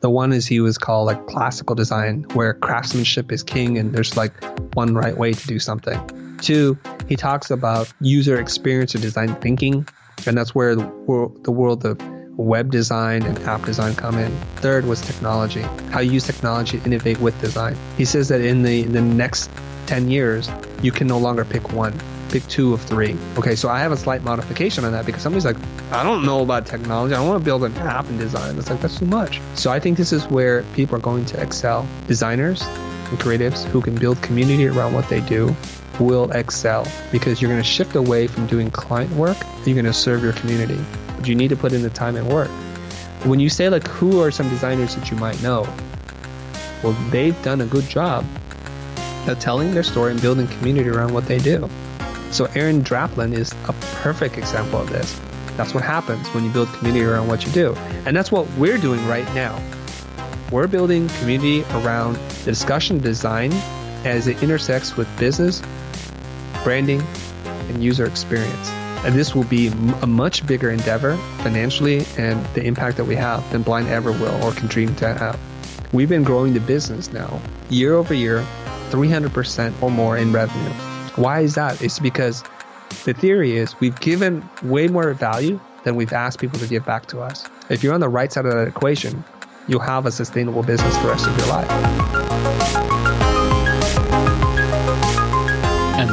The 0.03 0.11
one 0.11 0.33
is 0.33 0.47
he 0.47 0.61
was 0.61 0.79
called 0.79 1.07
like 1.07 1.27
classical 1.27 1.75
design, 1.75 2.27
where 2.35 2.55
craftsmanship 2.55 3.33
is 3.33 3.43
king 3.43 3.77
and 3.77 3.93
there's 3.93 4.17
like 4.17 4.33
one 4.77 4.95
right 4.95 5.19
way 5.19 5.33
to 5.33 5.47
do 5.49 5.59
something. 5.59 5.99
Two, 6.41 6.79
he 7.09 7.17
talks 7.17 7.51
about 7.51 7.93
user 8.01 8.41
experience 8.41 8.95
or 8.95 8.99
design 8.99 9.35
thinking, 9.37 9.87
and 10.27 10.37
that's 10.37 10.55
where 10.55 10.75
the 10.75 10.87
world, 10.87 11.83
the 11.83 11.91
of 11.91 12.17
web 12.39 12.71
design 12.71 13.23
and 13.23 13.39
app 13.41 13.65
design 13.65 13.95
come 13.95 14.19
in. 14.19 14.31
Third 14.57 14.85
was 14.87 15.01
technology, 15.01 15.63
how 15.91 16.01
you 16.01 16.13
use 16.13 16.27
technology 16.27 16.79
to 16.79 16.85
innovate 16.85 17.19
with 17.21 17.39
design. 17.41 17.77
He 17.97 18.05
says 18.05 18.29
that 18.29 18.41
in 18.41 18.63
the, 18.63 18.83
in 18.83 18.93
the 18.93 19.01
next 19.01 19.51
10 19.87 20.11
years, 20.11 20.51
you 20.83 20.93
can 20.93 21.07
no 21.07 21.19
longer 21.19 21.45
pick 21.45 21.73
one, 21.73 21.99
pick 22.31 22.47
two 22.49 22.75
of 22.75 22.83
three. 22.83 23.17
Okay, 23.39 23.55
so 23.55 23.69
I 23.69 23.79
have 23.79 23.93
a 23.93 23.97
slight 23.97 24.23
modification 24.23 24.85
on 24.85 24.93
that 24.93 25.07
because 25.07 25.23
somebody's 25.23 25.47
like, 25.47 25.57
I 25.93 26.03
don't 26.03 26.25
know 26.25 26.43
about 26.43 26.67
technology. 26.67 27.15
I 27.15 27.21
want 27.25 27.41
to 27.41 27.45
build 27.45 27.65
an 27.65 27.77
app 27.79 28.07
and 28.09 28.19
design. 28.19 28.59
It's 28.59 28.69
like, 28.69 28.81
that's 28.81 28.99
too 28.99 29.07
much. 29.07 29.41
So 29.55 29.71
I 29.71 29.81
think 29.81 29.97
this 29.97 30.13
is 30.13 30.27
where 30.27 30.63
people 30.75 30.97
are 30.97 31.01
going 31.01 31.25
to 31.27 31.41
excel. 31.41 31.89
Designers 32.09 32.63
and 32.63 33.19
creatives 33.19 33.65
who 33.65 33.81
can 33.81 33.95
build 33.95 34.21
community 34.23 34.67
around 34.67 34.93
what 34.93 35.09
they 35.09 35.21
do 35.23 35.55
will 36.01 36.31
excel 36.33 36.87
because 37.11 37.41
you're 37.41 37.51
going 37.51 37.63
to 37.63 37.69
shift 37.69 37.95
away 37.95 38.27
from 38.27 38.47
doing 38.47 38.71
client 38.71 39.11
work 39.13 39.37
you're 39.65 39.75
going 39.75 39.85
to 39.85 39.93
serve 39.93 40.23
your 40.23 40.33
community 40.35 40.79
but 41.17 41.27
you 41.27 41.35
need 41.35 41.49
to 41.49 41.57
put 41.57 41.73
in 41.73 41.83
the 41.83 41.91
time 41.91 42.17
and 42.17 42.29
work. 42.29 42.49
When 43.25 43.41
you 43.41 43.49
say 43.49 43.69
like 43.69 43.87
who 43.89 44.21
are 44.21 44.31
some 44.31 44.49
designers 44.49 44.95
that 44.95 45.11
you 45.11 45.17
might 45.17 45.43
know, 45.43 45.63
well, 46.83 46.93
they've 47.11 47.41
done 47.43 47.63
a 47.63 47.67
good 47.67 47.89
job 47.89 48.25
of 49.27 49.39
telling 49.41 49.73
their 49.73 49.83
story 49.83 50.13
and 50.13 50.23
building 50.23 50.47
community 50.47 50.89
around 50.89 51.13
what 51.13 51.27
they 51.27 51.39
do. 51.39 51.69
So 52.31 52.45
Aaron 52.55 52.83
Draplin 52.83 53.33
is 53.33 53.53
a 53.67 53.73
perfect 54.03 54.37
example 54.39 54.81
of 54.81 54.91
this. 54.91 55.19
That's 55.57 55.73
what 55.75 55.83
happens 55.83 56.29
when 56.29 56.45
you 56.45 56.51
build 56.51 56.69
community 56.75 57.05
around 57.05 57.29
what 57.29 57.45
you 57.47 57.53
do. 57.53 57.75
And 58.05 58.15
that's 58.15 58.31
what 58.31 58.47
we're 58.53 58.79
doing 58.79 59.05
right 59.09 59.27
now. 59.35 59.61
We're 60.53 60.69
building 60.69 61.09
community 61.21 61.63
around 61.71 62.17
the 62.17 62.53
discussion 62.53 62.99
design 62.99 63.53
as 64.05 64.29
it 64.29 64.43
intersects 64.43 64.97
with 64.97 65.09
business, 65.19 65.61
branding, 66.67 67.01
and 67.45 67.85
user 67.85 68.05
experience. 68.05 68.69
And 69.07 69.15
this 69.15 69.37
will 69.37 69.45
be 69.45 69.69
a 70.03 70.07
much 70.07 70.45
bigger 70.49 70.69
endeavor 70.69 71.17
financially 71.45 72.05
and 72.19 72.45
the 72.55 72.65
impact 72.65 72.97
that 72.97 73.05
we 73.05 73.15
have 73.15 73.49
than 73.53 73.63
Blind 73.63 73.87
ever 73.87 74.11
will 74.11 74.43
or 74.43 74.51
can 74.51 74.67
dream 74.67 74.93
to 74.97 75.15
have. 75.15 75.39
We've 75.93 76.09
been 76.09 76.25
growing 76.25 76.55
the 76.55 76.61
business 76.61 77.13
now 77.13 77.41
year 77.71 77.95
over 77.95 78.13
year, 78.13 78.45
300% 78.91 79.81
or 79.81 79.93
more 79.93 80.17
in 80.17 80.33
revenue. 80.33 80.73
Why 81.15 81.43
is 81.43 81.55
that? 81.55 81.81
It's 81.81 82.01
because 82.01 82.43
the 83.05 83.15
theory 83.15 83.57
is 83.57 83.79
we've 83.79 84.01
given 84.01 84.43
way 84.65 84.89
more 84.89 85.13
value 85.13 85.61
than 85.85 85.95
we've 85.95 86.13
asked 86.13 86.41
people 86.41 86.59
to 86.59 86.67
give 86.67 86.85
back 86.85 87.07
to 87.07 87.21
us. 87.21 87.49
If 87.71 87.85
you're 87.85 87.95
on 87.95 88.01
the 88.01 88.09
right 88.09 88.33
side 88.33 88.45
of 88.45 88.53
that 88.55 88.67
equation, 88.67 89.23
you'll 89.69 89.79
have 89.79 90.05
a 90.05 90.11
sustainable 90.11 90.65
business 90.65 90.97
the 90.97 91.07
rest 91.07 91.29
of 91.29 91.39
your 91.39 91.47
life. 91.47 92.66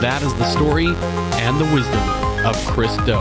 That 0.04 0.22
is 0.22 0.34
the 0.34 0.52
story 0.52 0.88
and 0.88 1.58
the 1.58 1.74
wisdom 1.74 2.46
of 2.46 2.58
Chris 2.68 2.94
Do, 3.06 3.20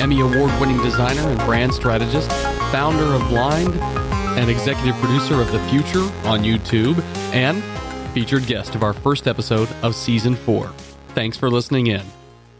Emmy 0.00 0.20
Award 0.20 0.50
winning 0.58 0.78
designer 0.78 1.20
and 1.20 1.38
brand 1.40 1.74
strategist, 1.74 2.30
founder 2.72 3.04
of 3.12 3.20
Blind, 3.28 3.74
and 4.38 4.48
executive 4.48 4.94
producer 4.94 5.38
of 5.42 5.52
The 5.52 5.58
Futur 5.68 6.04
on 6.26 6.40
YouTube, 6.40 7.02
and 7.34 7.62
featured 8.14 8.46
guest 8.46 8.74
of 8.74 8.82
our 8.82 8.94
first 8.94 9.28
episode 9.28 9.68
of 9.82 9.94
season 9.94 10.34
four. 10.34 10.72
Thanks 11.08 11.36
for 11.36 11.50
listening 11.50 11.88
in. 11.88 12.02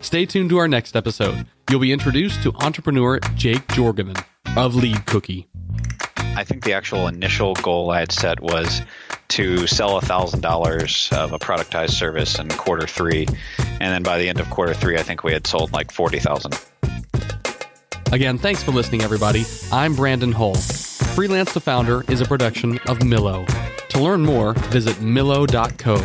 Stay 0.01 0.27
tuned 0.27 0.51
to 0.51 0.59
our 0.59 0.69
next 0.69 0.95
episode. 0.95 1.47
You'll 1.71 1.81
be 1.81 1.95
introduced 1.95 2.43
to 2.43 2.53
entrepreneur 2.57 3.21
Jake 3.37 3.67
Jorgovan 3.69 4.23
of 4.55 4.75
Lead 4.75 5.07
Cookie. 5.07 5.49
I 6.19 6.45
think 6.45 6.63
the 6.63 6.75
actual 6.75 7.09
initial 7.09 7.55
goal 7.55 7.91
I 7.91 8.01
had 8.01 8.13
set 8.13 8.39
was 8.41 8.83
to 9.29 9.67
sell 9.67 10.01
$1,000 10.01 11.13
of 11.17 11.33
a 11.33 11.39
productized 11.39 11.91
service 11.91 12.39
in 12.39 12.49
quarter 12.49 12.87
three. 12.87 13.27
And 13.59 13.93
then 13.93 14.03
by 14.03 14.19
the 14.19 14.29
end 14.29 14.41
of 14.41 14.49
quarter 14.51 14.75
three, 14.75 14.97
I 14.97 15.03
think 15.03 15.25
we 15.25 15.33
had 15.33 15.47
sold 15.47 15.73
like 15.73 15.91
40,000. 15.91 16.59
Again, 18.13 18.39
thanks 18.39 18.63
for 18.63 18.71
listening, 18.71 19.03
everybody. 19.03 19.45
I'm 19.73 19.95
Brandon 19.95 20.33
Hull. 20.33 20.55
Freelance 20.55 21.53
to 21.55 21.61
Founder 21.61 22.05
is 22.11 22.21
a 22.21 22.25
production 22.25 22.79
of 22.87 22.99
Millo. 23.01 23.47
To 23.89 24.01
learn 24.01 24.23
more, 24.23 24.53
visit 24.71 24.97
millo.co. 24.97 25.97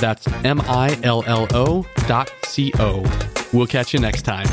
That's 0.00 0.26
M 0.44 0.60
I 0.62 0.98
L 1.02 1.24
L 1.26 1.46
O 1.52 1.86
dot 2.06 2.32
C 2.44 2.72
O. 2.78 3.04
We'll 3.52 3.66
catch 3.66 3.92
you 3.92 4.00
next 4.00 4.22
time. 4.22 4.46